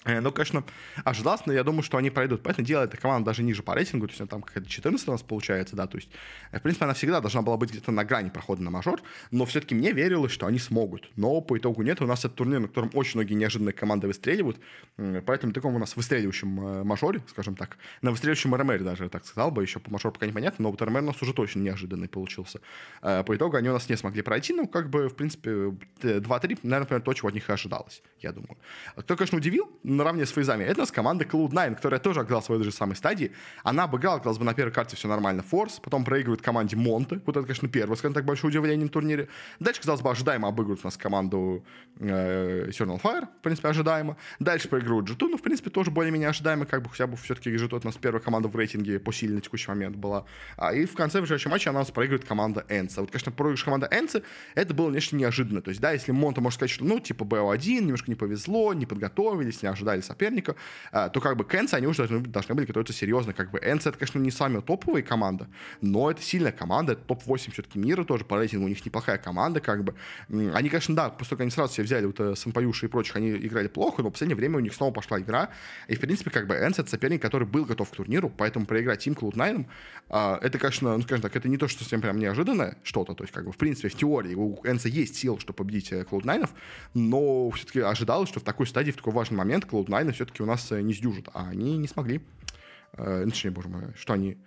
Э, 0.06 0.20
ну, 0.20 0.32
конечно, 0.32 0.64
ожидалось, 1.04 1.46
но 1.46 1.54
я 1.54 1.64
думаю, 1.64 1.84
что 1.84 1.98
они 1.98 2.10
пройдут. 2.10 2.44
Поэтому 2.44 2.66
дело 2.66 2.84
эта 2.84 2.98
команда 2.98 3.28
даже 3.28 3.44
ниже 3.44 3.64
по 3.64 3.74
рейтингу, 3.74 4.08
то 4.08 4.12
есть 4.12 4.22
она 4.22 4.28
там 4.28 4.42
какая-то 4.42 4.70
14 4.70 5.08
у 5.08 5.12
нас 5.12 5.22
получается, 5.22 5.76
да, 5.76 5.88
то 5.88 5.98
есть, 5.98 6.10
э, 6.52 6.60
в 6.60 6.62
принципе, 6.62 6.86
она 6.86 6.94
всегда 6.94 7.22
должна 7.22 7.42
была 7.42 7.58
быть 7.58 7.72
где-то 7.72 7.92
на 7.92 8.04
грани 8.04 8.30
прохода 8.30 8.62
на 8.64 8.70
мажор, 8.70 9.02
но 9.32 9.46
все-таки 9.46 9.76
мне 9.76 9.92
верилось, 9.92 10.32
что 10.32 10.46
они 10.46 10.60
смогут. 10.60 11.10
Но 11.16 11.42
по 11.42 11.58
итогу 11.58 11.84
нет, 11.84 12.02
у 12.02 12.06
нас 12.06 12.20
это 12.26 12.34
турнир, 12.34 12.60
на 12.60 12.68
котором 12.68 12.92
очень 12.94 13.20
многие 13.20 13.34
неожиданные 13.34 13.74
команды 13.74 14.08
выстреливают, 14.08 14.58
поэтому 14.98 15.54
таком 15.54 15.76
у 15.76 15.80
нас 15.80 15.96
выстреливающем 15.96 16.60
э, 16.60 16.84
мажоре, 16.84 17.22
скажем 17.30 17.56
так, 17.56 17.78
на 18.02 18.12
выстреливающем 18.12 18.54
РМР 18.54 18.84
даже, 18.84 19.10
так 19.10 19.26
сказал 19.26 19.52
бы, 19.52 19.62
еще 19.62 19.80
по 19.80 19.92
мажору 19.92 20.14
пока 20.14 20.26
непонятно, 20.26 20.64
но 20.64 20.72
вот 20.72 20.82
РМР 20.82 21.00
у 21.00 21.06
нас 21.06 21.22
уже 21.22 21.34
точно 21.34 21.60
неожиданный 21.60 22.08
получился. 22.08 22.60
По 23.02 23.36
итогу 23.36 23.58
они 23.58 23.70
у 23.70 23.74
нас 23.74 23.90
не 23.90 23.98
смогли 23.98 24.22
пройти, 24.22 24.54
ну, 24.54 24.68
как 24.68 24.90
бы, 24.90 25.10
в 25.10 25.16
принципе, 25.16 25.50
2-3, 26.02 26.60
наверное, 26.64 27.00
то, 27.00 27.14
чего 27.14 27.30
от 27.30 27.34
них 27.34 27.50
и 27.50 27.52
ожидалось, 27.52 28.02
я 28.20 28.32
думаю. 28.32 28.58
Кто, 28.96 29.16
конечно, 29.16 29.38
удивил, 29.38 29.70
наравне 29.94 30.26
с 30.26 30.32
фейзами. 30.32 30.64
Это 30.64 30.80
у 30.80 30.82
нас 30.82 30.92
команда 30.92 31.26
Cloud9, 31.26 31.76
которая 31.76 32.00
тоже 32.00 32.22
оказалась 32.22 32.50
в 32.50 32.54
этой 32.54 32.64
же 32.64 32.72
самой 32.72 32.96
стадии. 32.96 33.32
Она 33.64 33.84
обыграла, 33.84 34.18
казалось 34.18 34.38
бы, 34.38 34.46
на 34.46 34.54
первой 34.54 34.72
карте 34.72 34.96
все 34.96 35.08
нормально. 35.08 35.44
Форс, 35.44 35.80
потом 35.80 36.06
проигрывает 36.06 36.42
команде 36.42 36.76
Монте. 36.76 37.22
Вот 37.26 37.38
это, 37.38 37.46
конечно, 37.46 37.68
первое, 37.68 37.96
скажем 37.96 38.14
так, 38.14 38.26
большое 38.26 38.50
удивление 38.50 38.86
на 38.86 38.90
турнире. 38.90 39.28
Дальше, 39.60 39.82
казалось 39.82 40.02
бы, 40.02 40.10
ожидаемо 40.10 40.48
обыгрывают 40.48 40.82
у 40.84 40.88
нас 40.88 40.98
команду 40.98 41.64
э, 42.00 42.70
Eternal 42.70 43.02
Fire, 43.02 43.28
в 43.40 43.42
принципе, 43.42 43.70
ожидаемо. 43.70 44.18
Дальше 44.40 44.68
проигрывают 44.68 45.10
G2, 45.10 45.28
ну, 45.30 45.38
в 45.38 45.42
принципе, 45.42 45.70
тоже 45.70 45.92
более-менее 45.92 46.30
ожидаемо, 46.30 46.66
как 46.66 46.82
бы, 46.82 46.90
хотя 46.90 47.08
бы 47.08 47.18
все-таки 47.18 47.50
G2 47.50 47.82
у 47.84 47.86
нас 47.86 47.96
первая 47.98 48.22
команда 48.22 48.48
в 48.48 48.56
рейтинге 48.56 49.00
по 49.00 49.12
силе 49.12 49.36
на 49.36 49.42
текущий 49.42 49.70
момент 49.70 49.96
была. 49.96 50.26
А, 50.58 50.74
и 50.74 50.86
в 50.86 50.94
конце 50.94 51.20
ближайшего 51.20 51.52
матча 51.52 51.70
она 51.70 51.80
у 51.80 51.82
нас 51.82 51.92
проигрывает 51.92 52.28
команда 52.28 52.66
Энса. 52.70 53.02
Вот, 53.02 53.12
конечно, 53.12 53.32
проигрыш 53.32 53.64
команда 53.64 53.88
Энса, 53.92 54.24
это 54.56 54.74
было 54.74 54.90
нечто 54.90 55.16
неожиданно. 55.16 55.62
То 55.62 55.70
есть, 55.70 55.82
да, 55.82 55.92
если 55.92 56.12
Монта 56.12 56.42
может 56.42 56.58
сказать, 56.58 56.72
что, 56.72 56.86
ну, 56.86 57.00
типа, 57.00 57.24
БО1, 57.24 57.82
немножко 57.82 58.10
не 58.10 58.16
повезло, 58.16 58.74
не 58.74 58.86
подготовились, 58.86 59.62
не 59.62 59.70
ожидали 59.70 59.83
соперника, 60.02 60.56
а, 60.92 61.10
то 61.10 61.20
как 61.22 61.38
бы 61.38 61.44
к 61.44 61.56
Энце 61.56 61.76
они 61.76 61.88
уже 61.88 62.08
должны, 62.08 62.20
должны 62.20 62.56
были 62.56 62.66
готовиться 62.66 62.94
серьезно. 62.94 63.34
Как 63.34 63.52
бы 63.52 63.60
Энце 63.60 63.90
это, 63.90 63.98
конечно, 63.98 64.20
не 64.20 64.32
самая 64.32 64.62
топовая 64.62 65.02
команда, 65.02 65.48
но 65.82 66.12
это 66.12 66.22
сильная 66.22 66.52
команда, 66.52 66.94
это 66.94 67.02
топ-8 67.04 67.52
все-таки 67.52 67.80
мира 67.80 68.04
тоже 68.04 68.26
по 68.26 68.38
рейтингу, 68.38 68.66
у 68.66 68.70
них 68.70 68.86
неплохая 68.86 69.18
команда, 69.18 69.60
как 69.60 69.84
бы. 69.84 69.96
Они, 70.30 70.70
конечно, 70.70 70.96
да, 70.96 71.10
после 71.10 71.38
как 71.38 71.42
они 71.42 71.52
сразу 71.52 71.74
себе 71.74 71.84
взяли 71.84 72.06
вот 72.06 72.20
э, 72.20 72.36
Сампаюши 72.36 72.86
и 72.86 72.90
прочих, 72.90 73.16
они 73.16 73.32
играли 73.32 73.68
плохо, 73.68 74.02
но 74.02 74.10
в 74.10 74.12
последнее 74.14 74.36
время 74.36 74.58
у 74.58 74.60
них 74.60 74.74
снова 74.74 74.94
пошла 74.94 75.20
игра, 75.20 75.50
и, 75.88 75.96
в 75.96 76.00
принципе, 76.00 76.30
как 76.30 76.48
бы 76.48 76.56
Энце 76.56 76.82
это 76.82 76.90
соперник, 76.90 77.22
который 77.22 77.48
был 77.48 77.66
готов 77.66 77.90
к 77.90 77.96
турниру, 77.96 78.30
поэтому 78.30 78.66
проиграть 78.66 79.06
Team 79.06 79.16
Cloud9, 79.16 79.66
а, 80.10 80.40
это, 80.42 80.58
конечно, 80.58 80.98
ну, 80.98 81.04
скажем 81.04 81.22
так, 81.22 81.36
это 81.36 81.50
не 81.50 81.58
то, 81.58 81.68
что 81.68 81.80
совсем 81.80 82.02
прям 82.02 82.18
неожиданное 82.20 82.78
что-то, 82.84 83.14
то 83.14 83.24
есть, 83.24 83.34
как 83.34 83.46
бы, 83.46 83.52
в 83.52 83.58
принципе, 83.58 83.90
в 83.90 83.96
теории 83.96 84.36
у 84.36 84.60
Энце 84.64 84.90
есть 84.90 85.16
сил, 85.16 85.40
чтобы 85.40 85.58
победить 85.58 85.92
Cloud9, 85.92 86.50
но 86.94 87.50
все-таки 87.52 87.80
ожидалось, 87.80 88.30
что 88.30 88.40
в 88.40 88.44
такой 88.44 88.68
стадии, 88.68 88.92
в 88.92 88.98
такой 88.98 89.14
важный 89.14 89.38
момент 89.38 89.66
Cloud9 89.74 90.12
все-таки 90.14 90.44
у 90.44 90.46
нас 90.46 90.72
э, 90.72 90.82
не 90.82 90.94
сдюжит, 90.94 91.30
а 91.34 91.50
они 91.50 91.78
не 91.78 91.88
смогли. 91.88 92.22
Э, 92.94 93.24
ну, 93.26 93.32
точнее, 93.32 93.52
боже 93.52 93.70
мой, 93.70 93.82
что 93.96 94.14
они... 94.14 94.38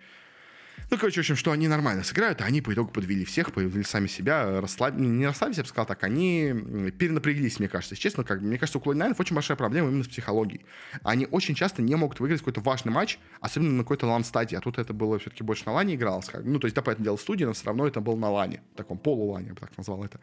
Ну, 0.90 0.98
короче, 0.98 1.16
в 1.16 1.24
общем, 1.24 1.36
что 1.36 1.50
они 1.50 1.66
нормально 1.66 2.04
сыграют, 2.04 2.40
а 2.40 2.44
они 2.44 2.60
по 2.60 2.72
итогу 2.72 2.92
подвели 2.92 3.24
всех, 3.24 3.52
подвели 3.52 3.82
сами 3.82 4.06
себя, 4.06 4.60
расслаб... 4.60 4.94
не 4.94 5.26
расслабились, 5.26 5.56
я 5.56 5.62
бы 5.64 5.68
сказал 5.68 5.86
так, 5.86 6.04
они 6.04 6.54
перенапряглись, 6.98 7.58
мне 7.58 7.68
кажется. 7.68 7.96
Честно, 7.96 8.22
как 8.22 8.40
мне 8.40 8.56
кажется, 8.56 8.78
у 8.78 8.80
Cloud9 8.80 9.09
ов 9.09 9.18
очень 9.18 9.34
большая 9.34 9.56
проблема 9.56 9.88
именно 9.88 10.04
с 10.04 10.08
психологией. 10.08 10.64
Они 11.02 11.26
очень 11.30 11.56
часто 11.56 11.82
не 11.82 11.96
могут 11.96 12.20
выиграть 12.20 12.40
какой-то 12.40 12.60
важный 12.60 12.92
матч, 12.92 13.18
особенно 13.40 13.72
на 13.72 13.82
какой-то 13.82 14.06
LAN-стадии, 14.06 14.54
а 14.54 14.60
тут 14.60 14.78
это 14.78 14.92
было 14.92 15.18
все-таки 15.18 15.42
больше 15.42 15.64
на 15.66 15.72
LAN 15.72 15.90
е 15.90 15.96
игралось. 15.96 16.26
Как... 16.26 16.44
Ну, 16.44 16.60
то 16.60 16.66
есть, 16.66 16.76
да, 16.76 16.82
понятное 16.82 17.04
дело, 17.04 17.16
студия, 17.16 17.46
но 17.46 17.52
все 17.52 17.66
равно 17.66 17.88
это 17.88 18.00
было 18.00 18.16
на 18.16 18.30
LAN 18.30 18.49
е, 18.49 18.62
таком 18.76 18.98
полулане, 18.98 19.48
я 19.48 19.54
бы 19.54 19.60
так 19.60 19.76
назвал 19.76 20.04
это. 20.04 20.20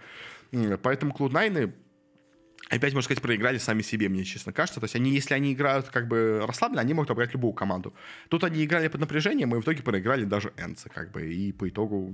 Поэтому 0.81 1.13
Cloud9 1.13 1.73
опять, 2.69 2.93
можно 2.93 3.03
сказать, 3.03 3.21
проиграли 3.21 3.57
сами 3.57 3.81
себе, 3.81 4.09
мне 4.09 4.23
честно 4.23 4.53
кажется. 4.53 4.79
То 4.79 4.85
есть 4.85 4.95
они, 4.95 5.11
если 5.11 5.33
они 5.33 5.53
играют 5.53 5.89
как 5.89 6.07
бы 6.07 6.43
расслабленно, 6.47 6.81
они 6.81 6.93
могут 6.93 7.11
обыграть 7.11 7.33
любую 7.33 7.53
команду. 7.53 7.93
Тут 8.29 8.43
они 8.43 8.63
играли 8.63 8.87
под 8.87 9.01
напряжением, 9.01 9.55
и 9.55 9.59
в 9.59 9.61
итоге 9.61 9.83
проиграли 9.83 10.25
даже 10.25 10.53
Энцы, 10.57 10.89
как 10.89 11.11
бы, 11.11 11.33
и 11.33 11.51
по 11.51 11.67
итогу 11.67 12.13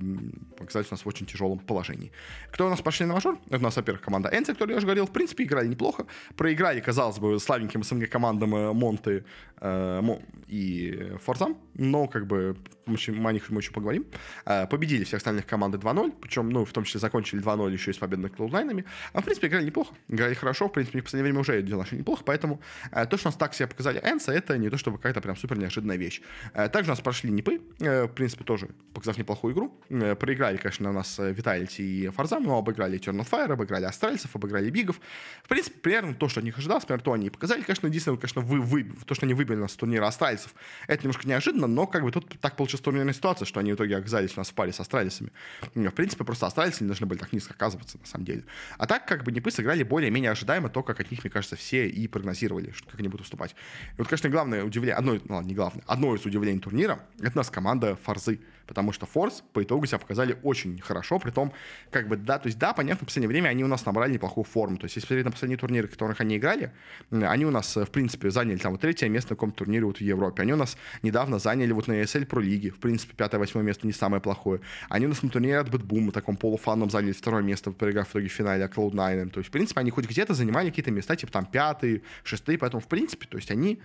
оказались 0.59 0.87
у 0.91 0.93
нас 0.93 1.05
в 1.05 1.07
очень 1.07 1.25
тяжелом 1.25 1.59
положении. 1.59 2.11
Кто 2.51 2.67
у 2.67 2.69
нас 2.69 2.81
пошли 2.81 3.05
на 3.05 3.13
мажор? 3.13 3.39
Это 3.47 3.57
у 3.57 3.61
нас, 3.61 3.75
во-первых, 3.75 4.01
команда 4.01 4.29
Энцы, 4.29 4.53
которую 4.53 4.73
я 4.73 4.77
уже 4.77 4.87
говорил, 4.87 5.05
в 5.05 5.11
принципе, 5.11 5.43
играли 5.43 5.67
неплохо. 5.67 6.05
Проиграли, 6.35 6.79
казалось 6.79 7.19
бы, 7.19 7.39
слабеньким 7.39 7.83
СНГ 7.83 8.09
командам 8.09 8.55
э, 8.55 8.73
Монты 8.73 9.25
э, 9.61 10.01
и 10.47 11.13
Форзам, 11.23 11.57
но 11.75 12.07
как 12.07 12.27
бы 12.27 12.57
мы, 12.85 12.97
о 13.29 13.33
них 13.33 13.49
мы 13.49 13.61
еще 13.61 13.71
поговорим. 13.71 14.05
Э, 14.45 14.67
победили 14.67 15.03
всех 15.03 15.17
остальных 15.17 15.45
команды 15.45 15.77
2-0, 15.77 16.15
причем, 16.21 16.49
ну, 16.49 16.65
в 16.65 16.71
том 16.71 16.83
числе 16.83 16.99
закончили 16.99 17.41
2-0 17.41 17.71
еще 17.71 17.91
и 17.91 17.93
с 17.93 17.97
победными 17.97 18.31
клоудайнами. 18.31 18.85
А, 19.13 19.21
в 19.21 19.25
принципе, 19.25 19.47
играли 19.47 19.65
неплохо. 19.65 19.93
Играли 20.07 20.33
хорошо, 20.33 20.48
в 20.53 20.71
принципе, 20.71 21.01
в 21.01 21.03
последнее 21.03 21.23
время 21.23 21.39
уже 21.39 21.61
дела 21.61 21.79
наши 21.79 21.95
неплохо, 21.95 22.23
поэтому 22.25 22.61
э, 22.91 23.05
то, 23.05 23.17
что 23.17 23.27
у 23.27 23.29
нас 23.29 23.37
так 23.37 23.53
себя 23.53 23.67
показали 23.67 23.99
Энса, 23.99 24.31
это 24.31 24.57
не 24.57 24.69
то, 24.69 24.77
чтобы 24.77 24.97
какая-то 24.97 25.21
прям 25.21 25.35
супер 25.35 25.57
неожиданная 25.57 25.97
вещь. 25.97 26.21
Э, 26.53 26.69
также 26.69 26.91
у 26.91 26.93
нас 26.93 27.01
прошли 27.01 27.31
Нипы, 27.31 27.61
э, 27.79 28.05
в 28.05 28.09
принципе, 28.09 28.43
тоже 28.43 28.69
показав 28.93 29.17
неплохую 29.17 29.53
игру. 29.53 29.73
Проиграли, 29.89 30.57
конечно, 30.57 30.89
у 30.89 30.93
нас 30.93 31.19
Vitality 31.19 31.81
и 31.81 32.09
Фарзам, 32.09 32.43
но 32.43 32.57
обыграли 32.57 32.99
Eternal 32.99 33.27
Fire, 33.29 33.51
обыграли 33.51 33.85
Астральцев, 33.85 34.35
обыграли 34.35 34.69
Бигов. 34.69 34.99
В 35.43 35.47
принципе, 35.47 35.79
примерно 35.79 36.13
то, 36.13 36.27
что 36.29 36.39
от 36.39 36.43
них 36.43 36.57
ожидалось, 36.57 36.85
примерно 36.85 37.03
то 37.03 37.13
они 37.13 37.27
и 37.27 37.29
показали. 37.29 37.61
Конечно, 37.61 37.87
единственное, 37.87 38.17
конечно, 38.17 38.41
вы, 38.41 38.59
вы, 38.59 38.83
то, 39.05 39.15
что 39.15 39.25
они 39.25 39.33
выбили 39.33 39.57
нас 39.57 39.71
с 39.71 39.75
турнира 39.75 40.07
Астральцев, 40.07 40.53
это 40.87 41.03
немножко 41.03 41.27
неожиданно, 41.27 41.67
но 41.67 41.87
как 41.87 42.03
бы 42.03 42.11
тут 42.11 42.39
так 42.39 42.55
получилась 42.55 42.81
турнирная 42.81 43.13
ситуация, 43.13 43.45
что 43.45 43.59
они 43.59 43.71
в 43.71 43.75
итоге 43.75 43.97
оказались 43.97 44.35
у 44.35 44.39
нас 44.39 44.49
в 44.49 44.53
паре 44.53 44.73
с 44.73 44.79
Астралисами. 44.79 45.31
В 45.75 45.91
принципе, 45.91 46.23
просто 46.23 46.47
Астралисы 46.47 46.83
не 46.83 46.87
должны 46.87 47.05
были 47.05 47.19
так 47.19 47.33
низко 47.33 47.53
оказываться, 47.53 47.97
на 47.99 48.05
самом 48.05 48.25
деле. 48.25 48.43
А 48.77 48.87
так, 48.87 49.05
как 49.05 49.23
бы 49.23 49.31
Нипы 49.31 49.51
сыграли 49.51 49.83
более-менее 49.83 50.28
ожидаемо 50.31 50.69
то, 50.69 50.83
как 50.83 50.99
от 50.99 51.11
них, 51.11 51.23
мне 51.23 51.31
кажется, 51.31 51.55
все 51.55 51.87
и 51.87 52.07
прогнозировали, 52.07 52.71
что 52.71 52.89
как 52.89 52.99
они 52.99 53.09
будут 53.09 53.21
выступать. 53.21 53.51
И 53.51 53.97
вот, 53.97 54.07
конечно, 54.07 54.29
главное 54.29 54.63
удивление, 54.63 54.95
одно, 54.95 55.13
ну, 55.13 55.35
ладно, 55.35 55.47
не 55.47 55.55
главное, 55.55 55.83
одно 55.87 56.15
из 56.15 56.25
удивлений 56.25 56.59
турнира, 56.59 56.99
это 57.19 57.31
у 57.33 57.37
нас 57.37 57.49
команда 57.49 57.95
Форзы 58.03 58.39
потому 58.69 58.91
что 58.91 59.07
Форс 59.07 59.43
по 59.51 59.63
итогу 59.63 59.87
себя 59.87 59.97
показали 59.97 60.37
очень 60.43 60.79
хорошо, 60.79 61.17
при 61.17 61.31
том, 61.31 61.51
как 61.89 62.07
бы, 62.07 62.17
да, 62.17 62.37
то 62.37 62.45
есть, 62.45 62.59
да, 62.59 62.71
понятно, 62.71 63.03
в 63.03 63.07
последнее 63.07 63.27
время 63.27 63.49
они 63.49 63.63
у 63.63 63.67
нас 63.67 63.83
набрали 63.83 64.13
неплохую 64.13 64.45
форму, 64.45 64.77
то 64.77 64.85
есть, 64.85 64.95
если 64.95 65.07
посмотреть 65.07 65.25
на 65.25 65.31
последние 65.31 65.57
турниры, 65.57 65.87
в 65.87 65.91
которых 65.91 66.21
они 66.21 66.37
играли, 66.37 66.71
они 67.09 67.45
у 67.45 67.49
нас, 67.49 67.75
в 67.75 67.87
принципе, 67.87 68.29
заняли 68.29 68.57
там 68.57 68.73
вот 68.73 68.81
третье 68.81 69.09
место 69.09 69.31
на 69.31 69.37
каком-то 69.37 69.57
турнире 69.65 69.85
вот 69.85 69.97
в 69.97 70.01
Европе, 70.01 70.43
они 70.43 70.53
у 70.53 70.55
нас 70.55 70.77
недавно 71.01 71.39
заняли 71.39 71.71
вот 71.71 71.87
на 71.87 71.93
ESL 71.93 72.27
Pro 72.27 72.43
лиги, 72.43 72.69
в 72.69 72.77
принципе, 72.79 73.15
пятое-восьмое 73.15 73.63
место 73.63 73.87
не 73.87 73.93
самое 73.93 74.21
плохое, 74.21 74.61
они 74.87 75.07
у 75.07 75.09
нас 75.09 75.23
на 75.23 75.29
турнире 75.29 75.57
от 75.57 75.71
BetBoom 75.71 76.02
а, 76.02 76.11
таком 76.11 76.37
полуфанном, 76.37 76.91
заняли 76.91 77.13
второе 77.13 77.41
место, 77.41 77.71
проиграв 77.71 78.07
в 78.07 78.11
итоге 78.11 78.27
в 78.27 78.31
финале 78.31 78.65
Cloud9, 78.65 79.29
то 79.31 79.39
есть, 79.39 79.49
в 79.49 79.51
принципе, 79.51 79.79
они 79.79 79.89
хоть 79.89 80.07
где-то 80.07 80.35
занимали 80.35 80.69
какие-то 80.69 80.91
места, 80.91 81.15
типа 81.15 81.31
там 81.31 81.47
пятые, 81.47 82.03
шестые, 82.23 82.59
поэтому, 82.59 82.81
в 82.81 82.87
принципе, 82.87 83.25
то 83.27 83.37
есть, 83.37 83.49
они 83.49 83.79
Э, 83.79 83.83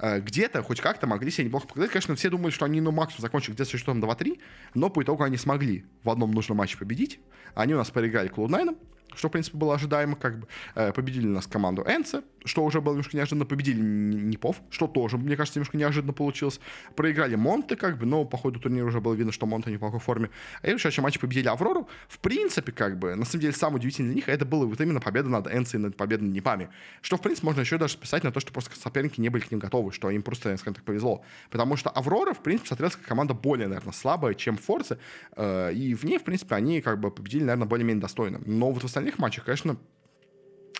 где-то 0.00 0.62
хоть 0.62 0.80
как-то 0.80 1.06
могли 1.06 1.30
себя 1.30 1.46
неплохо 1.46 1.66
показать. 1.66 1.90
Конечно, 1.90 2.14
все 2.16 2.30
думали, 2.30 2.50
что 2.50 2.64
они, 2.64 2.80
ну, 2.80 2.92
максимум 2.92 3.22
закончат 3.22 3.54
где-то 3.54 3.76
что-то 3.76 3.98
2-3, 3.98 4.40
но 4.74 4.90
по 4.90 5.02
итогу 5.02 5.22
они 5.22 5.36
смогли 5.36 5.84
в 6.02 6.10
одном 6.10 6.32
нужном 6.32 6.58
матче 6.58 6.78
победить. 6.78 7.20
Они 7.54 7.74
у 7.74 7.76
нас 7.76 7.90
проиграли 7.90 8.30
Cloud9, 8.30 8.76
что, 9.14 9.28
в 9.28 9.32
принципе, 9.32 9.58
было 9.58 9.74
ожидаемо, 9.74 10.16
как 10.16 10.38
бы. 10.38 10.48
Э, 10.74 10.92
победили 10.92 11.26
нас 11.26 11.46
команду 11.46 11.82
Энце, 11.82 12.22
что 12.44 12.64
уже 12.64 12.80
было 12.80 12.92
немножко 12.92 13.16
неожиданно. 13.16 13.44
Победили 13.44 13.80
Непов, 13.80 14.60
что 14.70 14.86
тоже, 14.86 15.18
мне 15.18 15.36
кажется, 15.36 15.58
немножко 15.58 15.76
неожиданно 15.76 16.12
получилось. 16.12 16.60
Проиграли 16.96 17.34
Монте, 17.34 17.76
как 17.76 17.98
бы, 17.98 18.06
но 18.06 18.24
по 18.24 18.36
ходу 18.36 18.60
турнира 18.60 18.86
уже 18.86 19.00
было 19.00 19.14
видно, 19.14 19.32
что 19.32 19.46
Монте 19.46 19.70
не 19.70 19.76
в 19.76 19.80
плохой 19.80 20.00
форме. 20.00 20.30
А 20.62 20.68
и 20.68 20.74
в 20.74 20.80
следующем 20.80 21.02
матче 21.02 21.18
победили 21.18 21.48
Аврору. 21.48 21.88
В 22.08 22.18
принципе, 22.18 22.72
как 22.72 22.98
бы, 22.98 23.14
на 23.14 23.24
самом 23.24 23.42
деле, 23.42 23.52
самое 23.52 23.76
удивительное 23.76 24.12
для 24.12 24.16
них, 24.16 24.28
это 24.28 24.44
было 24.44 24.66
вот 24.66 24.80
именно 24.80 25.00
победа 25.00 25.28
над 25.28 25.46
Энце 25.46 25.76
и 25.76 25.80
над 25.80 25.96
победой 25.96 26.26
над 26.26 26.34
Непами. 26.34 26.68
Что, 27.00 27.16
в 27.16 27.20
принципе, 27.20 27.46
можно 27.46 27.60
еще 27.60 27.78
даже 27.78 27.94
списать 27.94 28.24
на 28.24 28.32
то, 28.32 28.40
что 28.40 28.52
просто 28.52 28.78
соперники 28.78 29.20
не 29.20 29.28
были 29.28 29.42
к 29.42 29.50
ним 29.50 29.60
готовы, 29.60 29.81
что 29.90 30.10
им 30.10 30.22
просто, 30.22 30.56
скажем 30.56 30.74
так, 30.74 30.84
повезло. 30.84 31.24
Потому 31.50 31.76
что 31.76 31.90
Аврора, 31.90 32.34
в 32.34 32.42
принципе, 32.42 32.68
смотрелась 32.68 32.96
как 32.96 33.04
команда 33.04 33.34
более, 33.34 33.68
наверное, 33.68 33.92
слабая, 33.92 34.34
чем 34.34 34.56
Форцы. 34.56 34.98
Э, 35.36 35.72
и 35.72 35.94
в 35.94 36.04
ней, 36.04 36.18
в 36.18 36.24
принципе, 36.24 36.54
они 36.54 36.80
как 36.80 37.00
бы 37.00 37.10
победили, 37.10 37.42
наверное, 37.42 37.66
более-менее 37.66 38.00
достойно. 38.00 38.40
Но 38.44 38.70
вот 38.70 38.82
в 38.82 38.86
остальных 38.86 39.18
матчах, 39.18 39.44
конечно, 39.44 39.76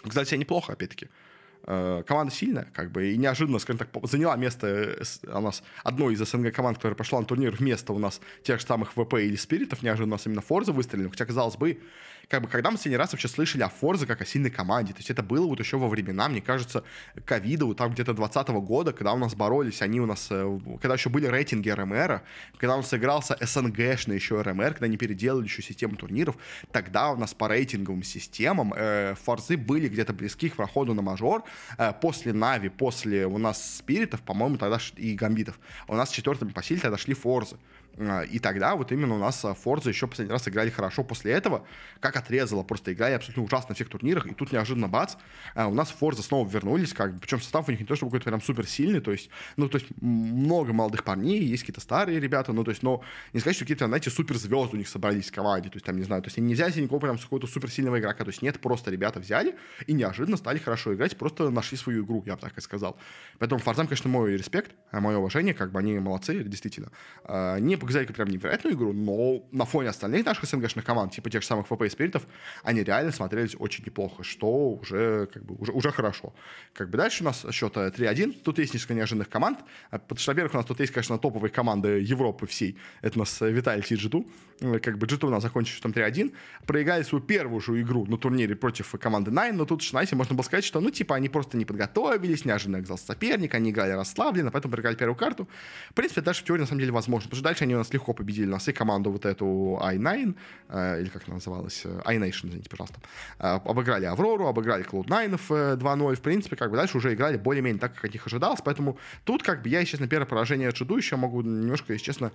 кстати, 0.07 0.35
неплохо, 0.35 0.73
опять-таки. 0.73 1.09
Э, 1.67 2.03
команда 2.07 2.35
сильная, 2.35 2.69
как 2.73 2.91
бы, 2.91 3.13
и 3.13 3.17
неожиданно, 3.17 3.59
скажем 3.59 3.79
так, 3.79 3.89
заняла 4.09 4.37
место 4.37 4.67
э, 4.67 5.05
у 5.27 5.41
нас 5.41 5.63
одной 5.85 6.15
из 6.15 6.19
СНГ 6.21 6.53
команд, 6.53 6.79
которая 6.79 6.97
пошла 6.97 7.21
на 7.21 7.27
турнир 7.27 7.53
вместо 7.53 7.93
у 7.93 7.99
нас 7.99 8.21
тех 8.43 8.61
же 8.61 8.67
самых 8.67 8.93
ВП 8.93 9.15
или 9.15 9.37
Спиритов, 9.37 9.83
неожиданно 9.83 10.15
у 10.15 10.17
нас 10.17 10.27
именно 10.27 10.41
Форза 10.41 10.73
выстрелили, 10.73 11.09
хотя, 11.09 11.27
казалось 11.27 11.57
бы, 11.57 11.81
как 12.29 12.43
бы, 12.43 12.49
когда 12.49 12.71
мы 12.71 12.77
последний 12.77 12.97
раз 12.97 13.13
вообще 13.13 13.29
слышали 13.29 13.63
о 13.63 13.69
Форзе 13.69 14.07
как 14.07 14.23
о 14.23 14.25
сильной 14.25 14.51
команде, 14.51 14.93
то 14.93 15.01
есть 15.01 15.11
это 15.11 15.23
было 15.23 15.47
вот 15.47 15.61
еще 15.61 15.77
во 15.77 15.89
времена, 15.89 16.29
мне 16.29 16.41
кажется, 16.41 16.85
ковида, 17.25 17.67
вот 17.67 17.77
там 17.77 17.93
где-то 17.93 18.15
20 18.15 18.49
года, 18.49 18.93
когда 18.93 19.13
у 19.13 19.19
нас 19.19 19.35
боролись, 19.35 19.83
они 19.83 20.01
у 20.01 20.07
нас, 20.07 20.29
э, 20.31 20.61
когда 20.81 20.95
еще 20.95 21.11
были 21.11 21.27
рейтинги 21.27 21.69
РМР, 21.69 22.23
когда 22.57 22.75
у 22.75 22.79
нас 22.79 22.95
игрался 22.95 23.37
СНГшный 23.41 24.15
еще 24.15 24.41
РМР, 24.41 24.73
когда 24.73 24.87
они 24.87 24.97
переделали 24.97 25.45
еще 25.45 25.63
систему 25.63 25.97
турниров, 25.97 26.37
тогда 26.71 27.11
у 27.11 27.17
нас 27.17 27.35
по 27.35 27.49
рейтинговым 27.49 28.03
системам 28.03 28.73
э, 28.75 29.15
Форзы 29.25 29.57
были 29.57 29.89
где-то 29.89 30.13
близки 30.13 30.49
к 30.49 30.57
проходу 30.57 30.95
на 30.95 31.03
мажор, 31.03 31.45
после 32.01 32.33
Нави, 32.33 32.69
после 32.69 33.27
у 33.27 33.39
нас 33.39 33.79
Спиритов, 33.79 34.23
по-моему, 34.23 34.57
тогда 34.57 34.79
и 34.97 35.15
Гамбитов, 35.15 35.59
у 35.89 35.95
нас 35.95 36.11
четвертыми 36.11 36.51
по 36.51 36.63
силе 36.63 36.81
тогда 36.81 36.99
шли 36.99 37.15
Форзы. 37.15 37.57
А, 37.99 38.23
и 38.23 38.39
тогда 38.39 38.77
вот 38.77 38.93
именно 38.93 39.15
у 39.15 39.19
нас 39.19 39.45
Форза 39.63 39.91
еще 39.91 40.07
последний 40.07 40.33
раз 40.33 40.49
играли 40.49 40.71
хорошо. 40.71 41.05
После 41.05 41.33
этого, 41.33 41.67
как 42.01 42.17
отрезало, 42.17 42.63
просто 42.63 42.93
играли 42.93 43.15
абсолютно 43.15 43.45
ужасно 43.45 43.71
на 43.71 43.75
всех 43.75 43.89
турнирах. 43.89 44.27
И 44.27 44.35
тут 44.35 44.53
неожиданно 44.53 44.89
бац, 44.89 45.17
а, 45.55 45.69
у 45.69 45.75
нас 45.75 45.91
Форза 45.91 46.23
снова 46.23 46.49
вернулись, 46.49 46.93
как 46.93 47.21
причем 47.21 47.41
состав 47.41 47.69
у 47.69 47.71
них 47.71 47.81
не 47.81 47.87
то, 47.87 47.97
чтобы 47.97 48.11
какой-то 48.11 48.31
прям 48.31 48.41
супер 48.41 48.67
сильный, 48.67 49.01
то 49.01 49.13
есть, 49.13 49.31
ну, 49.57 49.69
то 49.69 49.79
есть 49.79 49.89
много 50.01 50.73
молодых 50.73 51.05
парней, 51.05 51.43
есть 51.43 51.63
какие-то 51.63 51.81
старые 51.81 52.21
ребята, 52.21 52.53
ну, 52.53 52.65
то 52.65 52.71
есть, 52.71 52.83
но 52.83 53.03
не 53.33 53.41
сказать, 53.41 53.57
что 53.57 53.65
какие-то, 53.65 53.87
знаете, 53.87 54.11
суперзвезды 54.11 54.77
у 54.77 54.79
них 54.79 54.89
собрались 54.89 55.31
в 55.31 55.35
команде, 55.35 55.69
то 55.69 55.77
есть, 55.77 55.87
там, 55.87 55.97
не 55.97 56.05
знаю, 56.05 56.23
то 56.23 56.29
есть, 56.29 56.39
они 56.39 56.49
не 56.49 56.55
взяли 56.55 56.81
никого 56.81 57.01
прям 57.01 57.19
какого-то 57.19 57.47
суперсильного 57.47 57.99
игрока, 57.99 58.25
то 58.25 58.31
есть, 58.31 58.43
нет, 58.43 58.61
просто 58.61 58.91
ребята 58.91 59.21
взяли 59.21 59.57
и 59.87 59.93
неожиданно 59.93 60.37
стали 60.37 60.59
хорошо 60.59 60.95
играть, 60.95 61.17
просто 61.17 61.51
нашли 61.51 61.77
свою 61.77 62.05
игру, 62.05 62.23
я 62.27 62.35
бы 62.35 62.41
так 62.41 62.57
и 62.57 62.61
сказал. 62.61 62.97
Поэтому 63.39 63.61
Форзам, 63.61 63.87
конечно, 63.87 64.09
мой 64.09 64.37
респект, 64.37 64.73
а 64.91 65.01
мое 65.01 65.19
уважение, 65.19 65.55
как 65.55 65.73
бы 65.73 65.79
они 65.79 65.99
молодцы, 65.99 66.43
действительно. 66.43 66.91
Не 67.61 67.77
показали 67.83 68.07
прям 68.07 68.29
невероятную 68.29 68.77
игру, 68.77 68.93
но 68.93 69.45
на 69.51 69.65
фоне 69.65 69.89
остальных 69.89 70.25
наших 70.25 70.45
СНГшных 70.45 70.85
команд, 70.85 71.13
типа 71.13 71.31
тех 71.31 71.43
же 71.43 71.49
самых 71.49 71.67
ВП 71.67 71.83
и 71.83 71.89
Спиритов, 71.89 72.27
они 72.63 72.83
реально 72.83 73.13
смотрелись 73.13 73.57
очень 73.59 73.85
неплохо, 73.85 74.23
что 74.23 74.71
уже, 74.71 75.29
как 75.33 75.45
бы, 75.45 75.57
уже, 75.57 75.73
уже 75.73 75.91
хорошо. 75.91 76.33
Как 76.73 76.89
бы 76.91 76.99
дальше 76.99 77.23
у 77.23 77.27
нас 77.27 77.45
счет 77.51 77.77
3-1. 77.77 78.43
Тут 78.43 78.59
есть 78.59 78.75
несколько 78.75 78.95
неожиданных 78.95 79.29
команд. 79.29 79.59
А, 79.91 79.99
потому 79.99 80.19
что, 80.19 80.31
во-первых, 80.31 80.55
у 80.55 80.57
нас 80.59 80.67
тут 80.67 80.81
есть, 80.81 80.93
конечно, 80.93 81.19
топовые 81.19 81.51
команды 81.51 81.89
Европы 82.01 82.47
всей. 82.47 82.79
Это 83.01 83.19
у 83.19 83.21
нас 83.21 83.41
Виталий 83.41 83.85
и 83.89 83.95
Джиту. 83.95 84.27
Как 84.83 84.99
бы 84.99 85.07
Джиту 85.07 85.27
у 85.27 85.31
нас 85.31 85.43
закончил 85.43 85.75
счетом 85.75 85.93
3-1. 85.93 86.33
Проиграли 86.67 87.03
свою 87.03 87.25
первую 87.25 87.61
же 87.61 87.81
игру 87.81 88.07
на 88.07 88.17
турнире 88.17 88.55
против 88.55 88.93
команды 89.01 89.31
Nine, 89.31 89.53
но 89.53 89.65
тут, 89.65 89.83
знаете, 89.83 90.15
можно 90.15 90.35
было 90.35 90.45
сказать, 90.45 90.65
что, 90.65 90.81
ну, 90.81 90.91
типа, 90.91 91.17
они 91.17 91.29
просто 91.29 91.57
не 91.57 91.65
подготовились, 91.65 92.45
неожиданно 92.45 92.79
оказался 92.79 93.07
соперник, 93.07 93.55
они 93.55 93.71
играли 93.71 93.93
расслабленно, 93.93 94.51
поэтому 94.51 94.73
проиграли 94.73 94.95
первую 94.95 95.17
карту. 95.17 95.49
В 95.91 95.95
принципе, 95.95 96.21
даже 96.21 96.41
в 96.41 96.45
теории, 96.45 96.61
на 96.61 96.67
самом 96.67 96.81
деле, 96.81 96.93
возможно, 96.93 97.29
потому 97.29 97.39
что 97.39 97.45
дальше 97.45 97.65
они 97.65 97.72
у 97.75 97.79
нас 97.79 97.93
легко 97.93 98.13
победили 98.13 98.47
нас 98.47 98.69
и 98.69 98.73
команду 98.73 99.11
вот 99.11 99.25
эту 99.25 99.79
i9, 99.81 100.35
э, 100.69 101.01
или 101.01 101.09
как 101.09 101.23
она 101.27 101.35
называлась, 101.35 101.83
э, 101.85 102.01
iNation, 102.05 102.49
извините, 102.49 102.71
пожалуйста, 102.71 103.01
э, 103.39 103.61
обыграли 103.65 104.05
Аврору, 104.07 104.47
обыграли 104.47 104.85
Cloud9 104.85 105.77
2-0, 105.77 106.15
в 106.17 106.21
принципе, 106.21 106.57
как 106.57 106.71
бы 106.71 106.77
дальше 106.77 106.99
уже 106.99 107.15
играли 107.15 107.37
более-менее 107.37 107.81
так, 107.81 107.95
как 107.95 108.05
от 108.07 108.13
них 108.13 108.27
ожидалось, 108.27 108.61
поэтому 108.65 108.99
тут, 109.25 109.43
как 109.43 109.63
бы, 109.63 109.69
я, 109.69 109.81
естественно, 109.81 110.09
первое 110.09 110.27
поражение 110.27 110.69
ожидаю, 110.69 110.99
еще 110.99 111.17
могу 111.17 111.43
немножко, 111.43 111.93
если 111.93 112.05
честно, 112.05 112.33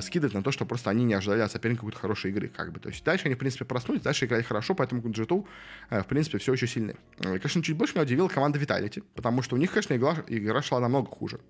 скидывать 0.00 0.34
на 0.34 0.42
то, 0.42 0.50
что 0.52 0.64
просто 0.64 0.90
они 0.90 1.04
не 1.04 1.14
ожидали 1.14 1.40
от 1.40 1.52
соперника 1.52 1.80
какой-то 1.80 1.98
хорошей 1.98 2.30
игры, 2.30 2.48
как 2.48 2.72
бы, 2.72 2.80
то 2.80 2.88
есть 2.88 3.04
дальше 3.04 3.26
они, 3.26 3.34
в 3.34 3.38
принципе, 3.38 3.64
проснулись, 3.64 4.02
дальше 4.02 4.26
играли 4.26 4.42
хорошо, 4.42 4.74
поэтому 4.74 5.02
G2, 5.02 5.44
в 5.90 6.06
принципе, 6.06 6.38
все 6.38 6.52
еще 6.52 6.66
сильные. 6.66 6.96
Конечно, 7.18 7.62
чуть 7.62 7.76
больше 7.76 7.94
меня 7.94 8.04
удивила 8.04 8.28
команда 8.28 8.58
Vitality, 8.58 9.02
потому 9.14 9.42
что 9.42 9.56
у 9.56 9.58
них, 9.58 9.70
конечно, 9.70 9.94
игра, 9.94 10.16
игра 10.28 10.62
шла 10.62 10.80
намного 10.80 11.08
хуже. 11.08 11.40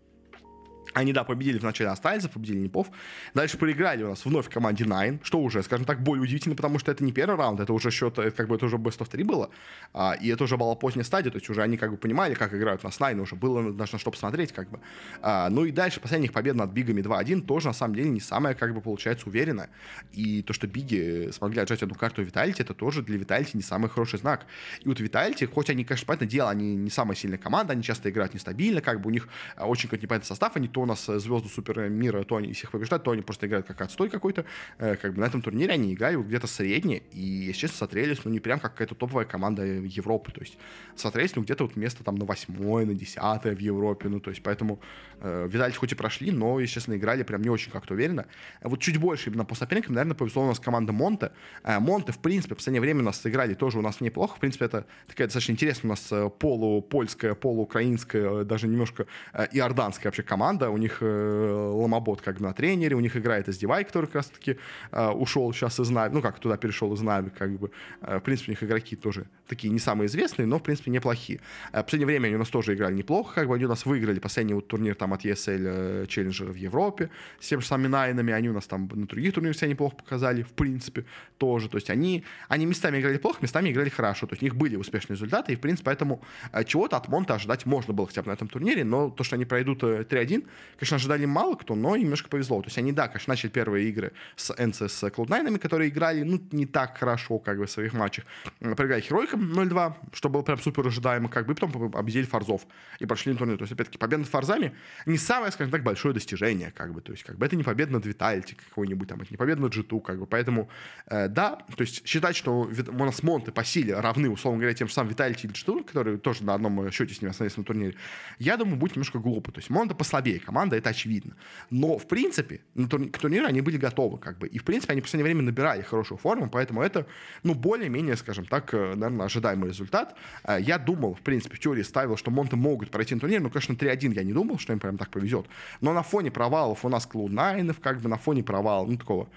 Они, 0.94 1.12
да, 1.12 1.24
победили 1.24 1.58
в 1.58 1.62
начале 1.62 1.90
Астальцев, 1.90 2.30
победили 2.30 2.58
Непов. 2.58 2.88
Дальше 3.34 3.58
проиграли 3.58 4.04
у 4.04 4.08
нас 4.08 4.24
вновь 4.24 4.48
команде 4.48 4.84
Nine, 4.84 5.18
что 5.22 5.40
уже, 5.40 5.62
скажем 5.62 5.84
так, 5.84 6.02
более 6.02 6.22
удивительно, 6.22 6.54
потому 6.54 6.78
что 6.78 6.92
это 6.92 7.04
не 7.04 7.12
первый 7.12 7.36
раунд, 7.36 7.60
это 7.60 7.72
уже 7.72 7.90
счет, 7.90 8.18
это 8.18 8.30
как 8.30 8.48
бы 8.48 8.56
это 8.56 8.66
уже 8.66 8.76
Best 8.76 8.98
of 8.98 9.10
3 9.10 9.24
было, 9.24 9.50
а, 9.92 10.12
и 10.12 10.28
это 10.28 10.44
уже 10.44 10.56
была 10.56 10.74
поздняя 10.74 11.04
стадия, 11.04 11.30
то 11.30 11.36
есть 11.36 11.50
уже 11.50 11.62
они 11.62 11.76
как 11.76 11.90
бы 11.90 11.96
понимали, 11.96 12.34
как 12.34 12.54
играют 12.54 12.82
на 12.84 12.88
Nine, 12.88 13.20
уже 13.20 13.34
было 13.34 13.72
даже 13.72 13.94
на 13.94 13.98
что 13.98 14.10
посмотреть, 14.10 14.52
как 14.52 14.70
бы. 14.70 14.80
А, 15.20 15.48
ну 15.50 15.64
и 15.64 15.72
дальше 15.72 16.00
последних 16.00 16.32
побед 16.32 16.54
над 16.54 16.70
Бигами 16.70 17.00
2-1 17.00 17.42
тоже, 17.42 17.68
на 17.68 17.74
самом 17.74 17.96
деле, 17.96 18.10
не 18.10 18.20
самая, 18.20 18.54
как 18.54 18.74
бы, 18.74 18.80
получается, 18.80 19.28
уверенная. 19.28 19.70
И 20.12 20.42
то, 20.42 20.52
что 20.52 20.66
Биги 20.66 21.30
смогли 21.32 21.60
отжать 21.60 21.82
одну 21.82 21.94
карту 21.94 22.22
Виталити, 22.22 22.62
это 22.62 22.74
тоже 22.74 23.02
для 23.02 23.18
Виталити 23.18 23.56
не 23.56 23.62
самый 23.62 23.90
хороший 23.90 24.18
знак. 24.18 24.46
И 24.80 24.88
вот 24.88 25.00
Виталити, 25.00 25.46
хоть 25.46 25.70
они, 25.70 25.84
конечно, 25.84 26.06
понятное 26.06 26.28
дело, 26.28 26.50
они 26.50 26.76
не 26.76 26.90
самая 26.90 27.16
сильная 27.16 27.38
команда, 27.38 27.72
они 27.72 27.82
часто 27.82 28.10
играют 28.10 28.34
нестабильно, 28.34 28.80
как 28.80 29.00
бы 29.00 29.08
у 29.08 29.10
них 29.10 29.28
а, 29.56 29.66
очень 29.66 29.88
какой-то 29.88 30.04
непонятный 30.04 30.28
состав, 30.28 30.56
они 30.56 30.68
то 30.68 30.83
у 30.84 30.86
нас 30.86 31.06
звезды 31.06 31.48
супер 31.48 31.88
мира, 31.88 32.22
то 32.22 32.36
они 32.36 32.52
всех 32.52 32.70
побеждают, 32.70 33.04
то 33.04 33.10
они 33.10 33.22
просто 33.22 33.46
играют 33.46 33.66
как 33.66 33.80
отстой 33.80 34.08
какой-то. 34.08 34.44
Э, 34.78 34.96
как 34.96 35.14
бы 35.14 35.20
на 35.20 35.26
этом 35.26 35.42
турнире 35.42 35.72
они 35.72 35.94
играли 35.94 36.16
где-то 36.16 36.46
средние, 36.46 37.02
и, 37.12 37.20
если 37.20 37.60
честно, 37.60 37.78
смотрелись, 37.78 38.24
ну, 38.24 38.30
не 38.30 38.40
прям 38.40 38.60
как 38.60 38.72
какая-то 38.72 38.94
топовая 38.94 39.26
команда 39.26 39.64
Европы, 39.64 40.32
то 40.32 40.40
есть 40.40 40.56
смотрелись, 40.96 41.36
ну, 41.36 41.42
где-то 41.42 41.64
вот 41.64 41.76
место 41.76 42.04
там 42.04 42.16
на 42.16 42.24
восьмое, 42.24 42.86
на 42.86 42.94
десятое 42.94 43.54
в 43.54 43.58
Европе, 43.58 44.08
ну, 44.08 44.20
то 44.20 44.30
есть 44.30 44.42
поэтому 44.42 44.80
э, 45.20 45.48
Витальевич 45.48 45.78
хоть 45.78 45.92
и 45.92 45.94
прошли, 45.94 46.30
но, 46.30 46.60
естественно, 46.60 46.96
играли 46.96 47.22
прям 47.22 47.42
не 47.42 47.50
очень 47.50 47.70
как-то 47.70 47.94
уверенно. 47.94 48.26
Вот 48.62 48.80
чуть 48.80 48.98
больше 48.98 49.30
именно 49.30 49.44
по 49.44 49.54
соперникам, 49.54 49.94
наверное, 49.94 50.14
повезло 50.14 50.44
у 50.44 50.46
нас 50.46 50.60
команда 50.60 50.92
Монте. 50.92 51.32
Э, 51.62 51.78
Монте, 51.78 52.12
в 52.12 52.18
принципе, 52.18 52.54
в 52.54 52.58
последнее 52.58 52.80
время 52.80 53.00
у 53.00 53.04
нас 53.04 53.20
сыграли 53.20 53.54
тоже 53.54 53.78
у 53.78 53.82
нас 53.82 54.00
неплохо, 54.00 54.36
в 54.36 54.40
принципе, 54.40 54.66
это 54.66 54.86
такая 55.06 55.26
достаточно 55.26 55.52
интересная 55.52 55.88
у 55.88 55.92
нас 55.92 56.08
э, 56.10 56.30
полупольская, 56.38 57.34
полуукраинская, 57.34 58.44
даже 58.44 58.68
немножко 58.68 59.06
э, 59.32 59.46
иорданская 59.52 60.10
вообще 60.10 60.22
команда, 60.22 60.70
у 60.74 60.78
них 60.78 60.98
Ломобот 61.00 62.20
как 62.20 62.40
на 62.40 62.52
тренере, 62.52 62.96
у 62.96 63.00
них 63.00 63.16
играет 63.16 63.48
Издевай, 63.48 63.84
который 63.84 64.06
как 64.06 64.16
раз-таки 64.16 64.58
э, 64.92 65.08
ушел 65.10 65.52
сейчас 65.52 65.80
из 65.80 65.90
Нави, 65.90 66.14
ну 66.14 66.22
как, 66.22 66.38
туда 66.38 66.56
перешел 66.56 66.92
из 66.94 67.00
Нави, 67.00 67.30
как 67.30 67.58
бы. 67.58 67.70
Э, 68.00 68.18
в 68.18 68.20
принципе, 68.20 68.50
у 68.50 68.52
них 68.52 68.62
игроки 68.62 68.96
тоже 68.96 69.26
такие 69.46 69.72
не 69.72 69.78
самые 69.78 70.06
известные, 70.06 70.46
но, 70.46 70.58
в 70.58 70.62
принципе, 70.62 70.90
неплохие. 70.90 71.40
Э, 71.72 71.80
в 71.80 71.84
последнее 71.84 72.06
время 72.06 72.26
они 72.26 72.36
у 72.36 72.38
нас 72.38 72.48
тоже 72.48 72.74
играли 72.74 72.94
неплохо, 72.94 73.34
как 73.34 73.48
бы 73.48 73.54
они 73.54 73.64
у 73.64 73.68
нас 73.68 73.86
выиграли 73.86 74.18
последний 74.18 74.54
вот 74.54 74.68
турнир 74.68 74.94
там 74.94 75.12
от 75.12 75.24
ESL 75.24 76.06
Challenger 76.06 76.52
в 76.52 76.56
Европе 76.56 77.10
с 77.40 77.48
тем 77.48 77.60
же 77.60 77.66
самыми 77.66 77.88
Найнами, 77.88 78.32
они 78.32 78.48
у 78.48 78.52
нас 78.52 78.66
там 78.66 78.88
на 78.92 79.06
других 79.06 79.34
турнирах 79.34 79.56
себя 79.56 79.68
неплохо 79.68 79.96
показали, 79.96 80.42
в 80.42 80.52
принципе, 80.52 81.04
тоже. 81.38 81.68
То 81.68 81.76
есть 81.76 81.90
они, 81.90 82.24
они 82.48 82.66
местами 82.66 83.00
играли 83.00 83.18
плохо, 83.18 83.38
местами 83.42 83.70
играли 83.70 83.88
хорошо. 83.88 84.26
То 84.26 84.32
есть 84.32 84.42
у 84.42 84.46
них 84.46 84.56
были 84.56 84.76
успешные 84.76 85.16
результаты, 85.16 85.52
и, 85.52 85.56
в 85.56 85.60
принципе, 85.60 85.86
поэтому 85.86 86.22
э, 86.52 86.64
чего-то 86.64 86.96
от 86.96 87.08
Монта 87.08 87.34
ожидать 87.34 87.66
можно 87.66 87.92
было 87.92 88.06
хотя 88.06 88.22
бы 88.22 88.28
на 88.28 88.34
этом 88.34 88.48
турнире, 88.48 88.84
но 88.84 89.10
то, 89.10 89.24
что 89.24 89.36
они 89.36 89.44
пройдут 89.44 89.82
3-1, 89.82 90.46
конечно, 90.78 90.96
ожидали 90.96 91.24
мало 91.26 91.54
кто, 91.54 91.74
но 91.74 91.96
немножко 91.96 92.28
повезло. 92.28 92.60
То 92.62 92.68
есть 92.68 92.78
они, 92.78 92.92
да, 92.92 93.08
конечно, 93.08 93.32
начали 93.32 93.50
первые 93.50 93.88
игры 93.88 94.12
с 94.36 94.50
NC 94.50 94.88
с 94.88 95.02
Cloud9, 95.02 95.58
которые 95.58 95.90
играли, 95.90 96.22
ну, 96.22 96.40
не 96.52 96.66
так 96.66 96.98
хорошо, 96.98 97.38
как 97.38 97.58
бы, 97.58 97.66
в 97.66 97.70
своих 97.70 97.92
матчах. 97.92 98.24
Проиграли 98.60 99.00
Херойкам 99.00 99.52
0-2, 99.52 99.94
что 100.12 100.28
было 100.28 100.42
прям 100.42 100.58
супер 100.58 100.86
ожидаемо, 100.86 101.28
как 101.28 101.46
бы, 101.46 101.52
и 101.52 101.56
потом 101.56 101.90
победили 101.90 102.24
Фарзов 102.24 102.66
и 102.98 103.06
прошли 103.06 103.32
на 103.32 103.38
турнир. 103.38 103.58
То 103.58 103.64
есть, 103.64 103.72
опять-таки, 103.72 103.98
победа 103.98 104.20
над 104.20 104.28
Фарзами 104.28 104.74
не 105.06 105.18
самое, 105.18 105.52
скажем 105.52 105.70
так, 105.70 105.82
большое 105.82 106.14
достижение, 106.14 106.70
как 106.70 106.92
бы, 106.92 107.00
то 107.00 107.12
есть, 107.12 107.24
как 107.24 107.38
бы, 107.38 107.46
это 107.46 107.56
не 107.56 107.62
победа 107.62 107.92
над 107.92 108.06
Витальти 108.06 108.54
какой-нибудь 108.54 109.08
там, 109.08 109.20
это 109.20 109.30
не 109.30 109.36
победа 109.36 109.62
над 109.62 109.72
Джиту, 109.72 110.00
как 110.00 110.18
бы, 110.18 110.26
поэтому, 110.26 110.68
э, 111.06 111.28
да, 111.28 111.56
то 111.76 111.82
есть, 111.82 112.06
считать, 112.06 112.36
что 112.36 112.60
у 112.62 113.04
нас 113.04 113.22
Монты 113.22 113.52
по 113.52 113.64
силе 113.64 113.98
равны, 113.98 114.28
условно 114.28 114.60
говоря, 114.60 114.74
тем 114.74 114.88
же 114.88 114.94
самым 114.94 115.10
Витальти 115.10 115.46
и 115.46 115.50
Джиту, 115.50 115.84
которые 115.84 116.18
тоже 116.18 116.44
на 116.44 116.54
одном 116.54 116.90
счете 116.90 117.14
с 117.14 117.22
ними 117.22 117.30
остановились 117.30 117.56
на 117.56 117.64
турнире, 117.64 117.94
я 118.38 118.56
думаю, 118.56 118.76
будет 118.76 118.96
немножко 118.96 119.18
глупо. 119.18 119.52
То 119.52 119.58
есть, 119.58 119.70
Монта 119.70 119.94
послабее 119.94 120.40
команда, 120.44 120.76
это 120.76 120.90
очевидно. 120.90 121.34
Но, 121.70 121.98
в 121.98 122.06
принципе, 122.06 122.60
на 122.74 122.86
турни- 122.86 123.10
к 123.10 123.18
турниру 123.18 123.46
они 123.46 123.60
были 123.60 123.76
готовы, 123.76 124.18
как 124.18 124.38
бы. 124.38 124.46
И, 124.46 124.58
в 124.58 124.64
принципе, 124.64 124.92
они 124.92 125.00
в 125.00 125.04
последнее 125.04 125.24
время 125.24 125.42
набирали 125.42 125.82
хорошую 125.82 126.18
форму, 126.18 126.48
поэтому 126.50 126.82
это, 126.82 127.06
ну, 127.42 127.54
более-менее, 127.54 128.16
скажем 128.16 128.46
так, 128.46 128.74
э, 128.74 128.94
наверное, 128.94 129.26
ожидаемый 129.26 129.68
результат. 129.68 130.16
Э, 130.44 130.58
я 130.60 130.78
думал, 130.78 131.14
в 131.14 131.20
принципе, 131.20 131.56
в 131.56 131.60
теории 131.60 131.82
ставил, 131.82 132.16
что 132.16 132.30
Монты 132.30 132.56
могут 132.56 132.90
пройти 132.90 133.14
на 133.14 133.20
турнир, 133.20 133.40
но, 133.40 133.50
конечно, 133.50 133.74
3-1 133.74 134.12
я 134.14 134.22
не 134.22 134.32
думал, 134.32 134.58
что 134.58 134.72
им 134.72 134.80
прям 134.80 134.98
так 134.98 135.10
повезет. 135.10 135.46
Но 135.80 135.92
на 135.92 136.02
фоне 136.02 136.30
провалов 136.30 136.84
у 136.84 136.88
нас 136.88 137.08
Cloud9, 137.12 137.74
как 137.80 138.00
бы 138.00 138.08
на 138.08 138.16
фоне 138.16 138.42
провала, 138.42 138.86
ну, 138.86 138.96
такого 138.96 139.28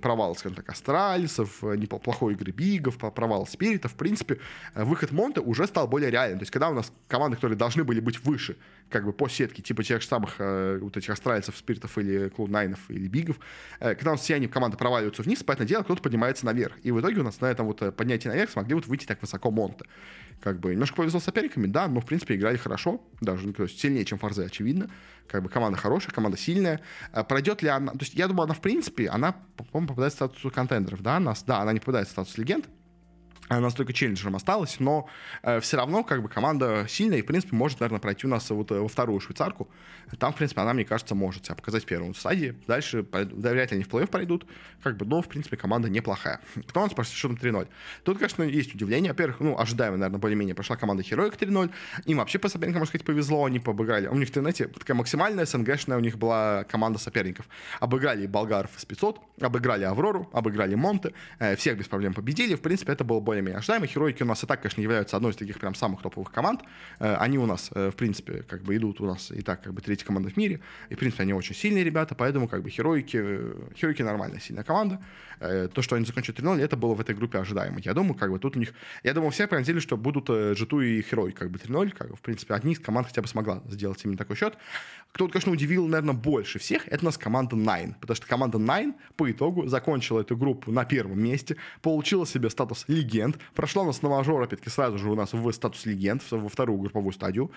провал, 0.00 0.34
скажем 0.34 0.56
так, 0.56 0.68
Астралисов, 0.70 1.62
э, 1.62 1.76
неплохой 1.76 2.32
игры 2.32 2.52
Бигов, 2.52 2.96
провал 2.96 3.46
Спирита, 3.46 3.88
в 3.88 3.94
принципе, 3.94 4.38
выход 4.74 5.12
Монте 5.12 5.40
уже 5.40 5.66
стал 5.66 5.86
более 5.88 6.10
реальным. 6.10 6.38
То 6.38 6.42
есть, 6.44 6.52
когда 6.52 6.70
у 6.70 6.74
нас 6.74 6.92
команды, 7.06 7.36
которые 7.36 7.58
должны 7.58 7.84
были 7.84 8.00
быть 8.00 8.24
выше, 8.24 8.56
как 8.90 9.04
бы 9.04 9.12
по 9.12 9.28
сетке, 9.28 9.62
типа 9.62 9.82
тех 9.82 10.02
же 10.02 10.08
самых 10.08 10.38
вот 10.38 10.96
этих 10.96 11.10
Астралисов, 11.10 11.56
Спиритов 11.56 11.98
или 11.98 12.28
Cloud9 12.30 12.78
или 12.88 13.08
Бигов, 13.08 13.38
э, 13.80 13.94
когда 13.94 14.10
у 14.10 14.14
нас 14.14 14.22
все 14.22 14.34
они 14.34 14.48
команды 14.48 14.76
проваливаются 14.76 15.22
вниз, 15.22 15.42
понятное 15.42 15.66
дело, 15.66 15.82
кто-то 15.82 16.02
поднимается 16.02 16.46
наверх. 16.46 16.76
И 16.82 16.90
в 16.90 17.00
итоге 17.00 17.20
у 17.20 17.24
нас 17.24 17.40
на 17.40 17.46
этом 17.46 17.66
вот 17.66 17.82
э, 17.82 17.92
поднятии 17.92 18.28
наверх 18.28 18.50
смогли 18.50 18.74
вот 18.74 18.86
выйти 18.86 19.06
так 19.06 19.20
высоко 19.20 19.50
Монте. 19.50 19.84
Как 20.40 20.60
бы 20.60 20.72
немножко 20.72 20.96
повезло 20.96 21.20
с 21.20 21.24
соперниками, 21.24 21.66
да, 21.66 21.88
но 21.88 22.00
в 22.00 22.06
принципе 22.06 22.36
играли 22.36 22.56
хорошо, 22.56 23.02
даже 23.20 23.46
ну, 23.46 23.52
то 23.52 23.64
есть 23.64 23.80
сильнее, 23.80 24.04
чем 24.04 24.18
Фарзе, 24.18 24.44
очевидно. 24.44 24.88
Как 25.26 25.42
бы 25.42 25.48
команда 25.48 25.76
хорошая, 25.76 26.12
команда 26.12 26.38
сильная. 26.38 26.80
Э, 27.12 27.24
пройдет 27.24 27.62
ли 27.62 27.68
она, 27.68 27.92
то 27.92 28.00
есть 28.00 28.14
я 28.14 28.28
думаю, 28.28 28.44
она 28.44 28.54
в 28.54 28.60
принципе, 28.60 29.08
она, 29.08 29.34
по-моему, 29.56 29.88
попадает 29.88 30.12
в 30.12 30.16
статус 30.16 30.52
контендеров, 30.52 31.02
да, 31.02 31.18
нас, 31.20 31.42
да, 31.42 31.60
она 31.60 31.72
не 31.72 31.80
попадает 31.80 32.08
в 32.08 32.10
статус 32.10 32.38
легенд, 32.38 32.66
она 33.48 33.70
только 33.70 33.92
челленджером 33.92 34.36
осталась, 34.36 34.78
но 34.78 35.08
э, 35.42 35.60
все 35.60 35.76
равно 35.76 36.04
как 36.04 36.22
бы 36.22 36.28
команда 36.28 36.86
сильная 36.88 37.18
и, 37.18 37.22
в 37.22 37.26
принципе, 37.26 37.56
может, 37.56 37.80
наверное, 37.80 38.00
пройти 38.00 38.26
у 38.26 38.30
нас 38.30 38.48
вот 38.50 38.70
э, 38.70 38.78
во 38.78 38.88
вторую 38.88 39.20
швейцарку. 39.20 39.68
Там, 40.18 40.32
в 40.32 40.36
принципе, 40.36 40.60
она, 40.60 40.72
мне 40.72 40.84
кажется, 40.84 41.14
может 41.14 41.44
себя 41.44 41.54
показать 41.54 41.84
в 41.84 41.86
первом 41.86 42.14
стадии. 42.14 42.54
Дальше, 42.66 43.02
да, 43.02 43.50
вряд 43.50 43.70
ли 43.70 43.76
они 43.76 43.84
в 43.84 43.88
плей-офф 43.88 44.06
пройдут, 44.06 44.46
как 44.82 44.96
бы, 44.96 45.04
но, 45.04 45.22
в 45.22 45.28
принципе, 45.28 45.56
команда 45.56 45.88
неплохая. 45.88 46.40
Кто 46.68 46.80
у 46.80 46.82
нас 46.84 46.94
почти 46.94 47.14
счетом 47.14 47.36
3-0? 47.36 47.68
Тут, 48.04 48.18
конечно, 48.18 48.42
есть 48.42 48.74
удивление. 48.74 49.12
Во-первых, 49.12 49.40
ну, 49.40 49.58
ожидаемо, 49.58 49.96
наверное, 49.96 50.18
более-менее 50.18 50.54
прошла 50.54 50.76
команда 50.76 51.02
Heroic 51.02 51.38
3-0. 51.38 51.70
Им 52.06 52.18
вообще 52.18 52.38
по 52.38 52.48
соперникам, 52.48 52.80
можно 52.80 52.90
сказать, 52.90 53.06
повезло, 53.06 53.44
они 53.44 53.60
побыграли. 53.60 54.08
У 54.08 54.14
них, 54.14 54.28
знаете, 54.28 54.68
такая 54.68 54.96
максимальная 54.96 55.44
СНГшная 55.44 55.96
у 55.96 56.00
них 56.00 56.18
была 56.18 56.64
команда 56.64 56.98
соперников. 56.98 57.46
Обыграли 57.80 58.26
болгаров 58.26 58.76
из 58.76 58.84
500, 58.84 59.20
обыграли 59.40 59.84
Аврору, 59.84 60.28
обыграли 60.32 60.74
Монте, 60.74 61.12
э, 61.38 61.56
всех 61.56 61.78
без 61.78 61.86
проблем 61.88 62.14
победили. 62.14 62.54
В 62.54 62.60
принципе, 62.60 62.92
это 62.92 63.04
было 63.04 63.20
более-менее 63.38 63.58
ожидаемо. 63.58 63.86
Heroic 63.86 64.22
у 64.22 64.26
нас 64.26 64.44
и 64.44 64.46
так, 64.46 64.62
конечно, 64.62 64.80
являются 64.80 65.16
одной 65.16 65.32
из 65.32 65.36
таких 65.36 65.58
прям 65.58 65.74
самых 65.74 66.02
топовых 66.02 66.30
команд. 66.30 66.60
Э, 66.98 67.16
они 67.16 67.38
у 67.38 67.46
нас, 67.46 67.70
э, 67.74 67.90
в 67.90 67.96
принципе, 67.96 68.42
как 68.42 68.62
бы 68.62 68.76
идут 68.76 69.00
у 69.00 69.06
нас 69.06 69.30
и 69.30 69.42
так, 69.42 69.62
как 69.62 69.72
бы 69.72 69.80
третья 69.80 70.06
команда 70.06 70.30
в 70.30 70.36
мире. 70.36 70.60
И, 70.90 70.94
в 70.94 70.98
принципе, 70.98 71.22
они 71.22 71.32
очень 71.32 71.54
сильные 71.54 71.84
ребята, 71.84 72.14
поэтому, 72.14 72.48
как 72.48 72.62
бы, 72.62 72.70
Херойки, 72.70 73.22
Херойки 73.76 74.02
нормальная, 74.02 74.40
сильная 74.40 74.64
команда. 74.64 75.00
Э, 75.40 75.68
то, 75.72 75.82
что 75.82 75.96
они 75.96 76.04
закончат 76.04 76.38
3-0, 76.38 76.60
это 76.60 76.76
было 76.76 76.94
в 76.94 77.00
этой 77.00 77.14
группе 77.14 77.38
ожидаемо. 77.38 77.80
Я 77.80 77.94
думаю, 77.94 78.14
как 78.14 78.30
бы, 78.30 78.38
тут 78.38 78.56
у 78.56 78.58
них... 78.58 78.74
Я 79.04 79.14
думаю, 79.14 79.30
все 79.30 79.46
понятили, 79.46 79.80
что 79.80 79.96
будут 79.96 80.28
G2 80.28 80.84
и 80.84 81.02
Херой, 81.02 81.32
как 81.32 81.50
бы, 81.50 81.58
3-0. 81.58 81.90
Как 81.90 82.10
бы, 82.10 82.16
в 82.16 82.20
принципе, 82.20 82.54
одни 82.54 82.72
из 82.72 82.80
команд 82.80 83.06
хотя 83.06 83.22
бы 83.22 83.28
смогла 83.28 83.62
сделать 83.68 84.04
именно 84.04 84.18
такой 84.18 84.36
счет. 84.36 84.56
Кто, 85.12 85.28
конечно, 85.28 85.52
удивил, 85.52 85.86
наверное, 85.86 86.14
больше 86.14 86.58
всех, 86.58 86.86
это 86.88 87.02
у 87.02 87.06
нас 87.06 87.18
команда 87.18 87.56
Nine. 87.56 87.94
Потому 88.00 88.16
что 88.16 88.26
команда 88.26 88.58
Nine 88.58 88.94
по 89.16 89.30
итогу 89.30 89.66
закончила 89.66 90.20
эту 90.20 90.36
группу 90.36 90.70
на 90.70 90.84
первом 90.84 91.20
месте, 91.20 91.56
получила 91.82 92.26
себе 92.26 92.50
статус 92.50 92.84
легенд, 92.88 93.27
прошла 93.54 93.82
у 93.82 93.86
нас 93.86 94.02
на 94.02 94.18
опять-таки, 94.18 94.70
сразу 94.70 94.98
же 94.98 95.10
у 95.10 95.14
нас 95.14 95.32
в 95.32 95.52
статус 95.52 95.86
легенд, 95.86 96.22
во 96.30 96.48
вторую 96.48 96.78
групповую 96.78 97.12
стадию, 97.12 97.50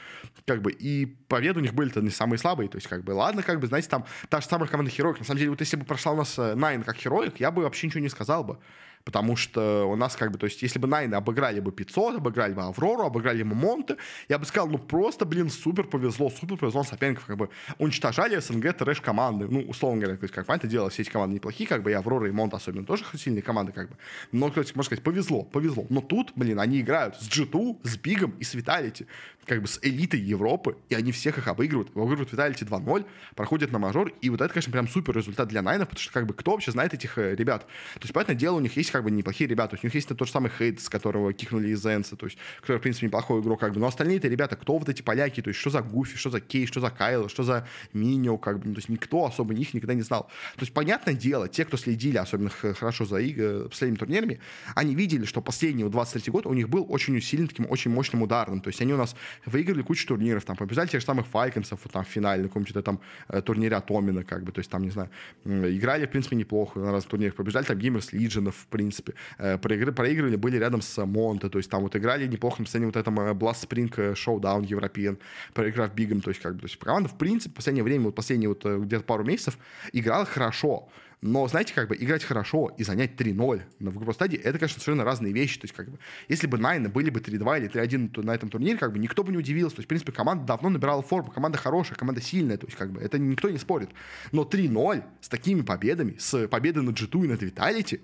как 0.45 0.61
бы, 0.61 0.71
и 0.71 1.05
победы 1.05 1.59
у 1.59 1.61
них 1.61 1.73
были-то 1.73 2.01
не 2.01 2.09
самые 2.09 2.39
слабые, 2.39 2.69
то 2.69 2.77
есть, 2.77 2.87
как 2.87 3.03
бы, 3.03 3.11
ладно, 3.11 3.43
как 3.43 3.59
бы, 3.59 3.67
знаете, 3.67 3.89
там, 3.89 4.05
та 4.29 4.41
же 4.41 4.47
самая 4.47 4.67
команда 4.67 4.91
Heroic, 4.91 5.19
на 5.19 5.25
самом 5.25 5.39
деле, 5.39 5.49
вот 5.51 5.59
если 5.59 5.77
бы 5.77 5.85
прошла 5.85 6.13
у 6.13 6.17
нас 6.17 6.37
Nine 6.37 6.83
как 6.83 6.97
Heroic, 6.97 7.35
я 7.39 7.51
бы 7.51 7.63
вообще 7.63 7.87
ничего 7.87 8.01
не 8.01 8.09
сказал 8.09 8.43
бы 8.43 8.57
потому 9.03 9.35
что 9.35 9.85
у 9.85 9.95
нас 9.95 10.15
как 10.15 10.31
бы, 10.31 10.37
то 10.37 10.45
есть, 10.45 10.61
если 10.61 10.79
бы 10.79 10.87
Найны 10.87 11.15
обыграли 11.15 11.59
бы 11.59 11.71
500, 11.71 12.17
обыграли 12.17 12.53
бы 12.53 12.63
Аврору, 12.63 13.03
обыграли 13.03 13.43
бы 13.43 13.55
Монте, 13.55 13.97
я 14.29 14.37
бы 14.37 14.45
сказал, 14.45 14.69
ну, 14.69 14.77
просто, 14.77 15.25
блин, 15.25 15.49
супер 15.49 15.85
повезло, 15.85 16.29
супер 16.29 16.57
повезло 16.57 16.83
соперников, 16.83 17.25
как 17.25 17.37
бы, 17.37 17.49
уничтожали 17.77 18.39
СНГ 18.39 18.73
трэш 18.77 19.01
команды, 19.01 19.47
ну, 19.49 19.61
условно 19.61 20.01
говоря, 20.01 20.17
то 20.17 20.23
есть, 20.23 20.33
как 20.33 20.45
понятное 20.45 20.69
дело, 20.69 20.89
все 20.89 21.01
эти 21.01 21.09
команды 21.09 21.35
неплохие, 21.35 21.67
как 21.67 21.83
бы, 21.83 21.91
и 21.91 21.93
Аврора, 21.93 22.27
и 22.27 22.31
Монте 22.31 22.57
особенно 22.57 22.85
тоже 22.85 23.03
сильные 23.15 23.41
команды, 23.41 23.71
как 23.71 23.89
бы, 23.89 23.97
но, 24.31 24.49
кстати, 24.49 24.71
можно 24.75 24.83
сказать, 24.83 25.03
повезло, 25.03 25.43
повезло, 25.43 25.85
но 25.89 26.01
тут, 26.01 26.31
блин, 26.35 26.59
они 26.59 26.81
играют 26.81 27.15
с 27.15 27.27
G2, 27.27 27.79
с 27.83 27.97
Бигом 27.97 28.31
и 28.39 28.43
с 28.43 28.53
Виталити, 28.53 29.07
как 29.45 29.61
бы 29.61 29.67
с 29.67 29.79
элитой 29.81 30.19
Европы, 30.19 30.77
и 30.89 30.95
они 30.95 31.11
всех 31.11 31.37
их 31.37 31.47
обыгрывают, 31.47 31.89
обыгрывают 31.95 32.31
Виталити 32.31 32.65
2-0, 32.65 33.05
проходят 33.35 33.71
на 33.71 33.79
мажор, 33.79 34.13
и 34.21 34.29
вот 34.29 34.41
это, 34.41 34.53
конечно, 34.53 34.71
прям 34.71 34.87
супер 34.87 35.15
результат 35.15 35.47
для 35.47 35.61
Найнов, 35.61 35.89
потому 35.89 36.01
что, 36.01 36.13
как 36.13 36.25
бы, 36.27 36.33
кто 36.33 36.51
вообще 36.51 36.71
знает 36.71 36.93
этих 36.93 37.17
э, 37.17 37.35
ребят? 37.35 37.65
То 37.95 38.01
есть, 38.01 38.13
понятное 38.13 38.35
дело, 38.35 38.55
у 38.57 38.59
них 38.59 38.75
есть, 38.77 38.90
как 38.91 39.03
бы, 39.03 39.11
неплохие 39.11 39.47
ребята, 39.47 39.77
у 39.81 39.85
них 39.85 39.93
есть 39.93 40.07
тот 40.07 40.27
же 40.27 40.31
самый 40.31 40.51
Хейт, 40.57 40.81
с 40.81 40.89
которого 40.89 41.33
кикнули 41.33 41.69
из 41.69 41.85
Энса, 41.85 42.15
то 42.15 42.25
есть, 42.25 42.37
который, 42.59 42.77
в 42.77 42.81
принципе, 42.81 43.07
неплохой 43.07 43.41
игрок, 43.41 43.59
как 43.59 43.73
бы, 43.73 43.79
но 43.79 43.87
остальные-то 43.87 44.27
ребята, 44.27 44.55
кто 44.55 44.77
вот 44.77 44.89
эти 44.89 45.01
поляки, 45.01 45.41
то 45.41 45.49
есть, 45.49 45.59
что 45.59 45.69
за 45.69 45.81
Гуфи, 45.81 46.17
что 46.17 46.29
за 46.29 46.39
Кей, 46.39 46.65
что 46.65 46.79
за 46.79 46.89
Кайл, 46.89 47.29
что 47.29 47.43
за 47.43 47.67
Минио, 47.93 48.37
как 48.37 48.59
бы, 48.59 48.67
ну, 48.67 48.73
то 48.73 48.79
есть, 48.79 48.89
никто 48.89 49.25
особо 49.25 49.53
них 49.53 49.73
никогда 49.73 49.93
не 49.93 50.01
знал. 50.01 50.23
То 50.55 50.61
есть, 50.61 50.73
понятное 50.73 51.13
дело, 51.13 51.47
те, 51.47 51.65
кто 51.65 51.77
следили, 51.77 52.17
особенно 52.17 52.49
хорошо 52.49 53.05
за 53.05 53.17
игры, 53.17 53.69
последними 53.69 53.97
турнирами, 53.97 54.39
они 54.75 54.95
видели, 54.95 55.25
что 55.25 55.41
последний, 55.41 55.83
23 55.83 56.31
год 56.31 56.45
у 56.45 56.53
них 56.53 56.69
был 56.69 56.85
очень 56.89 57.17
усиленным, 57.17 57.49
таким 57.49 57.65
очень 57.69 57.91
мощным 57.91 58.21
ударным, 58.23 58.61
то 58.61 58.69
есть, 58.69 58.81
они 58.81 58.93
у 58.93 58.97
нас 58.97 59.15
выиграли 59.45 59.81
кучу 59.81 60.07
турниров, 60.07 60.45
там, 60.45 60.55
побежали 60.55 60.87
тех 60.87 61.01
же 61.01 61.05
самых 61.05 61.27
Файконсов, 61.27 61.79
там, 61.91 62.03
в 62.03 62.07
финале, 62.07 62.43
на 62.43 62.47
каком-то 62.47 62.81
там 62.81 62.99
э, 63.29 63.41
турнире 63.41 63.75
Атомина, 63.75 64.23
как 64.23 64.43
бы, 64.43 64.51
то 64.51 64.59
есть, 64.59 64.69
там, 64.69 64.83
не 64.83 64.89
знаю, 64.89 65.09
играли, 65.45 66.05
в 66.05 66.09
принципе, 66.09 66.35
неплохо 66.35 66.79
на 66.79 66.91
разных 66.91 67.09
турнирах, 67.09 67.35
побежали 67.35 67.65
там 67.65 67.77
Gamers 67.77 68.11
Legion, 68.11 68.51
в 68.51 68.67
принципе, 68.81 69.13
э, 69.37 69.57
проигрывали, 69.57 70.35
были 70.35 70.57
рядом 70.57 70.81
с 70.81 71.05
Монте, 71.05 71.49
то 71.49 71.59
есть, 71.59 71.69
там 71.69 71.83
вот 71.83 71.95
играли 71.95 72.27
неплохо, 72.27 72.59
на 72.59 72.65
последнем 72.65 72.89
вот 72.89 72.97
этом 72.97 73.19
э, 73.19 73.33
Blast 73.33 73.67
Spring 73.67 74.13
Showdown 74.13 74.63
European, 74.63 75.17
проиграв 75.53 75.93
Бигом, 75.93 76.21
то 76.21 76.29
есть, 76.31 76.41
как 76.41 76.55
бы, 76.55 76.61
то 76.61 76.65
есть, 76.65 76.77
команда, 76.77 77.09
в 77.09 77.17
принципе, 77.17 77.51
в 77.51 77.55
последнее 77.55 77.83
время, 77.83 78.05
вот 78.05 78.15
последние 78.15 78.49
вот 78.49 78.65
где-то 78.65 79.03
пару 79.03 79.23
месяцев 79.23 79.57
играла 79.93 80.25
хорошо, 80.25 80.89
но, 81.21 81.47
знаете, 81.47 81.73
как 81.75 81.87
бы 81.87 81.95
играть 81.95 82.23
хорошо 82.23 82.71
и 82.77 82.83
занять 82.83 83.11
3-0 83.11 83.61
на 83.79 83.91
групповой 83.91 84.15
стадии, 84.15 84.39
это, 84.39 84.57
конечно, 84.57 84.81
совершенно 84.81 85.03
разные 85.03 85.31
вещи. 85.31 85.59
То 85.59 85.65
есть, 85.65 85.75
как 85.75 85.89
бы, 85.89 85.99
если 86.27 86.47
бы 86.47 86.57
Найны 86.57 86.89
были 86.89 87.11
бы 87.11 87.19
3-2 87.19 87.59
или 87.59 87.69
3-1 87.69 88.23
на 88.23 88.31
этом 88.31 88.49
турнире, 88.49 88.77
как 88.77 88.91
бы 88.91 88.97
никто 88.97 89.23
бы 89.23 89.31
не 89.31 89.37
удивился. 89.37 89.75
То 89.75 89.79
есть, 89.81 89.85
в 89.85 89.89
принципе, 89.89 90.11
команда 90.11 90.45
давно 90.45 90.69
набирала 90.69 91.03
форму, 91.03 91.31
команда 91.31 91.59
хорошая, 91.59 91.95
команда 91.95 92.21
сильная, 92.21 92.57
то 92.57 92.65
есть, 92.65 92.77
как 92.77 92.91
бы, 92.91 92.99
это 93.01 93.19
никто 93.19 93.49
не 93.51 93.59
спорит. 93.59 93.89
Но 94.31 94.43
3-0 94.43 95.03
с 95.21 95.29
такими 95.29 95.61
победами, 95.61 96.15
с 96.17 96.47
победой 96.47 96.83
над 96.83 96.99
G2 96.99 97.25
и 97.25 97.27
над 97.27 97.43
Виталити, 97.43 98.01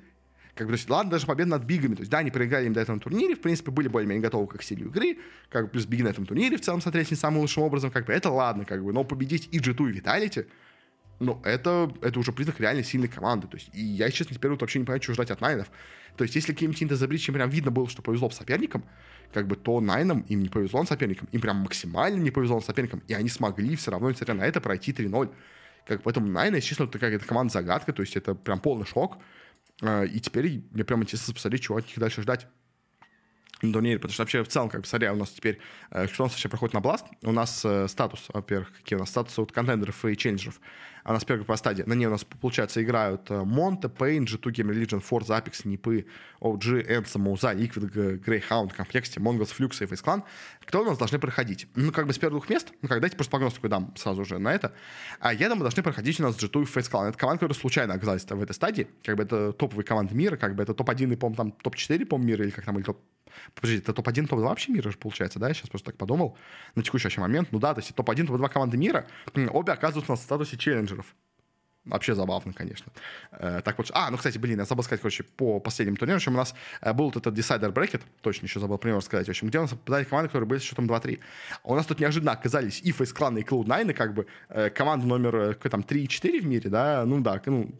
как 0.57 0.67
бы, 0.67 0.73
то 0.73 0.77
есть, 0.77 0.89
ладно, 0.89 1.11
даже 1.11 1.25
победа 1.25 1.51
над 1.51 1.63
Бигами. 1.63 1.95
То 1.95 2.01
есть, 2.01 2.11
да, 2.11 2.19
они 2.19 2.31
проиграли 2.31 2.65
им 2.65 2.73
до 2.73 2.81
этого 2.81 2.99
турнире, 2.99 3.35
в 3.35 3.41
принципе, 3.41 3.71
были 3.71 3.87
более-менее 3.87 4.23
готовы 4.23 4.47
к 4.47 4.61
стилю 4.61 4.87
игры, 4.87 5.17
как 5.49 5.65
бы, 5.65 5.71
плюс 5.71 5.85
Биги 5.85 6.01
на 6.01 6.09
этом 6.09 6.25
турнире 6.25 6.57
в 6.57 6.61
целом 6.61 6.81
смотреть 6.81 7.11
не 7.11 7.17
самым 7.17 7.41
лучшим 7.41 7.63
образом, 7.63 7.91
как 7.91 8.05
бы, 8.05 8.13
это 8.13 8.29
ладно, 8.29 8.65
как 8.65 8.83
бы, 8.83 8.91
но 8.91 9.03
победить 9.03 9.47
и 9.51 9.59
G2, 9.59 9.89
и 9.89 9.93
Виталити, 9.93 10.45
ну, 11.19 11.41
это, 11.43 11.91
это 12.01 12.19
уже 12.19 12.31
признак 12.31 12.59
реально 12.59 12.83
сильной 12.83 13.07
команды. 13.07 13.47
То 13.47 13.57
есть, 13.57 13.69
и 13.73 13.81
я, 13.81 14.09
честно, 14.11 14.35
теперь 14.35 14.51
вот 14.51 14.61
вообще 14.61 14.79
не 14.79 14.85
понимаю, 14.85 15.01
что 15.01 15.13
ждать 15.13 15.31
от 15.31 15.41
Найнов. 15.41 15.69
То 16.15 16.23
есть, 16.23 16.35
если 16.35 16.53
каким-то 16.53 16.83
Интезабричем 16.83 17.33
прям 17.33 17.49
видно 17.49 17.71
было, 17.71 17.89
что 17.89 18.01
повезло 18.01 18.29
соперникам, 18.29 18.83
как 19.33 19.47
бы, 19.47 19.55
то 19.55 19.79
Найнам 19.81 20.21
им 20.21 20.41
не 20.41 20.49
повезло 20.49 20.85
соперникам. 20.85 21.27
Им 21.31 21.41
прям 21.41 21.57
максимально 21.57 22.21
не 22.21 22.31
повезло 22.31 22.61
соперникам. 22.61 23.01
И 23.07 23.13
они 23.13 23.29
смогли 23.29 23.75
все 23.75 23.91
равно, 23.91 24.09
несмотря 24.09 24.35
на 24.35 24.45
это, 24.45 24.61
пройти 24.61 24.91
3-0. 24.91 25.29
Как, 25.85 26.03
поэтому 26.03 26.27
Найны, 26.27 26.61
честно, 26.61 26.83
это 26.83 26.93
какая-то 26.93 27.25
команда-загадка. 27.25 27.93
То 27.93 28.01
есть, 28.01 28.15
это 28.15 28.35
прям 28.35 28.59
полный 28.59 28.85
шок. 28.85 29.17
А, 29.81 30.03
и 30.03 30.19
теперь 30.19 30.63
мне 30.71 30.83
прям 30.83 31.03
интересно 31.03 31.33
посмотреть, 31.33 31.63
чего 31.63 31.77
от 31.77 31.85
них 31.85 31.97
дальше 31.97 32.21
ждать 32.21 32.47
турнире, 33.61 33.97
потому 33.97 34.13
что 34.13 34.23
вообще 34.23 34.43
в 34.43 34.47
целом, 34.47 34.69
как 34.69 34.81
бы, 34.81 34.87
смотря, 34.87 35.13
у 35.13 35.15
нас 35.15 35.29
теперь, 35.29 35.59
э, 35.91 36.01
нас 36.03 36.17
вообще 36.19 36.49
проходит 36.49 36.73
на 36.73 36.79
Blast, 36.79 37.05
у 37.23 37.31
нас 37.31 37.63
э, 37.65 37.87
статус, 37.87 38.25
во-первых, 38.29 38.71
какие 38.71 38.97
у 38.97 38.99
нас 38.99 39.09
статусы 39.09 39.41
от 39.41 39.51
контендеров 39.51 40.05
и 40.05 40.15
челленджеров. 40.15 40.59
А 41.03 41.11
у 41.11 41.13
нас 41.13 41.23
первая 41.23 41.45
по 41.45 41.55
стадии. 41.55 41.83
На 41.83 41.93
ней 41.93 42.05
у 42.05 42.09
нас, 42.09 42.25
получается, 42.25 42.83
играют 42.83 43.29
Монте, 43.29 43.87
Пейн, 43.87 44.25
G2 44.25 44.51
Game 44.51 44.69
Religion, 44.73 45.01
Forza, 45.01 45.41
Apex, 45.41 45.65
Нипы, 45.65 46.05
OG, 46.41 46.85
Энса, 46.85 47.17
Моуза, 47.17 47.53
Liquid, 47.53 48.19
Greyhound, 48.21 48.75
Комплексте, 48.75 49.21
Mongols, 49.21 49.55
Flux 49.57 49.69
Face 49.69 50.03
Clan. 50.03 50.23
Кто 50.65 50.81
у 50.81 50.85
нас 50.85 50.97
должны 50.97 51.17
проходить? 51.17 51.67
Ну, 51.75 51.93
как 51.93 52.07
бы 52.07 52.13
с 52.13 52.17
первых 52.17 52.49
мест, 52.49 52.73
ну, 52.81 52.89
как, 52.89 52.99
дайте 52.99 53.15
просто 53.15 53.31
прогноз 53.31 53.53
такой 53.53 53.69
дам 53.69 53.93
сразу 53.95 54.25
же 54.25 54.37
на 54.37 54.53
это. 54.53 54.73
А 55.21 55.33
я 55.33 55.47
думаю, 55.47 55.61
должны 55.61 55.81
проходить 55.81 56.19
у 56.19 56.23
нас 56.23 56.35
G2 56.35 56.63
и 56.63 56.65
Face 56.65 56.91
Clan. 56.91 57.07
Это 57.07 57.17
команды, 57.17 57.39
которые 57.39 57.57
случайно 57.57 57.93
оказались 57.93 58.25
в 58.25 58.43
этой 58.43 58.53
стадии. 58.53 58.89
Как 59.05 59.15
бы 59.15 59.23
это 59.23 59.53
топовые 59.53 59.85
команды 59.85 60.13
мира, 60.13 60.35
как 60.35 60.55
бы 60.55 60.63
это 60.63 60.73
топ-1 60.73 61.13
и, 61.13 61.15
по-моему, 61.15 61.37
там 61.37 61.51
топ-4, 61.53 62.05
по-моему, 62.05 62.27
мира, 62.27 62.43
или 62.43 62.51
как 62.51 62.65
там, 62.65 62.75
или 62.75 62.83
топ 62.83 62.99
Подождите, 63.55 63.83
это 63.83 63.93
топ-1, 63.93 64.27
топ-2 64.27 64.43
вообще 64.43 64.71
мира 64.71 64.91
же 64.91 64.97
получается, 64.97 65.39
да? 65.39 65.47
Я 65.47 65.53
сейчас 65.53 65.69
просто 65.69 65.91
так 65.91 65.97
подумал. 65.97 66.37
На 66.75 66.83
текущий 66.83 67.19
момент. 67.19 67.51
Ну 67.51 67.59
да, 67.59 67.73
то 67.73 67.79
есть 67.79 67.93
топ-1, 67.93 68.27
топ-2 68.27 68.49
команды 68.49 68.77
мира, 68.77 69.07
обе 69.35 69.73
оказываются 69.73 70.11
на 70.11 70.17
статусе 70.17 70.57
челленджеров. 70.57 71.15
Вообще 71.87 72.15
забавно, 72.15 72.51
конечно. 72.53 72.91
Э, 73.31 73.61
так 73.63 73.77
вот, 73.77 73.89
а, 73.93 74.11
ну, 74.11 74.17
кстати, 74.17 74.37
блин, 74.37 74.59
я 74.59 74.65
забыл 74.65 74.83
сказать, 74.83 75.01
короче, 75.01 75.23
по 75.23 75.59
последним 75.59 75.95
турнирам, 75.95 76.19
в 76.19 76.21
общем, 76.21 76.33
у 76.33 76.37
нас 76.37 76.53
э, 76.81 76.91
был 76.91 77.05
вот 77.05 77.15
этот 77.15 77.37
Decider 77.37 77.71
Bracket, 77.71 78.01
точно 78.21 78.45
еще 78.45 78.59
забыл 78.59 78.77
пример 78.77 79.01
сказать, 79.01 79.27
в 79.27 79.29
общем, 79.29 79.47
где 79.47 79.59
у 79.59 79.61
нас 79.61 79.71
попадали 79.71 80.03
команды, 80.03 80.27
которые 80.27 80.49
были 80.49 80.59
с 80.59 80.63
счетом 80.63 80.85
2-3. 80.85 81.19
А 81.63 81.67
у 81.67 81.75
нас 81.75 81.85
тут 81.85 81.99
неожиданно 82.01 82.33
оказались 82.33 82.81
и 82.81 82.91
Face 82.91 83.15
Clan, 83.15 83.39
и 83.39 83.43
Cloud9, 83.43 83.93
как 83.93 84.13
бы 84.13 84.27
э, 84.49 84.69
команда 84.69 85.07
номер, 85.07 85.35
э, 85.35 85.53
какой 85.53 85.71
там, 85.71 85.83
3 85.83 86.03
и 86.03 86.07
4 86.09 86.41
в 86.41 86.45
мире, 86.45 86.69
да, 86.69 87.05
ну 87.05 87.21
да, 87.21 87.41
ну, 87.45 87.71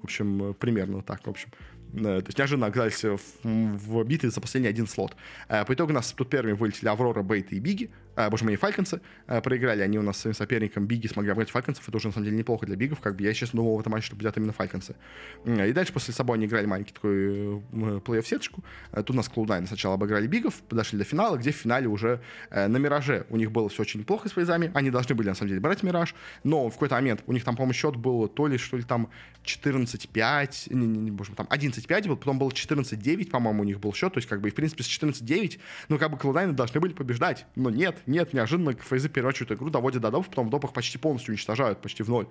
в 0.00 0.04
общем, 0.04 0.54
примерно 0.54 1.02
так, 1.02 1.26
в 1.26 1.30
общем. 1.30 1.50
Э, 1.96 2.20
то 2.20 2.26
есть 2.26 2.38
неожиданно 2.38 2.66
оказались 2.66 3.02
в, 3.02 3.18
в 3.44 4.04
битве 4.04 4.30
за 4.30 4.40
последний 4.40 4.68
один 4.68 4.86
слот. 4.86 5.16
Э, 5.48 5.64
по 5.64 5.72
итогу 5.74 5.92
у 5.92 5.94
нас 5.94 6.12
тут 6.12 6.30
первыми 6.30 6.52
вылетели 6.52 6.88
Aurora, 6.88 7.22
B8 7.22 7.52
и 7.52 7.58
BIG 7.58 7.77
и. 7.77 7.90
Э, 8.16 8.30
боже 8.30 8.44
мой, 8.44 8.56
Falcons 8.56 8.90
ы. 8.90 9.00
Проиграли 9.26 9.82
они 9.82 9.98
у 9.98 10.02
нас 10.02 10.18
своим 10.18 10.34
соперником. 10.34 10.86
BIG 10.86 11.01
и 11.01 11.06
смогли 11.06 11.32
обыграть 11.32 11.50
Falcons 11.50 11.75
ов. 11.75 11.86
Это 11.88 11.96
уже, 11.96 12.08
на 12.08 12.12
самом 12.12 12.24
деле, 12.24 12.36
неплохо 12.36 12.66
для 12.66 12.76
BIG 12.76 12.88
ов. 12.88 13.00
Как 13.00 13.16
бы 13.16 13.22
я, 13.22 13.32
честно, 13.34 13.58
думал 13.58 13.76
в 13.76 13.80
этом 13.80 13.92
матче, 13.92 14.06
что 14.06 14.16
победят 14.16 14.36
именно 14.36 14.52
Falcons 14.52 14.86
ы. 14.86 14.96
И 15.44 15.72
дальше 15.72 15.92
после 15.92 16.14
собой 16.14 16.38
они 16.38 16.46
играли 16.46 16.66
маленький 16.66 16.92
такой 16.92 17.60
плей-офф-сеточку. 17.72 18.64
Тут 18.94 19.10
у 19.10 19.14
нас 19.14 19.28
Cloud9 19.28 19.66
сначала 19.66 19.94
обыграли 19.94 20.26
BIG 20.26 20.40
ов, 20.40 20.54
подошли 20.68 20.98
до 20.98 21.04
финала, 21.04 21.36
где 21.36 21.52
в 21.52 21.56
финале 21.56 21.88
уже 21.88 22.20
на 22.50 22.76
Мираже 22.78 23.26
у 23.28 23.36
них 23.36 23.52
было 23.52 23.68
все 23.68 23.82
очень 23.82 24.04
плохо 24.04 24.28
с 24.28 24.32
призами. 24.32 24.70
Они 24.74 24.90
должны 24.90 25.14
были, 25.14 25.28
на 25.28 25.34
самом 25.34 25.48
деле, 25.48 25.60
брать 25.60 25.82
Мираж. 25.82 26.14
Но 26.44 26.68
в 26.68 26.72
какой-то 26.72 26.94
момент 26.94 27.22
у 27.26 27.32
них 27.32 27.44
там, 27.44 27.56
по-моему, 27.56 27.74
счет 27.74 27.96
был 27.96 28.28
то 28.28 28.46
ли, 28.46 28.58
что 28.58 28.76
ли, 28.76 28.82
там 28.82 29.10
14-5, 29.44 30.74
не, 30.74 30.86
не, 30.86 30.98
не, 30.98 31.10
боже 31.10 31.30
мой, 31.30 31.36
там 31.36 31.46
11-5 31.46 32.08
был, 32.08 32.16
потом 32.16 32.38
был 32.38 32.48
14-9, 32.48 33.30
по-моему, 33.30 33.62
у 33.62 33.64
них 33.64 33.80
был 33.80 33.92
счет, 33.94 34.12
то 34.12 34.18
есть, 34.18 34.28
как 34.28 34.40
бы, 34.40 34.48
и, 34.48 34.50
в 34.50 34.54
принципе, 34.54 34.82
с 34.82 34.86
14-9, 34.86 35.58
ну, 35.88 35.98
как 35.98 36.10
бы, 36.10 36.16
Cloud9 36.16 36.52
должны 36.52 36.80
были 36.80 36.92
побеждать, 36.92 37.46
но 37.54 37.70
нет, 37.70 37.96
нет, 38.06 38.32
неожиданно 38.32 38.72
фейзы 38.72 39.08
переворачивают 39.08 39.52
игру, 39.52 39.70
доводят 39.70 40.02
до 40.02 40.10
допов, 40.10 40.28
потом 40.28 40.48
в 40.48 40.50
допах 40.50 40.72
почти 40.72 40.98
полностью 40.98 41.32
уничтожают, 41.32 41.80
почти 41.80 42.02
в 42.02 42.08
ноль. 42.08 42.26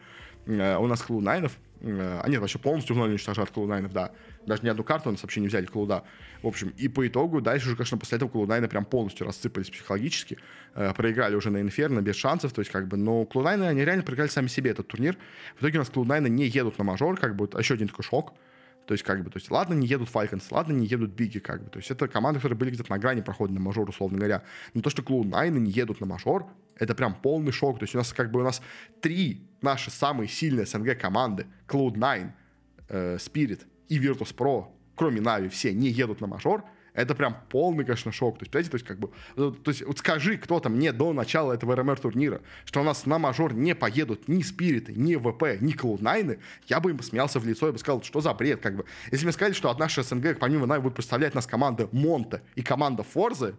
Э, 0.45 0.77
у 0.77 0.87
нас 0.87 1.03
Cloud9, 1.07 1.51
Э, 1.81 2.21
а 2.23 2.29
нет, 2.29 2.41
вообще 2.41 2.57
полностью 2.57 2.95
в 2.95 2.99
ноль 2.99 3.09
уничтожают 3.09 3.51
клоунайнов, 3.51 3.93
да. 3.93 4.11
Даже 4.45 4.63
ни 4.63 4.69
одну 4.69 4.83
карту 4.83 5.09
у 5.09 5.11
нас 5.11 5.21
вообще 5.21 5.39
не 5.39 5.47
взяли 5.47 5.65
клоуда. 5.65 6.03
В 6.41 6.47
общем, 6.47 6.73
и 6.77 6.87
по 6.87 7.05
итогу 7.07 7.41
дальше 7.41 7.67
уже, 7.67 7.75
конечно, 7.75 7.97
после 7.97 8.17
этого 8.17 8.29
клоунайны 8.29 8.67
прям 8.67 8.85
полностью 8.85 9.27
рассыпались 9.27 9.69
психологически. 9.69 10.37
Э, 10.73 10.93
проиграли 10.95 11.35
уже 11.35 11.49
на 11.51 11.61
Инферно 11.61 12.01
без 12.01 12.15
шансов, 12.15 12.53
то 12.53 12.61
есть 12.61 12.71
как 12.71 12.87
бы, 12.87 12.97
но 12.97 13.25
клоунайны, 13.25 13.65
они 13.65 13.85
реально 13.85 14.03
проиграли 14.03 14.29
сами 14.29 14.47
себе 14.47 14.71
этот 14.71 14.87
турнир. 14.87 15.17
В 15.57 15.61
итоге 15.61 15.77
у 15.77 15.81
нас 15.81 15.89
клоунайны 15.89 16.27
не 16.27 16.47
едут 16.47 16.77
на 16.77 16.83
мажор, 16.83 17.17
как 17.17 17.35
бы, 17.35 17.49
еще 17.57 17.75
один 17.75 17.87
такой 17.87 18.03
шок. 18.03 18.33
То 18.85 18.93
есть, 18.93 19.03
как 19.03 19.23
бы, 19.23 19.29
то 19.29 19.37
есть, 19.37 19.49
ладно, 19.49 19.73
не 19.73 19.87
едут 19.87 20.09
Falcons, 20.13 20.45
ладно, 20.51 20.73
не 20.73 20.85
едут 20.85 21.11
Биги, 21.11 21.39
как 21.39 21.63
бы. 21.63 21.69
То 21.69 21.79
есть, 21.79 21.89
это 21.89 22.07
команды, 22.07 22.39
которые 22.39 22.57
были 22.57 22.69
где-то 22.69 22.91
на 22.91 22.99
грани 22.99 23.21
прохода 23.21 23.53
на 23.53 23.59
мажор, 23.59 23.89
условно 23.89 24.17
говоря. 24.17 24.43
Но 24.73 24.81
то, 24.81 24.89
что 24.89 25.01
Cloud9 25.01 25.49
не 25.51 25.71
едут 25.71 26.01
на 26.01 26.05
мажор, 26.05 26.47
это 26.77 26.93
прям 26.93 27.15
полный 27.15 27.51
шок. 27.51 27.79
То 27.79 27.83
есть, 27.83 27.95
у 27.95 27.97
нас, 27.97 28.13
как 28.13 28.31
бы, 28.31 28.41
у 28.41 28.43
нас 28.43 28.61
три 29.01 29.49
наши 29.61 29.89
самые 29.89 30.27
сильные 30.27 30.65
СНГ 30.67 30.99
команды, 30.99 31.47
Cloud9, 31.67 32.31
э, 32.89 33.17
Spirit 33.17 33.61
и 33.89 33.99
Virtus.pro, 33.99 34.67
кроме 34.95 35.21
Нави, 35.21 35.49
все 35.49 35.73
не 35.73 35.89
едут 35.89 36.21
на 36.21 36.27
мажор, 36.27 36.63
это 36.95 37.13
прям 37.13 37.37
полный, 37.49 37.83
конечно, 37.83 38.11
шок. 38.11 38.39
То 38.39 38.43
есть, 38.43 38.51
понимаете, 38.51 38.71
то 38.71 38.75
есть, 38.75 38.85
как 38.87 38.99
бы, 38.99 39.11
то 39.35 39.71
есть, 39.71 39.83
вот 39.83 39.99
скажи 39.99 40.37
кто-то 40.37 40.69
мне 40.69 40.91
до 40.91 41.13
начала 41.13 41.53
этого 41.53 41.75
РМР 41.75 41.99
турнира, 41.99 42.41
что 42.63 42.81
у 42.81 42.83
нас 42.83 43.05
на 43.05 43.19
мажор 43.19 43.53
не 43.53 43.75
поедут 43.75 44.27
ни 44.27 44.41
Спириты, 44.41 44.93
ни 44.93 45.15
ВП, 45.15 45.61
ни 45.61 45.73
Клоуднайны, 45.73 46.39
я 46.67 46.79
бы 46.79 46.91
им 46.91 46.97
посмеялся 46.97 47.39
в 47.39 47.45
лицо 47.45 47.67
и 47.69 47.71
бы 47.71 47.77
сказал, 47.77 48.01
что 48.01 48.21
за 48.21 48.33
бред, 48.33 48.61
как 48.61 48.75
бы. 48.75 48.85
Если 49.11 49.25
мне 49.25 49.33
сказали, 49.33 49.53
что 49.53 49.69
от 49.69 49.79
нашей 49.79 50.03
СНГ, 50.03 50.39
помимо 50.39 50.65
Нави, 50.65 50.81
будет 50.81 50.95
представлять 50.95 51.35
нас 51.35 51.45
команда 51.45 51.89
Монта 51.91 52.41
и 52.55 52.63
команда 52.63 53.03
Форзы, 53.03 53.55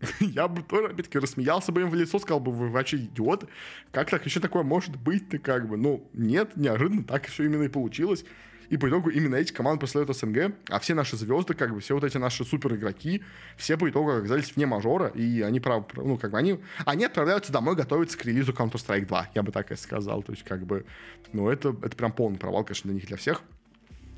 я 0.20 0.48
бы 0.48 0.62
тоже, 0.62 0.88
опять-таки, 0.88 1.18
рассмеялся 1.18 1.72
бы 1.72 1.82
им 1.82 1.90
в 1.90 1.94
лицо, 1.94 2.18
сказал 2.18 2.40
бы, 2.40 2.52
вы 2.52 2.68
вообще 2.68 2.96
идиоты. 2.98 3.48
Как 3.92 4.10
так 4.10 4.24
еще 4.26 4.40
такое 4.40 4.62
может 4.62 4.96
быть 4.96 5.28
ты 5.28 5.38
как 5.38 5.68
бы? 5.68 5.76
Ну, 5.76 6.08
нет, 6.12 6.56
неожиданно 6.56 7.04
так 7.04 7.26
все 7.26 7.44
именно 7.44 7.62
и 7.62 7.68
получилось. 7.68 8.24
И 8.68 8.76
по 8.76 8.88
итогу 8.88 9.10
именно 9.10 9.36
эти 9.36 9.52
команды 9.52 9.80
представляют 9.80 10.16
СНГ, 10.16 10.54
а 10.68 10.78
все 10.78 10.94
наши 10.94 11.16
звезды, 11.16 11.54
как 11.54 11.72
бы, 11.72 11.80
все 11.80 11.94
вот 11.94 12.04
эти 12.04 12.16
наши 12.18 12.44
супер 12.44 12.74
игроки, 12.74 13.22
все 13.56 13.76
по 13.76 13.88
итогу 13.88 14.10
оказались 14.10 14.54
вне 14.54 14.66
мажора, 14.66 15.08
и 15.08 15.40
они, 15.42 15.60
прав, 15.60 15.84
ну, 15.94 16.18
как 16.18 16.32
бы, 16.32 16.38
они, 16.38 16.60
они 16.84 17.04
отправляются 17.04 17.52
домой 17.52 17.76
готовиться 17.76 18.18
к 18.18 18.24
релизу 18.24 18.52
Counter-Strike 18.52 19.06
2, 19.06 19.30
я 19.34 19.42
бы 19.42 19.52
так 19.52 19.70
и 19.72 19.76
сказал. 19.76 20.22
То 20.22 20.32
есть, 20.32 20.44
как 20.44 20.64
бы, 20.66 20.84
ну, 21.32 21.48
это, 21.48 21.76
это 21.82 21.96
прям 21.96 22.12
полный 22.12 22.38
провал, 22.38 22.64
конечно, 22.64 22.88
для 22.88 22.94
них, 22.94 23.06
для 23.06 23.16
всех. 23.16 23.42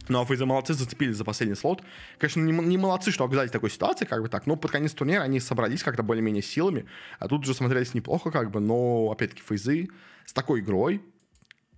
Ну, 0.08 0.22
а 0.22 0.24
Фейза 0.24 0.46
молодцы, 0.46 0.72
зацепились 0.72 1.16
за 1.16 1.24
последний 1.24 1.54
слот. 1.54 1.82
Конечно, 2.16 2.40
не, 2.40 2.52
не 2.52 2.78
молодцы, 2.78 3.10
что 3.10 3.24
оказались 3.24 3.50
в 3.50 3.52
такой 3.52 3.70
ситуации, 3.70 4.06
как 4.06 4.22
бы 4.22 4.28
так, 4.28 4.46
но 4.46 4.56
под 4.56 4.70
конец 4.70 4.92
турнира 4.92 5.22
они 5.22 5.38
собрались 5.38 5.82
как-то 5.82 6.02
более-менее 6.02 6.42
силами, 6.42 6.86
а 7.18 7.28
тут 7.28 7.42
уже 7.42 7.54
смотрелись 7.54 7.94
неплохо, 7.94 8.30
как 8.30 8.50
бы, 8.50 8.60
но, 8.60 9.10
опять-таки, 9.10 9.42
Фейзы 9.42 9.88
с 10.24 10.32
такой 10.32 10.60
игрой, 10.60 11.02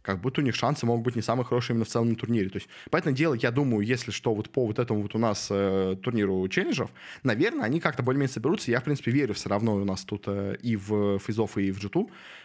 как 0.03 0.21
будто 0.21 0.41
у 0.41 0.45
них 0.45 0.55
шансы 0.55 0.87
могут 0.87 1.05
быть 1.05 1.17
не 1.17 1.23
самые 1.23 1.45
хорошие 1.45 1.75
именно 1.75 1.85
в 1.85 1.89
целом 1.89 2.15
турнире. 2.17 2.49
То 2.49 2.57
есть, 2.57 2.69
поэтому 2.91 3.15
дело, 3.15 3.35
я 3.35 3.51
думаю, 3.51 3.87
если 3.87 4.11
что, 4.11 4.35
вот 4.35 4.51
по 4.51 4.67
вот 4.67 4.79
этому 4.79 5.03
вот 5.03 5.15
у 5.15 5.19
нас 5.19 5.49
э, 5.51 5.97
турниру 6.03 6.47
челленджеров, 6.49 6.91
наверное, 7.23 7.65
они 7.65 7.81
как-то 7.81 8.03
более-менее 8.03 8.33
соберутся. 8.33 8.71
Я, 8.71 8.81
в 8.81 8.85
принципе, 8.85 9.11
верю 9.11 9.35
все 9.35 9.49
равно 9.49 9.75
у 9.75 9.85
нас 9.85 10.05
тут 10.05 10.25
э, 10.27 10.57
и 10.63 10.77
в 10.77 11.19
физов, 11.19 11.59
и 11.59 11.71
в 11.71 11.81
g 11.81 11.89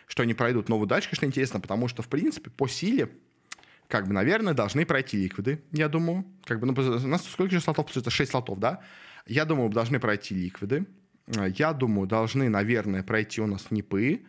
что 0.08 0.24
они 0.24 0.34
пройдут. 0.34 0.70
Но 0.70 0.78
вот 0.78 0.88
дальше, 0.88 1.10
конечно, 1.10 1.26
интересно, 1.26 1.60
потому 1.60 1.88
что, 1.88 2.02
в 2.02 2.08
принципе, 2.08 2.50
по 2.50 2.68
силе, 2.68 3.10
как 3.88 4.08
бы, 4.08 4.14
наверное, 4.14 4.54
должны 4.54 4.86
пройти 4.86 5.18
ликвиды, 5.18 5.62
я 5.72 5.90
думаю. 5.90 6.26
Как 6.46 6.60
бы, 6.60 6.68
ну, 6.68 6.74
у 6.74 7.08
нас 7.08 7.26
сколько 7.26 7.54
же 7.54 7.62
слотов? 7.62 7.96
Это 7.96 8.10
6 8.10 8.32
слотов, 8.32 8.60
да? 8.60 8.82
Я 9.28 9.46
думаю, 9.46 9.70
должны 9.70 10.00
пройти 10.00 10.36
ликвиды. 10.36 10.86
Э, 11.28 11.50
я 11.56 11.74
думаю, 11.74 12.08
должны, 12.08 12.50
наверное, 12.50 13.04
пройти 13.04 13.42
у 13.42 13.48
нас 13.48 13.72
НИПы. 13.72 14.26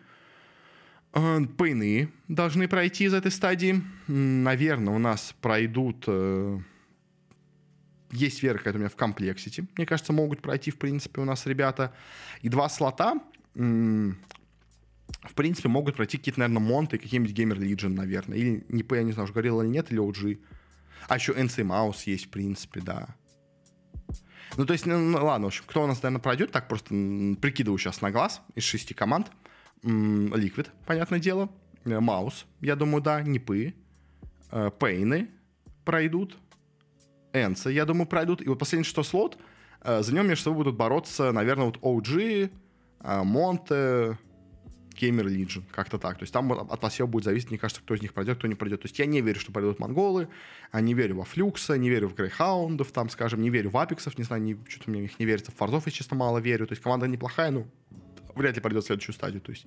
Э, 1.16 1.40
Пейны 1.58 2.10
должны 2.28 2.68
пройти 2.68 3.04
из 3.04 3.14
этой 3.14 3.30
стадии. 3.30 3.82
Наверное, 4.06 4.94
у 4.94 4.98
нас 4.98 5.34
пройдут... 5.40 6.04
Э, 6.06 6.58
есть 8.12 8.42
вера 8.42 8.58
какая-то 8.58 8.78
у 8.78 8.80
меня 8.80 8.90
в 8.90 8.96
комплексити. 8.96 9.66
Мне 9.76 9.86
кажется, 9.86 10.12
могут 10.12 10.42
пройти, 10.42 10.70
в 10.70 10.78
принципе, 10.78 11.20
у 11.20 11.24
нас 11.24 11.46
ребята. 11.46 11.92
И 12.42 12.48
два 12.48 12.68
слота 12.68 13.14
в 15.22 15.34
принципе, 15.34 15.68
могут 15.68 15.96
пройти 15.96 16.18
какие-то, 16.18 16.40
наверное, 16.40 16.62
монты, 16.62 16.98
какие-нибудь 16.98 17.36
Gamer 17.36 17.56
Legion, 17.56 17.90
наверное. 17.94 18.36
Или, 18.36 18.64
не, 18.68 18.84
я 18.90 19.02
не 19.02 19.12
знаю, 19.12 19.24
уже 19.24 19.32
говорил 19.32 19.60
или 19.62 19.68
нет, 19.68 19.90
или 19.90 20.00
OG. 20.00 20.38
А 21.08 21.16
еще 21.16 21.32
NC 21.32 21.64
Mouse 21.64 22.02
есть, 22.06 22.26
в 22.26 22.28
принципе, 22.30 22.80
да. 22.80 23.08
Ну, 24.56 24.66
то 24.66 24.72
есть, 24.72 24.86
ну, 24.86 24.98
ну, 24.98 25.24
ладно, 25.24 25.46
в 25.46 25.48
общем, 25.48 25.64
кто 25.66 25.84
у 25.84 25.86
нас, 25.86 26.02
наверное, 26.02 26.22
пройдет, 26.22 26.52
так 26.52 26.68
просто 26.68 26.88
прикидываю 27.40 27.78
сейчас 27.78 28.00
на 28.00 28.10
глаз 28.10 28.42
из 28.54 28.64
шести 28.64 28.94
команд. 28.94 29.30
Liquid, 29.82 30.68
понятное 30.86 31.18
дело. 31.18 31.48
Маус, 31.84 32.46
я 32.60 32.76
думаю, 32.76 33.02
да. 33.02 33.22
Нипы. 33.22 33.74
Э, 34.50 34.70
Пейны 34.76 35.28
пройдут. 35.84 36.36
Энсы, 37.32 37.70
я 37.70 37.84
думаю, 37.84 38.06
пройдут. 38.06 38.42
И 38.42 38.48
вот 38.48 38.58
последний 38.58 38.84
что 38.84 39.02
слот, 39.02 39.38
э, 39.82 40.02
за 40.02 40.14
нем 40.14 40.26
между 40.26 40.44
собой 40.44 40.64
будут 40.64 40.76
бороться, 40.76 41.32
наверное, 41.32 41.66
вот 41.66 41.78
OG, 41.78 42.50
Монте, 43.24 44.18
Gamer 44.96 45.24
Legion, 45.24 45.62
как-то 45.70 45.98
так. 45.98 46.18
То 46.18 46.22
есть 46.22 46.32
там 46.32 46.50
от 46.52 46.82
вас 46.82 46.92
все 46.92 47.06
будет 47.06 47.24
зависеть, 47.24 47.50
мне 47.50 47.58
кажется, 47.58 47.82
кто 47.82 47.94
из 47.94 48.02
них 48.02 48.12
пройдет, 48.12 48.38
кто 48.38 48.48
не 48.48 48.54
пройдет. 48.54 48.82
То 48.82 48.86
есть 48.86 48.98
я 48.98 49.06
не 49.06 49.20
верю, 49.20 49.38
что 49.38 49.52
пройдут 49.52 49.78
монголы, 49.78 50.28
а 50.72 50.80
не 50.80 50.94
верю 50.94 51.16
во 51.16 51.24
Флюкса, 51.24 51.76
не 51.76 51.90
верю 51.90 52.08
в 52.08 52.14
Грейхаундов, 52.14 52.90
там, 52.92 53.08
скажем, 53.08 53.42
не 53.42 53.50
верю 53.50 53.70
в 53.70 53.76
Апексов, 53.76 54.18
не 54.18 54.24
знаю, 54.24 54.42
не, 54.42 54.56
что-то 54.68 54.90
мне 54.90 55.00
в 55.00 55.02
них 55.02 55.18
не 55.18 55.26
верится. 55.26 55.52
В 55.52 55.54
Фарзов 55.56 55.86
я, 55.86 55.92
честно, 55.92 56.16
мало 56.16 56.38
верю. 56.38 56.66
То 56.66 56.72
есть 56.72 56.82
команда 56.82 57.06
неплохая, 57.06 57.50
но 57.50 57.66
вряд 58.36 58.54
ли 58.54 58.60
пройдет 58.60 58.84
следующую 58.84 59.14
стадию. 59.14 59.40
То 59.40 59.50
есть 59.50 59.66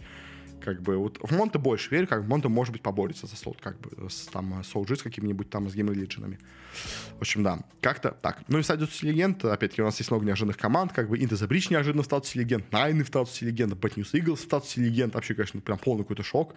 как 0.62 0.82
бы 0.82 0.98
вот 0.98 1.20
в 1.22 1.32
Монте 1.32 1.58
больше 1.58 1.90
верю, 1.90 2.08
как 2.08 2.24
бы 2.24 2.30
Монте, 2.30 2.50
может 2.50 2.72
быть, 2.74 2.82
поборется 2.82 3.28
за 3.28 3.36
слот, 3.36 3.60
как 3.62 3.80
бы 3.80 4.10
с 4.10 4.28
там 4.28 4.64
Соуджи 4.64 4.96
с 4.96 5.04
какими-нибудь 5.04 5.50
там 5.50 5.70
с 5.70 5.76
Legion'ами. 5.76 6.38
В 7.18 7.22
общем, 7.22 7.44
да, 7.44 7.60
как-то 7.82 8.12
так. 8.22 8.44
Ну 8.48 8.60
и 8.60 8.64
статус 8.64 9.02
легенд, 9.02 9.44
опять-таки, 9.44 9.82
у 9.82 9.86
нас 9.86 9.98
есть 9.98 10.12
много 10.12 10.26
неожиданных 10.26 10.58
команд, 10.58 10.94
как 10.94 11.10
бы 11.10 11.18
Into 11.18 11.32
the 11.32 11.48
Breach 11.48 11.68
неожиданно 11.70 12.04
в 12.04 12.06
статусе 12.06 12.40
легенд, 12.40 12.72
Найны 12.72 13.04
в 13.04 13.08
статусе 13.08 13.46
легенд, 13.46 13.74
Bad 13.74 13.96
News 13.96 14.12
Eagles 14.14 14.38
в 14.38 14.42
статусе 14.42 14.82
легенд, 14.82 15.14
вообще, 15.14 15.34
конечно, 15.34 15.62
прям 15.62 15.78
полный 15.78 16.04
какой-то 16.04 16.24
шок. 16.24 16.56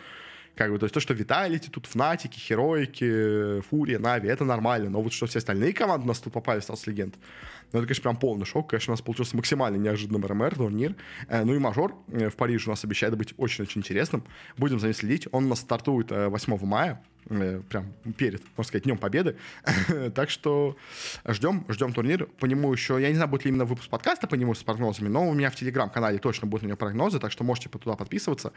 Как 0.55 0.71
бы, 0.71 0.79
то 0.79 0.85
есть 0.85 0.93
то, 0.93 1.01
что 1.01 1.15
Виталити, 1.15 1.71
тут 1.71 1.87
Фнатики, 1.87 2.39
Хероики, 2.39 3.63
Фурия, 3.63 3.99
Нави, 3.99 4.29
это 4.29 4.45
нормально, 4.45 4.91
но 4.91 5.01
вот 5.01 5.15
что 5.15 5.27
все 5.27 5.39
остальные 5.39 5.73
команды 5.73 6.05
у 6.05 6.09
нас 6.09 6.19
тут 6.19 6.33
попали 6.33 6.61
в 6.61 6.65
статус 6.65 6.87
легенд, 6.87 7.15
ну, 7.73 7.79
это, 7.79 7.87
конечно, 7.87 8.03
прям 8.03 8.17
полный 8.17 8.45
шок. 8.45 8.71
Конечно, 8.71 8.93
у 8.93 8.95
нас 8.95 9.03
получился 9.03 9.37
максимально 9.37 9.77
неожиданным 9.77 10.25
РМР, 10.27 10.57
турнир. 10.57 10.95
Э, 11.29 11.43
ну 11.45 11.55
и 11.55 11.59
мажор 11.59 11.95
э, 12.09 12.29
в 12.29 12.37
Париже 12.37 12.67
у 12.67 12.71
нас 12.71 12.85
обещает 12.85 13.17
быть 13.17 13.35
очень-очень 13.39 13.81
интересным. 13.81 14.25
Будем 14.57 14.79
за 14.79 14.89
ним 14.89 14.95
следить. 14.95 15.27
Он 15.33 15.47
у 15.47 15.49
нас 15.49 15.61
стартует 15.61 16.11
8 16.11 16.55
э, 16.55 16.67
мая 16.67 17.03
прям 17.29 17.93
перед, 18.17 18.43
можно 18.57 18.65
сказать, 18.65 18.83
Днем 18.83 18.99
Победы. 18.99 19.37
так 20.15 20.29
что 20.29 20.77
ждем, 21.25 21.65
ждем 21.69 21.93
турнир. 21.93 22.27
По 22.27 22.47
нему 22.47 22.73
еще, 22.73 23.01
я 23.01 23.09
не 23.11 23.15
знаю, 23.15 23.31
будет 23.31 23.45
ли 23.45 23.51
именно 23.51 23.65
выпуск 23.65 23.89
подкаста 23.89 24.27
по 24.27 24.35
нему 24.35 24.55
с 24.55 24.65
прогнозами, 24.65 25.09
но 25.09 25.29
у 25.29 25.33
меня 25.33 25.49
в 25.49 25.55
Телеграм-канале 25.55 26.19
точно 26.19 26.49
будут 26.49 26.65
на 26.65 26.67
него 26.67 26.77
прогнозы, 26.77 27.21
так 27.21 27.31
что 27.31 27.45
можете 27.45 27.69
туда 27.69 27.95
подписываться. 27.95 28.53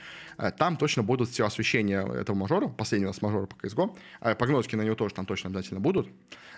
Там 0.57 0.77
точно 0.77 1.03
будут 1.03 1.29
все 1.29 1.45
освещения 1.45 2.01
этого 2.01 2.35
мажора, 2.35 2.67
последнего 2.67 3.11
с 3.11 3.21
мажора 3.21 3.45
по 3.45 3.55
CSGO. 3.63 3.95
Прогнозки 4.35 4.75
на 4.75 4.81
него 4.81 4.95
тоже 4.95 5.13
там 5.13 5.27
точно 5.27 5.51
обязательно 5.51 5.79
будут. 5.79 6.09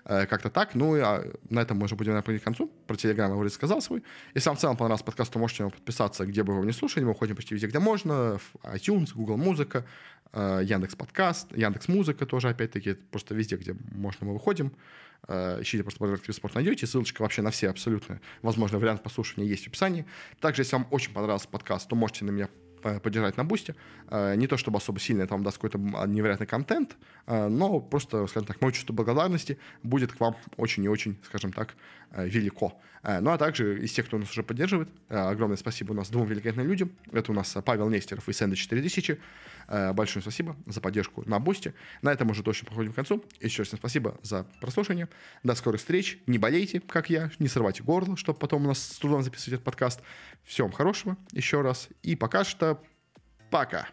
Как-то 0.05 0.49
так. 0.49 0.75
Ну 0.75 0.95
и 0.95 1.01
а, 1.01 1.25
на 1.49 1.59
этом 1.59 1.77
мы 1.77 1.85
уже 1.85 1.95
будем 1.95 2.13
наверное, 2.13 2.39
концу. 2.47 2.71
Про 2.87 2.95
Телеграм 2.95 3.31
я 3.31 3.37
уже 3.37 3.49
сказал 3.49 3.81
свой. 3.81 4.03
Если 4.33 4.49
вам 4.49 4.57
в 4.57 4.59
целом 4.61 4.77
понравился 4.77 5.03
подкаст, 5.03 5.31
то 5.31 5.39
можете 5.39 5.69
подписаться, 5.69 6.25
где 6.25 6.43
бы 6.43 6.53
вы 6.53 6.59
его 6.59 6.65
не 6.65 6.71
слушали. 6.71 7.03
Мы 7.03 7.11
уходим 7.11 7.35
почти 7.35 7.53
везде, 7.53 7.67
где 7.67 7.79
можно. 7.79 8.37
В 8.37 8.55
iTunes, 8.63 9.13
Google 9.13 9.37
Музыка, 9.37 9.85
э, 10.33 10.61
Яндекс 10.63 10.95
Подкаст, 10.95 11.55
Яндекс 11.55 11.87
Музыка 11.87 12.25
тоже, 12.25 12.49
опять-таки, 12.49 12.93
просто 12.93 13.35
везде, 13.35 13.57
где 13.57 13.75
можно, 13.91 14.27
мы 14.27 14.33
выходим. 14.33 14.71
Э, 15.27 15.59
ищите 15.61 15.83
просто 15.83 15.99
«Программный 15.99 16.33
спорт» 16.33 16.55
найдете. 16.55 16.87
Ссылочка 16.87 17.21
вообще 17.21 17.41
на 17.41 17.51
все 17.51 17.69
абсолютно 17.69 18.21
возможные 18.41 18.79
варианты 18.79 19.03
послушания 19.03 19.47
есть 19.47 19.65
в 19.65 19.67
описании. 19.67 20.05
Также, 20.39 20.61
если 20.61 20.75
вам 20.75 20.87
очень 20.91 21.13
понравился 21.13 21.47
подкаст, 21.47 21.89
то 21.89 21.95
можете 21.95 22.25
на 22.25 22.31
меня 22.31 22.49
поддержать 22.81 23.37
на 23.37 23.43
бусте. 23.43 23.75
Э, 24.09 24.35
не 24.35 24.47
то 24.47 24.57
чтобы 24.57 24.77
особо 24.77 24.99
сильно 24.99 25.27
там 25.27 25.43
даст 25.43 25.57
какой-то 25.57 25.77
невероятный 26.07 26.47
контент, 26.47 26.97
э, 27.25 27.47
но 27.47 27.79
просто, 27.79 28.27
скажем 28.27 28.47
так, 28.47 28.61
мое 28.61 28.71
чувство 28.71 28.93
благодарности 28.93 29.57
будет 29.83 30.11
к 30.11 30.19
вам 30.19 30.35
очень 30.57 30.83
и 30.83 30.89
очень, 30.89 31.17
скажем 31.23 31.53
так, 31.53 31.75
э, 32.11 32.27
велико. 32.27 32.79
Ну 33.03 33.31
а 33.31 33.37
также 33.37 33.79
из 33.79 33.91
тех, 33.93 34.05
кто 34.05 34.17
нас 34.17 34.29
уже 34.31 34.43
поддерживает, 34.43 34.89
огромное 35.07 35.57
спасибо 35.57 35.91
у 35.91 35.95
нас 35.95 36.09
двум 36.09 36.27
великолепным 36.27 36.67
людям. 36.67 36.91
Это 37.11 37.31
у 37.31 37.35
нас 37.35 37.55
Павел 37.63 37.89
Нестеров 37.89 38.27
и 38.27 38.33
Сэнда 38.33 38.55
4000. 38.55 39.19
Большое 39.93 40.21
спасибо 40.21 40.55
за 40.65 40.81
поддержку 40.81 41.23
на 41.27 41.39
бусте. 41.39 41.73
На 42.01 42.11
этом 42.11 42.29
уже 42.29 42.43
точно 42.43 42.67
подходим 42.67 42.93
к 42.93 42.95
концу. 42.95 43.23
Еще 43.39 43.63
раз 43.63 43.71
спасибо 43.75 44.19
за 44.23 44.45
прослушивание. 44.61 45.09
До 45.43 45.55
скорых 45.55 45.79
встреч. 45.79 46.19
Не 46.25 46.37
болейте, 46.37 46.79
как 46.79 47.09
я, 47.09 47.31
не 47.39 47.47
срывайте 47.47 47.83
горло, 47.83 48.17
чтобы 48.17 48.39
потом 48.39 48.65
у 48.65 48.67
нас 48.67 48.79
с 48.79 48.97
трудом 48.97 49.23
записывать 49.23 49.53
этот 49.53 49.65
подкаст. 49.65 50.01
Всем 50.43 50.71
хорошего 50.71 51.17
еще 51.31 51.61
раз. 51.61 51.89
И 52.03 52.15
пока 52.15 52.43
что 52.43 52.81
пока. 53.51 53.87